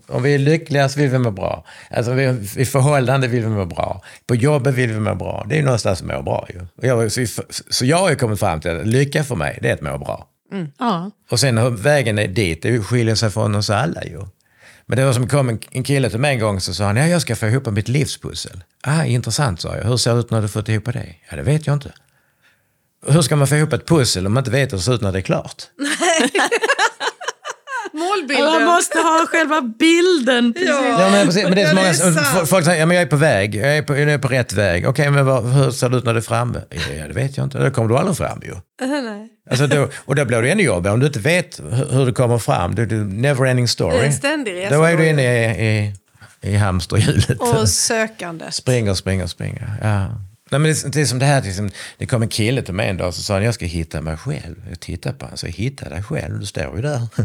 Om 0.06 0.22
vi 0.22 0.34
är 0.34 0.38
lyckliga 0.38 0.88
så 0.88 1.00
vill 1.00 1.10
vi 1.10 1.18
må 1.18 1.30
bra. 1.30 1.64
Alltså 1.90 2.12
vi, 2.12 2.24
i 2.56 2.64
förhållande 2.64 3.28
vill 3.28 3.42
vi 3.42 3.48
må 3.48 3.64
bra. 3.64 4.02
På 4.26 4.34
jobbet 4.34 4.74
vill 4.74 4.92
vi 4.92 5.00
må 5.00 5.14
bra. 5.14 5.46
Det 5.48 5.58
är 5.58 5.62
någonstans 5.62 6.00
att 6.00 6.06
må 6.06 6.22
bra 6.22 6.46
ju. 6.48 6.88
Jag, 6.88 7.12
så, 7.12 7.42
så 7.70 7.84
jag 7.84 7.96
har 7.96 8.10
ju 8.10 8.16
kommit 8.16 8.40
fram 8.40 8.60
till 8.60 8.80
att 8.80 8.86
lycka 8.86 9.24
för 9.24 9.36
mig, 9.36 9.58
det 9.62 9.68
är 9.68 9.74
att 9.74 9.80
må 9.80 9.98
bra. 9.98 10.28
Ja. 10.78 11.10
Och 11.30 11.40
sen 11.40 11.58
hur 11.58 11.70
vägen 11.70 12.18
är 12.18 12.28
dit, 12.28 12.62
det 12.62 12.80
skiljer 12.80 13.14
sig 13.14 13.30
från 13.30 13.54
oss 13.54 13.70
alla 13.70 14.04
ju. 14.04 14.20
Men 14.86 14.98
det 14.98 15.04
var 15.04 15.12
som 15.12 15.28
kom 15.28 15.48
en, 15.48 15.58
en 15.70 15.82
kille 15.82 16.10
till 16.10 16.18
mig 16.18 16.34
en 16.34 16.40
gång 16.40 16.60
så 16.60 16.74
sa 16.74 16.84
han, 16.84 16.96
ja 16.96 17.06
jag 17.06 17.22
ska 17.22 17.36
få 17.36 17.46
ihop 17.46 17.66
mitt 17.66 17.88
livspussel. 17.88 18.64
Ah, 18.82 19.04
intressant 19.04 19.60
sa 19.60 19.76
jag. 19.76 19.84
Hur 19.84 19.96
ser 19.96 20.14
det 20.14 20.20
ut 20.20 20.30
när 20.30 20.42
du 20.42 20.48
fått 20.48 20.68
ihop 20.68 20.84
det? 20.84 21.14
Ja, 21.30 21.36
det 21.36 21.42
vet 21.42 21.66
jag 21.66 21.76
inte. 21.76 21.92
Hur 23.06 23.22
ska 23.22 23.36
man 23.36 23.46
få 23.46 23.56
ihop 23.56 23.72
ett 23.72 23.86
pussel 23.86 24.26
om 24.26 24.34
man 24.34 24.40
inte 24.40 24.50
vet 24.50 24.72
hur 24.72 24.76
det 24.76 24.82
ser 24.82 24.94
ut 24.94 25.00
när 25.00 25.12
det 25.12 25.18
är 25.18 25.22
klart? 25.22 25.62
Man 27.92 28.64
måste 28.64 28.98
ha 28.98 29.26
själva 29.28 29.60
bilden. 29.60 30.52
Precis. 30.52 30.68
Ja, 30.68 31.08
men, 31.10 31.26
precis, 31.26 31.44
men 31.44 31.54
det 31.54 31.62
är 31.62 31.92
så 31.92 32.04
Ja, 32.04 32.10
många, 32.10 32.40
är 32.40 32.44
folk 32.44 32.64
säger, 32.64 32.80
ja, 32.80 32.86
men 32.86 32.96
jag 32.96 33.02
är 33.02 33.06
på 33.06 33.16
väg, 33.16 33.54
jag 33.54 33.76
är 33.76 33.82
på, 33.82 33.96
jag 33.96 34.10
är 34.10 34.18
på 34.18 34.28
rätt 34.28 34.52
väg. 34.52 34.88
Okej, 34.88 35.10
men 35.10 35.26
vad, 35.26 35.44
hur 35.44 35.70
ser 35.70 35.88
det 35.88 35.96
ut 35.96 36.04
när 36.04 36.12
du 36.12 36.18
är 36.18 36.22
framme? 36.22 36.62
Ja, 36.70 37.06
det 37.08 37.12
vet 37.12 37.36
jag 37.36 37.46
inte, 37.46 37.58
då 37.58 37.70
kommer 37.70 37.88
du 37.88 37.96
aldrig 37.96 38.16
fram 38.16 38.40
ju. 38.42 38.54
Nej. 38.80 39.28
Alltså 39.50 39.66
då, 39.66 39.88
och 40.04 40.14
då 40.14 40.24
blir 40.24 40.42
det 40.42 40.50
ännu 40.50 40.62
jobbigare 40.62 40.94
om 40.94 41.00
du 41.00 41.06
inte 41.06 41.18
vet 41.18 41.60
hur, 41.90 42.06
du 42.06 42.12
kommer 42.12 42.38
fram. 42.38 42.74
Det 42.74 42.82
är 42.82 42.92
en 42.92 43.22
never 43.22 43.46
ending 43.46 43.68
story. 43.68 43.96
Det 43.96 44.02
är 44.02 44.06
en 44.06 44.12
ständig 44.12 44.54
resa 44.54 44.76
Då 44.76 44.84
är 44.84 44.96
du 44.96 45.08
inne 45.08 45.22
i, 45.22 45.66
i, 45.68 45.94
i 46.40 46.56
hamsterhjulet. 46.56 47.40
Och 47.40 47.68
sökande. 47.68 48.44
Springer, 48.50 48.94
springer, 48.94 49.26
springer. 49.26 49.72
Ja. 49.82 50.06
Nej, 50.50 50.60
men 50.60 50.62
det, 50.62 50.92
det 50.92 51.00
är 51.00 51.04
som 51.04 51.18
det 51.18 51.26
här, 51.26 51.42
liksom, 51.42 51.70
det 51.98 52.06
kom 52.06 52.22
en 52.22 52.28
kille 52.28 52.62
till 52.62 52.74
mig 52.74 52.88
en 52.88 52.96
dag 52.96 53.08
och 53.08 53.14
sa 53.14 53.34
han, 53.34 53.44
jag 53.44 53.54
ska 53.54 53.66
hitta 53.66 54.00
mig 54.00 54.16
själv. 54.16 54.66
Jag 54.68 54.80
tittade 54.80 55.14
på 55.14 55.24
honom 55.24 55.32
och 55.32 55.38
sa, 55.38 55.46
hitta 55.46 55.88
dig 55.88 56.02
själv, 56.02 56.38
du 56.38 56.46
står 56.46 56.76
ju 56.76 56.82
där. 56.82 57.08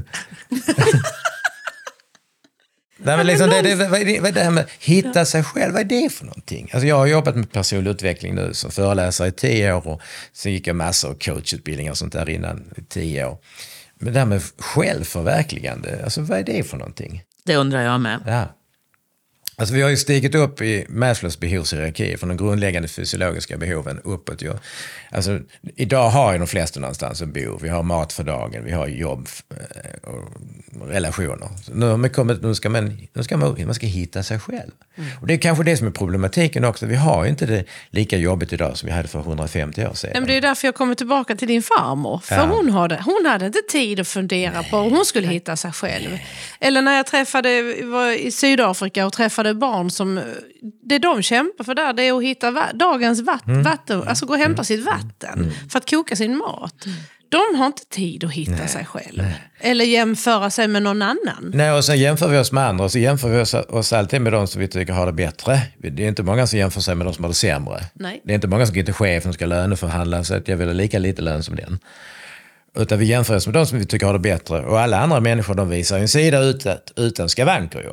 Nej, 3.05 3.17
men 3.17 3.28
liksom, 3.28 3.49
det, 3.49 3.61
det, 3.61 3.76
vad, 3.76 4.01
är 4.01 4.05
det, 4.05 4.19
vad 4.19 4.30
är 4.30 4.34
det 4.34 4.43
här 4.43 4.51
med 4.51 4.65
hitta 4.80 5.26
sig 5.26 5.43
själv, 5.43 5.74
vad 5.74 5.82
är 5.82 5.86
det 5.86 6.09
för 6.13 6.26
någonting? 6.26 6.69
Alltså, 6.74 6.88
jag 6.88 6.95
har 6.95 7.05
jobbat 7.05 7.36
med 7.36 7.51
personlig 7.51 7.91
utveckling 7.91 8.36
nu 8.36 8.53
som 8.53 8.71
föreläsare 8.71 9.28
i 9.28 9.32
tio 9.32 9.74
år 9.74 9.88
och 9.88 10.01
sen 10.34 10.51
gick 10.51 10.67
jag 10.67 10.76
massor 10.76 11.09
av 11.09 11.13
coachutbildningar 11.13 11.91
och 11.91 11.97
sånt 11.97 12.13
där 12.13 12.30
innan 12.30 12.74
i 12.78 12.82
tio 12.82 13.26
år. 13.26 13.38
Men 13.99 14.13
det 14.13 14.19
här 14.19 14.26
med 14.26 14.41
självförverkligande, 14.57 16.01
alltså 16.03 16.21
vad 16.21 16.39
är 16.39 16.43
det 16.43 16.63
för 16.63 16.78
någonting? 16.78 17.24
Det 17.43 17.55
undrar 17.55 17.82
jag 17.82 18.01
med. 18.01 18.19
Ja. 18.26 18.55
Alltså 19.56 19.76
vi 19.76 19.82
har 19.82 19.89
ju 19.89 19.97
stigit 19.97 20.36
upp 20.36 20.62
i 20.62 20.86
Maslows 20.89 21.39
behovshierarki 21.39 22.18
från 22.18 22.30
de 22.30 22.38
grundläggande 22.38 22.88
fysiologiska 22.88 23.58
behoven 23.58 23.99
uppåt. 24.04 24.41
Ju. 24.41 24.54
Alltså, 25.12 25.39
idag 25.76 26.10
har 26.10 26.34
ju 26.34 26.38
de 26.39 26.47
flesta 26.47 26.80
någonstans 26.80 27.22
att 27.22 27.28
bo. 27.28 27.58
Vi 27.62 27.70
har 27.70 27.84
mat 27.84 28.14
för 28.14 28.24
dagen, 28.24 28.66
vi 28.66 28.72
har 28.72 28.88
jobb 28.88 29.28
eh, 29.49 30.10
och 30.10 30.88
relationer. 30.88 31.49
Så 31.64 31.74
nu, 31.74 31.86
har 31.86 31.97
man 31.97 32.10
kommit, 32.10 32.41
nu 32.43 32.56
ska 32.56 32.70
man, 32.70 32.97
nu 33.14 33.24
ska 33.24 33.38
man, 33.38 33.66
man 33.66 33.76
ska 33.76 33.86
hitta 33.88 34.24
sig 34.24 34.39
själv. 34.39 34.72
Och 35.22 35.28
det 35.28 35.34
är 35.34 35.38
kanske 35.38 35.64
det 35.64 35.78
som 35.78 35.88
är 35.88 35.91
problematiken 35.91 36.64
också. 36.66 36.86
Vi 36.86 36.95
har 36.95 37.24
ju 37.24 37.30
inte 37.30 37.45
det 37.45 37.66
lika 37.89 38.18
jobbigt 38.18 38.54
idag 38.54 38.78
som 38.78 38.88
vi 38.88 38.93
hade 38.93 39.08
för 39.08 39.20
150 39.20 39.86
år 39.86 39.93
sedan. 39.93 40.10
Nej, 40.14 40.22
men 40.22 40.28
det 40.28 40.38
är 40.38 40.41
därför 40.41 40.68
jag 40.68 40.76
kommer 40.76 40.95
tillbaka 40.95 41.36
till 41.36 41.47
din 41.47 41.64
farmor. 41.64 42.20
För 42.24 42.36
Ja. 42.36 42.45
hon, 42.45 42.70
hade, 42.70 42.95
hon 43.06 43.26
hade 43.26 43.45
inte 43.45 43.62
tid 43.70 43.99
att 43.99 44.08
fundera 44.08 44.64
på 44.64 44.78
hur 44.78 44.89
hon 44.89 45.06
skulle 45.06 45.28
hitta 45.28 45.56
sig 45.56 45.72
själv. 45.72 46.18
Eller 46.60 46.82
när 46.82 46.95
jag 46.97 47.08
träffade, 47.08 47.76
var 47.84 48.12
i 48.12 48.32
Sydafrika 48.32 49.06
och 49.06 49.14
träffade 49.14 49.43
barn 49.54 49.89
som... 49.91 50.22
Det 50.84 51.00
de 51.00 51.22
kämpar 51.22 51.64
för 51.64 51.76
där 51.76 51.94
det 51.94 52.04
är 52.04 52.18
att 52.18 52.24
hitta 52.24 52.52
va, 52.52 52.64
dagens 52.74 53.22
vatt, 53.22 53.48
Mm. 53.48 53.64
vatten, 53.64 54.04
alltså 54.08 54.26
gå 54.26 54.34
och 54.34 54.39
hämta 54.39 54.64
sitt 54.64 54.86
vatten 54.86 55.52
för 55.72 55.80
att 55.80 55.89
koka 55.89 56.16
sin 56.16 56.38
mat. 56.38 56.86
De 57.30 57.58
har 57.60 57.66
inte 57.66 57.86
tid 57.86 58.24
att 58.24 58.32
hitta 58.32 58.68
sig 58.68 58.86
själv. 58.86 59.24
Eller 59.60 59.86
jämföra 59.86 60.50
sig 60.50 60.68
med 60.68 60.84
någon 60.84 61.02
annan. 61.02 61.52
Nej, 61.54 61.72
och 61.72 61.86
sen 61.86 62.00
jämför 62.00 62.28
vi 62.28 62.38
oss 62.38 62.52
med 62.52 62.68
andra 62.68 62.84
och 62.86 62.91
så 62.91 63.00
jämför 63.00 63.30
vi 63.30 63.41
oss, 63.41 63.54
oss 63.54 63.94
alltid 63.94 64.22
med 64.22 64.34
de 64.34 64.48
som 64.48 64.62
vi 64.62 64.68
tycker 64.68 64.94
har 64.94 65.06
det 65.06 65.14
bättre. 65.14 65.62
Det 65.78 66.04
är 66.04 66.08
inte 66.08 66.24
många 66.24 66.48
som 66.48 66.60
jämför 66.60 66.82
sig 66.82 66.96
med 66.96 67.08
de 67.08 67.14
som 67.14 67.24
har 67.24 67.30
det 67.30 67.36
sämre. 67.36 67.84
Nej. 67.94 68.22
Det 68.26 68.32
är 68.32 68.36
inte 68.36 68.48
många 68.48 68.66
som 68.66 68.76
går 68.76 68.84
till 68.84 68.94
chefen 68.94 69.30
och 69.30 69.36
ska 69.36 69.46
löneförhandla 69.46 70.24
så 70.24 70.36
att 70.36 70.48
jag 70.48 70.58
vill 70.58 70.68
ha 70.68 70.74
lika 70.74 71.00
lite 71.00 71.22
lön 71.22 71.44
som 71.44 71.56
den. 71.56 71.80
Utan 72.78 73.00
vi 73.00 73.06
jämför 73.06 73.36
oss 73.36 73.48
med 73.48 73.54
de 73.54 73.66
som 73.66 73.80
vi 73.80 73.86
tycker 73.86 74.06
har 74.06 74.14
det 74.14 74.20
bättre. 74.20 74.66
Och 74.66 74.80
alla 74.80 75.00
andra 75.00 75.20
människor 75.20 75.54
de 75.56 75.70
visar 75.70 76.00
en 76.00 76.08
sida 76.08 76.39
utan, 76.39 76.78
utan 76.96 77.30
skavanker 77.30 77.80
ju. 77.80 77.91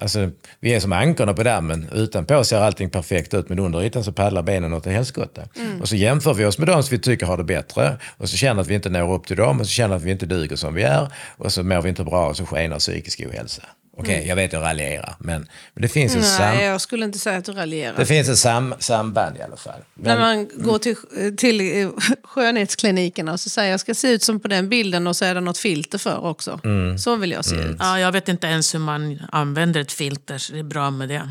Alltså, 0.00 0.30
vi 0.60 0.74
är 0.74 0.80
som 0.80 0.92
ankorna 0.92 1.34
på 1.34 1.42
dammen. 1.42 1.88
Utanpå 1.92 2.44
ser 2.44 2.58
allting 2.58 2.90
perfekt 2.90 3.34
ut 3.34 3.48
men 3.48 3.58
under 3.58 3.82
ytan 3.82 4.04
så 4.04 4.12
paddlar 4.12 4.42
benen 4.42 4.72
åt 4.72 4.86
helskotta. 4.86 5.42
Och 5.80 5.88
så 5.88 5.96
jämför 5.96 6.34
vi 6.34 6.44
oss 6.44 6.58
med 6.58 6.68
de 6.68 6.82
som 6.82 6.96
vi 6.96 7.02
tycker 7.02 7.26
har 7.26 7.36
det 7.36 7.44
bättre. 7.44 7.96
Och 8.16 8.28
så 8.28 8.36
känner 8.36 8.60
att 8.60 8.68
vi 8.68 8.74
inte 8.74 8.90
når 8.90 9.12
upp 9.12 9.26
till 9.26 9.36
dem 9.36 9.60
och 9.60 9.66
så 9.66 9.72
känner 9.72 9.96
att 9.96 10.02
vi 10.02 10.10
inte 10.10 10.26
duger 10.26 10.56
som 10.56 10.74
vi 10.74 10.82
är. 10.82 11.08
Och 11.36 11.52
så 11.52 11.62
mår 11.62 11.82
vi 11.82 11.88
inte 11.88 12.04
bra 12.04 12.28
och 12.28 12.36
så 12.36 12.46
skenar 12.46 12.78
psykisk 12.78 13.20
ohälsa. 13.20 13.62
Okej, 13.96 14.24
jag 14.28 14.36
vet 14.36 14.52
jag 14.52 14.62
raljerar 14.62 15.16
men, 15.18 15.48
men 15.74 15.82
det 15.82 15.88
finns 15.88 16.16
en 16.16 16.22
sam, 16.22 16.56
Nej, 16.56 16.64
jag 16.64 16.80
skulle 16.80 17.04
inte 17.04 17.18
säga 17.18 17.38
att 17.38 17.44
du 17.44 17.52
raljerar. 17.52 17.96
det 17.96 18.06
finns 18.06 18.28
ett 18.28 18.38
sam, 18.38 18.74
samband 18.78 19.36
i 19.36 19.42
alla 19.42 19.56
fall. 19.56 19.80
När 19.94 20.18
Men, 20.18 20.20
man 20.20 20.48
går 20.64 20.78
till, 20.78 20.96
till 21.36 21.82
eh, 21.82 21.88
skönhetsklinikerna 22.24 23.32
och 23.32 23.40
så 23.40 23.50
säger 23.50 23.70
jag 23.70 23.80
ska 23.80 23.94
se 23.94 24.08
ut 24.08 24.22
som 24.22 24.40
på 24.40 24.48
den 24.48 24.68
bilden 24.68 25.06
och 25.06 25.16
så 25.16 25.24
är 25.24 25.34
det 25.34 25.40
något 25.40 25.58
filter 25.58 25.98
för 25.98 26.24
också. 26.26 26.60
Mm. 26.64 26.98
Så 26.98 27.16
vill 27.16 27.30
jag 27.30 27.44
se 27.44 27.56
ut. 27.56 27.76
Ja, 27.78 28.00
jag 28.00 28.12
vet 28.12 28.28
inte 28.28 28.46
ens 28.46 28.74
hur 28.74 28.78
man 28.78 29.22
använder 29.32 29.80
ett 29.80 29.92
filter, 29.92 30.38
så 30.38 30.52
det 30.52 30.58
är 30.58 30.62
bra 30.62 30.90
med 30.90 31.08
det. 31.08 31.30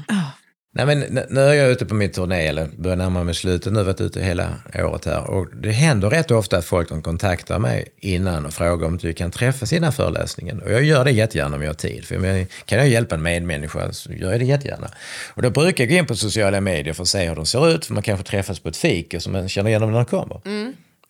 Nej, 0.75 0.85
men 0.85 0.99
nu 1.29 1.41
är 1.41 1.53
jag 1.53 1.71
ute 1.71 1.85
på 1.85 1.95
min 1.95 2.11
turné, 2.11 2.47
eller 2.47 2.67
börjar 2.77 2.97
närma 2.97 3.23
mig 3.23 3.35
slutet. 3.35 3.73
Nu 3.73 3.83
varit 3.83 4.01
ute 4.01 4.21
hela 4.21 4.55
året 4.75 5.05
här. 5.05 5.29
Och 5.29 5.47
det 5.55 5.71
händer 5.71 6.09
rätt 6.09 6.31
ofta 6.31 6.57
att 6.57 6.65
folk 6.65 6.89
de 6.89 7.01
kontaktar 7.01 7.59
mig 7.59 7.87
innan 7.97 8.45
och 8.45 8.53
frågar 8.53 8.87
om 8.87 8.97
du 8.97 9.13
kan 9.13 9.31
träffas 9.31 9.73
innan 9.73 9.93
föreläsningen. 9.93 10.61
Och 10.61 10.71
jag 10.71 10.83
gör 10.83 11.05
det 11.05 11.11
jättegärna 11.11 11.55
om 11.55 11.61
jag 11.61 11.69
har 11.69 11.73
tid. 11.73 12.05
För 12.05 12.25
jag, 12.25 12.47
kan 12.65 12.77
jag 12.77 12.87
hjälpa 12.87 13.15
en 13.15 13.21
medmänniska 13.21 13.93
så 13.93 14.11
gör 14.11 14.31
jag 14.31 14.39
det 14.39 14.45
jättegärna. 14.45 14.89
Och 15.33 15.41
då 15.41 15.49
brukar 15.49 15.83
jag 15.83 15.91
gå 15.91 15.95
in 15.95 16.05
på 16.05 16.15
sociala 16.15 16.61
medier 16.61 16.93
för 16.93 17.03
att 17.03 17.09
se 17.09 17.27
hur 17.27 17.35
de 17.35 17.45
ser 17.45 17.69
ut. 17.69 17.85
För 17.85 17.93
man 17.93 18.03
kanske 18.03 18.25
träffas 18.25 18.59
på 18.59 18.69
ett 18.69 18.77
fik 18.77 19.13
och 19.13 19.21
så 19.21 19.29
man 19.29 19.49
känner 19.49 19.69
igen 19.69 19.81
dem 19.81 19.91
när 19.91 19.97
de 19.97 20.05
kommer. 20.05 20.41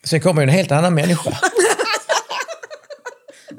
Sen 0.04 0.20
kommer 0.20 0.42
ju 0.42 0.48
en 0.48 0.54
helt 0.54 0.72
annan 0.72 0.94
människa. 0.94 1.30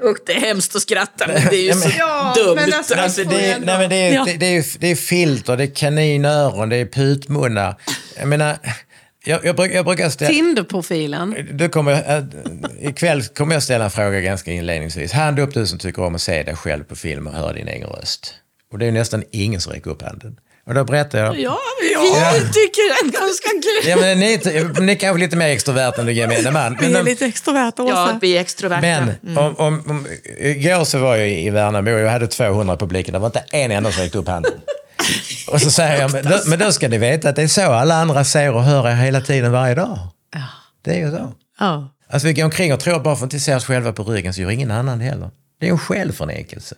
Usch, 0.04 0.18
det 0.26 0.32
är 0.32 0.40
hemskt 0.40 0.76
att 0.76 0.82
skratta, 0.82 1.26
men 1.26 1.42
det 1.50 1.56
är 1.56 1.62
ju 1.62 1.72
så 1.72 1.88
Ja, 1.98 2.34
dumt. 2.36 2.54
men 2.56 2.72
alltså- 2.72 2.94
Alltså 2.94 3.24
det, 3.24 3.46
är, 3.46 3.58
nej, 3.60 3.78
men 3.78 3.90
det, 3.90 3.96
är, 3.96 4.14
Ja. 4.14 4.24
det, 4.24 4.36
det, 4.36 4.46
är, 4.56 4.64
det 4.78 4.86
är 4.90 4.94
filter, 4.96 5.56
det 5.56 5.62
är 5.64 5.74
kaninöron, 5.74 6.68
det 6.68 6.76
är 6.76 6.86
putmunnar. 6.86 7.76
Jag 8.18 8.28
menar, 8.28 8.56
jag, 9.24 9.44
jag, 9.44 9.56
bruk, 9.56 9.72
jag 9.74 9.84
brukar 9.84 10.08
ställa... 10.10 10.30
Tinderprofilen. 10.30 11.48
Du 11.52 11.68
kommer, 11.68 12.16
äh, 12.18 12.24
ikväll 12.88 13.22
kommer 13.24 13.54
jag 13.54 13.62
ställa 13.62 13.84
en 13.84 13.90
fråga 13.90 14.20
ganska 14.20 14.52
inledningsvis. 14.52 15.12
Hand 15.12 15.38
upp 15.38 15.54
du 15.54 15.66
som 15.66 15.78
tycker 15.78 16.02
om 16.02 16.14
att 16.14 16.22
se 16.22 16.42
dig 16.42 16.56
själv 16.56 16.84
på 16.84 16.96
film 16.96 17.26
och 17.26 17.32
höra 17.32 17.52
din 17.52 17.68
egen 17.68 17.88
röst. 17.88 18.34
Och 18.72 18.78
det 18.78 18.86
är 18.86 18.92
nästan 18.92 19.24
ingen 19.32 19.60
som 19.60 19.72
räcker 19.72 19.90
upp 19.90 20.02
handen. 20.02 20.36
Och 20.66 20.74
då 20.74 20.84
berättar 20.84 21.18
jag. 21.18 21.38
Ja, 21.40 21.58
vi 21.82 22.40
tycker 22.40 23.04
det 23.04 23.08
är 23.08 23.20
ganska 23.20 23.48
kul. 23.48 23.90
Ja, 23.90 23.96
men 23.96 24.18
ni, 24.18 24.40
ni 24.86 24.92
är 24.92 24.96
kanske 24.96 25.20
lite 25.20 25.36
mer 25.36 25.46
extroverta 25.48 26.00
än 26.00 26.06
du 26.06 26.12
gemene 26.12 26.50
man. 26.50 26.76
Men, 26.80 26.92
de- 27.04 27.24
extroverta, 27.26 27.82
Ja, 27.88 28.18
vi 28.20 28.36
är 28.36 28.40
extroverta. 28.40 28.80
men 28.80 29.02
Mm. 29.22 29.38
om, 29.38 29.56
om, 29.56 29.82
om, 29.90 30.06
igår 30.38 30.84
så 30.84 30.98
var 30.98 31.16
jag 31.16 31.28
i 31.30 31.50
Värnamo 31.50 31.90
och 31.92 32.00
jag 32.00 32.10
hade 32.10 32.26
200 32.26 32.74
i 32.74 32.78
publiken. 32.78 33.12
Det 33.12 33.18
var 33.18 33.26
inte 33.26 33.44
en 33.52 33.70
enda 33.70 33.92
som 33.92 34.02
räckte 34.02 34.18
upp 34.18 34.28
handen. 34.28 34.52
Och 35.48 35.60
så 35.60 35.70
säger 35.70 36.00
jag, 36.00 36.12
men 36.12 36.24
då, 36.24 36.38
men 36.46 36.58
då 36.58 36.72
ska 36.72 36.88
ni 36.88 36.98
veta 36.98 37.28
att 37.28 37.36
det 37.36 37.42
är 37.42 37.48
så 37.48 37.72
alla 37.72 37.94
andra 37.94 38.24
ser 38.24 38.52
och 38.52 38.62
hör 38.64 38.88
er 38.90 38.94
hela 38.94 39.20
tiden 39.20 39.52
varje 39.52 39.74
dag. 39.74 39.98
Det 40.84 40.90
är 40.90 40.98
ju 41.06 41.10
så. 41.10 41.32
Ja. 41.58 41.88
Alltså 42.10 42.28
vi 42.28 42.34
går 42.34 42.44
omkring 42.44 42.74
och 42.74 42.80
tror 42.80 42.96
att 42.96 43.02
bara 43.04 43.16
för 43.16 43.26
att 43.26 43.32
inte 43.32 43.44
se 43.44 43.54
oss 43.54 43.64
själva 43.64 43.92
på 43.92 44.02
ryggen 44.04 44.34
så 44.34 44.40
gör 44.40 44.50
ingen 44.50 44.70
annan 44.70 45.00
heller. 45.00 45.30
Det 45.60 45.66
är 45.66 45.70
en 45.70 45.78
självförnekelse. 45.78 46.74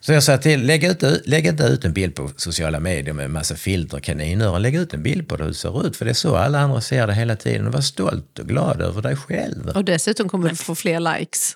Så 0.00 0.12
jag 0.12 0.22
sa 0.22 0.38
till, 0.38 0.66
lägg, 0.66 0.84
ut, 0.84 1.02
lägg 1.26 1.46
inte 1.46 1.62
ut 1.64 1.84
en 1.84 1.92
bild 1.92 2.14
på 2.14 2.30
sociala 2.36 2.80
medier 2.80 3.14
med 3.14 3.24
en 3.24 3.32
massa 3.32 3.54
filter 3.54 3.96
och 3.96 4.02
kaninöron. 4.02 4.62
Lägg 4.62 4.74
ut 4.76 4.94
en 4.94 5.02
bild 5.02 5.28
på 5.28 5.36
hur 5.36 5.44
du 5.44 5.54
ser 5.54 5.86
ut, 5.86 5.96
för 5.96 6.04
det 6.04 6.10
är 6.10 6.14
så 6.14 6.36
alla 6.36 6.58
andra 6.60 6.80
ser 6.80 7.06
det 7.06 7.14
hela 7.14 7.36
tiden. 7.36 7.66
Och 7.66 7.72
var 7.72 7.80
stolt 7.80 8.38
och 8.38 8.48
glad 8.48 8.82
över 8.82 9.02
dig 9.02 9.16
själv. 9.16 9.68
Och 9.68 9.84
dessutom 9.84 10.28
kommer 10.28 10.48
du 10.48 10.56
få 10.56 10.74
fler 10.74 11.18
likes. 11.18 11.54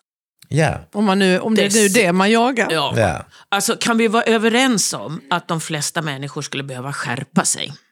Ja. 0.48 0.80
Om, 0.92 1.04
man 1.04 1.18
nu, 1.18 1.38
om 1.38 1.54
det 1.54 1.62
är 1.64 1.70
nu 1.82 1.88
det 1.88 2.12
man 2.12 2.30
jagar. 2.30 2.68
Ja. 2.70 2.94
Ja. 2.96 3.26
Alltså, 3.48 3.76
kan 3.76 3.98
vi 3.98 4.08
vara 4.08 4.22
överens 4.22 4.92
om 4.92 5.20
att 5.30 5.48
de 5.48 5.60
flesta 5.60 6.02
människor 6.02 6.42
skulle 6.42 6.62
behöva 6.62 6.92
skärpa 6.92 7.44
sig? 7.44 7.72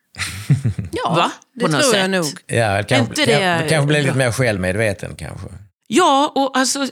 Ja, 0.93 1.15
Va? 1.15 1.33
det 1.55 1.65
På 1.65 1.71
något 1.73 1.81
tror 1.81 1.95
jag 1.95 2.03
sätt. 2.05 2.11
nog. 2.11 2.59
Ja, 2.59 2.83
kanske, 2.83 2.97
inte 2.97 3.33
det 3.33 3.39
kanske, 3.41 3.69
kanske 3.69 3.87
bli 3.87 4.03
lite 4.03 4.15
mer 4.17 4.33
självmedveten 4.33 5.15
kanske. 5.17 5.47
Ja, 5.95 6.33
och 6.35 6.57
alltså 6.59 6.87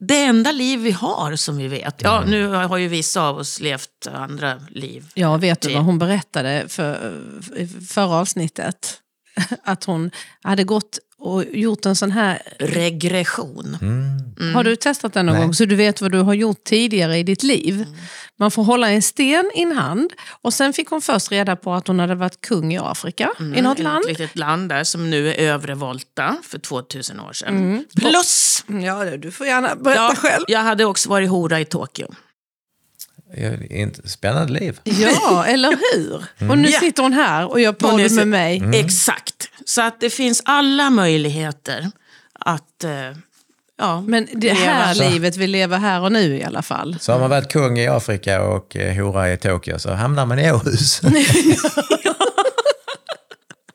det 0.00 0.22
enda 0.24 0.52
liv 0.52 0.78
vi 0.80 0.90
har 0.90 1.36
som 1.36 1.56
vi 1.56 1.68
vet. 1.68 2.02
Ja, 2.02 2.16
Mm. 2.18 2.30
nu 2.30 2.46
har 2.46 2.76
ju 2.76 2.88
vissa 2.88 3.22
av 3.22 3.38
oss 3.38 3.60
levt 3.60 4.06
andra 4.14 4.60
liv. 4.70 5.04
Ja, 5.14 5.36
vet 5.36 5.60
du 5.60 5.74
vad 5.74 5.82
hon 5.84 5.98
berättade 5.98 6.64
för, 6.68 7.20
förra 7.88 8.14
avsnittet? 8.16 9.00
Att 9.64 9.84
hon 9.84 10.10
hade 10.42 10.64
gått 10.64 10.98
och 11.20 11.44
gjort 11.52 11.86
en 11.86 11.96
sån 11.96 12.10
här... 12.10 12.42
Regression. 12.58 13.78
Mm. 13.80 14.54
Har 14.54 14.64
du 14.64 14.76
testat 14.76 15.12
den 15.12 15.26
någon 15.26 15.34
Nej. 15.34 15.44
gång 15.44 15.54
så 15.54 15.64
du 15.64 15.76
vet 15.76 16.00
vad 16.00 16.12
du 16.12 16.18
har 16.18 16.34
gjort 16.34 16.64
tidigare 16.64 17.18
i 17.18 17.22
ditt 17.22 17.42
liv? 17.42 17.86
Man 18.36 18.50
får 18.50 18.64
hålla 18.64 18.90
en 18.90 19.02
sten 19.02 19.50
i 19.54 19.62
en 19.62 19.72
hand 19.72 20.12
och 20.42 20.54
sen 20.54 20.72
fick 20.72 20.88
hon 20.88 21.00
först 21.00 21.32
reda 21.32 21.56
på 21.56 21.72
att 21.72 21.86
hon 21.88 21.98
hade 21.98 22.14
varit 22.14 22.40
kung 22.40 22.74
i 22.74 22.78
Afrika, 22.78 23.30
i 23.56 23.62
något 23.62 23.78
Ett 23.78 23.84
land. 23.84 24.04
litet 24.08 24.36
land 24.36 24.68
där 24.68 24.84
som 24.84 25.10
nu 25.10 25.28
är 25.28 25.34
övre 25.34 25.74
Volta 25.74 26.36
för 26.42 26.58
2000 26.58 27.20
år 27.20 27.32
sedan. 27.32 27.56
Mm. 27.56 27.84
Plus, 27.96 28.64
Ja, 28.84 29.16
du 29.16 29.30
får 29.30 29.46
gärna 29.46 29.74
berätta 29.76 30.00
ja, 30.02 30.14
själv. 30.16 30.44
jag 30.48 30.60
hade 30.60 30.84
också 30.84 31.08
varit 31.08 31.30
hora 31.30 31.60
i 31.60 31.64
Tokyo. 31.64 32.14
Ja, 33.36 33.50
det 33.50 33.64
är 33.72 33.82
inte- 33.82 34.08
Spännande 34.08 34.52
liv. 34.52 34.80
Ja, 34.84 35.44
eller 35.46 35.68
hur? 35.94 36.24
Och 36.50 36.58
nu 36.58 36.68
Ja. 36.68 36.80
sitter 36.80 37.02
hon 37.02 37.12
här 37.12 37.50
och 37.50 37.60
gör 37.60 37.72
podd 37.72 38.10
med 38.12 38.28
mig. 38.28 38.56
Mm. 38.58 38.70
Exakt. 38.84 39.48
Så 39.64 39.82
att 39.82 40.00
det 40.00 40.10
finns 40.10 40.42
alla 40.44 40.90
möjligheter 40.90 41.90
att 42.40 42.84
eh, 42.84 42.90
ja, 43.78 44.00
Men 44.00 44.28
det 44.34 44.54
leva. 44.54 44.72
här 44.72 44.94
Så. 44.94 45.08
livet 45.10 45.36
vi 45.36 45.46
lever 45.46 45.78
här 45.78 46.00
och 46.00 46.12
nu 46.12 46.36
i 46.38 46.44
alla 46.44 46.62
fall. 46.62 46.96
Så 47.00 47.12
har 47.12 47.18
man 47.20 47.30
varit 47.30 47.52
kung 47.52 47.78
i 47.78 47.88
Afrika 47.88 48.42
och 48.42 48.76
eh, 48.76 48.94
hora 49.04 49.32
i 49.32 49.36
Tokyo 49.36 49.78
så 49.78 49.92
hamnar 49.94 50.26
man 50.26 50.38
i 50.38 50.52
Åhus. 50.52 51.00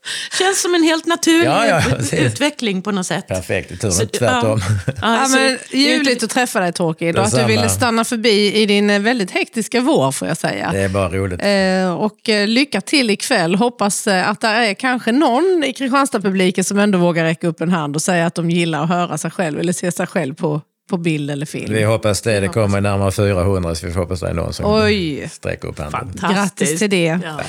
Känns 0.40 0.62
som 0.62 0.76
en 0.76 0.84
helt 0.84 1.06
naturlig 1.06 1.46
Ja, 1.46 1.68
ja, 1.68 1.82
utveckling 2.18 2.82
på 2.82 2.92
något 2.92 3.06
sätt. 3.06 3.28
Perfekt, 3.28 3.72
i 3.72 3.78
Så- 3.92 4.06
tvärtom. 4.06 4.62
Ja, 4.88 4.94
Ja, 5.02 5.28
men, 5.28 5.58
ljuvligt 5.72 6.24
att 6.24 6.30
träffa 6.30 6.60
dig 6.60 6.74
Torkil 6.74 7.18
och 7.18 7.26
att 7.26 7.36
du 7.36 7.44
ville 7.46 7.70
stanna 7.70 8.04
förbi 8.06 8.54
i 8.54 8.66
din 8.66 8.90
eh, 8.90 9.00
väldigt 9.00 9.32
hektiska 9.32 9.82
vår 9.82 10.12
får 10.12 10.28
jag 10.28 10.38
säga. 10.38 10.70
Det 10.72 10.80
är 10.80 10.90
bara 10.90 11.10
roligt. 11.10 11.42
Eh, 11.44 11.94
och 11.94 12.30
eh, 12.30 12.48
lycka 12.48 12.82
till 12.82 13.10
ikväll. 13.10 13.56
Hoppas 13.56 14.08
eh, 14.08 14.30
att 14.30 14.42
det 14.42 14.48
är 14.48 14.74
kanske 14.74 15.12
någon 15.12 15.64
i 15.66 15.74
Kristianstad-publiken 15.74 16.64
som 16.64 16.80
ändå 16.80 16.98
vågar 16.98 17.24
räcka 17.24 17.48
upp 17.48 17.62
en 17.62 17.70
hand 17.70 17.96
och 17.96 18.02
säga 18.02 18.26
att 18.26 18.36
de 18.36 18.50
gillar 18.50 18.84
att 18.84 18.90
höra 18.90 19.18
sig 19.18 19.32
själv 19.32 19.60
eller 19.60 19.74
se 19.74 19.92
sig 19.92 20.08
själv 20.08 20.34
på, 20.36 20.62
på 20.90 20.98
bild 20.98 21.32
eller 21.32 21.46
film. 21.46 21.74
Vi 21.74 21.84
hoppas 21.84 22.22
det. 22.22 22.40
Det 22.40 22.48
kommer 22.48 22.82
närmare 22.82 23.12
400 23.12 23.76
så 23.76 23.86
vi 23.88 23.94
får 23.94 24.00
hoppas 24.00 24.20
det 24.20 24.30
är 24.30 24.34
någon 24.34 24.54
som 24.54 24.66
Oj. 24.74 25.30
sträcker 25.32 25.68
upp 25.68 25.80
handen. 25.80 26.34
Grattis 26.34 26.80
till 26.80 26.90
det. 26.90 27.20
Ja. 27.24 27.40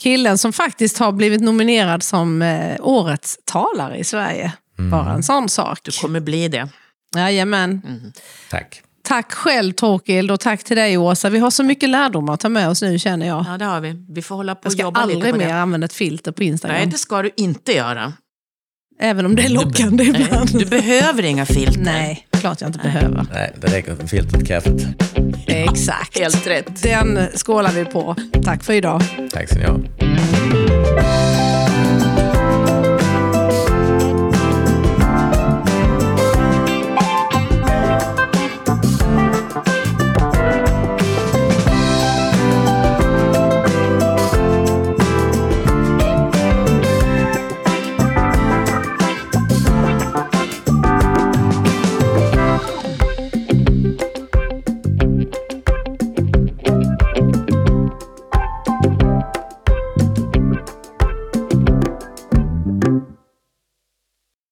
Killen 0.00 0.38
som 0.38 0.52
faktiskt 0.52 0.98
har 0.98 1.12
blivit 1.12 1.40
nominerad 1.40 2.02
som 2.02 2.42
eh, 2.42 2.76
årets 2.80 3.38
talare 3.44 3.98
i 3.98 4.04
Sverige. 4.04 4.52
Bara 4.90 5.12
en 5.12 5.22
sån 5.22 5.48
sak. 5.48 5.78
Du 5.82 5.90
kommer 5.90 6.20
bli 6.20 6.48
det. 6.48 6.68
Jajamän. 7.16 7.82
Tack. 8.50 8.82
Tack 9.02 9.32
själv 9.32 9.72
Torkild 9.72 10.30
och 10.30 10.40
tack 10.40 10.64
till 10.64 10.76
dig 10.76 10.98
Åsa. 10.98 11.30
Vi 11.30 11.38
har 11.38 11.50
så 11.50 11.62
mycket 11.62 11.88
lärdomar 11.88 12.34
att 12.34 12.40
ta 12.40 12.48
med 12.48 12.68
oss 12.68 12.82
nu 12.82 12.98
känner 12.98 13.26
jag. 13.26 13.44
Ja, 13.48 13.58
det 13.58 13.64
har 13.64 13.80
vi. 13.80 14.06
Vi 14.08 14.22
får 14.22 14.36
hålla 14.36 14.54
på 14.54 14.60
Jag 14.62 14.66
och 14.66 14.72
ska 14.72 14.82
jobba 14.82 15.04
lite 15.04 15.16
aldrig 15.16 15.32
på 15.32 15.38
mer 15.38 15.46
det. 15.48 15.54
använda 15.60 15.84
ett 15.84 15.92
filter 15.92 16.32
på 16.32 16.42
Instagram. 16.42 16.76
Nej, 16.76 16.86
det 16.86 16.98
ska 16.98 17.22
du 17.22 17.30
inte 17.36 17.72
göra. 17.72 18.12
Även 19.02 19.26
om 19.26 19.36
det 19.36 19.42
är 19.42 19.48
lockande 19.48 20.04
Nej, 20.04 20.22
ibland. 20.22 20.58
du 20.58 20.64
behöver 20.64 21.22
inga 21.22 21.46
filter. 21.46 21.80
Nej, 21.80 22.26
klart 22.30 22.60
jag 22.60 22.68
inte 22.68 22.78
behöver. 22.78 23.26
Nej, 23.32 23.52
det 23.60 23.66
räcker 23.66 23.94
med 23.94 24.10
filter 24.10 24.38
till 24.38 24.46
kaffet. 24.46 24.86
Exakt. 25.46 26.18
Helt 26.18 26.46
rätt. 26.46 26.82
Den 26.82 27.18
skålar 27.34 27.72
vi 27.72 27.84
på. 27.84 28.16
Tack 28.44 28.64
för 28.64 28.72
idag. 28.72 29.02
Tack 29.32 29.48
ska 29.48 29.58
ni 29.58 29.64
ha. 29.64 29.78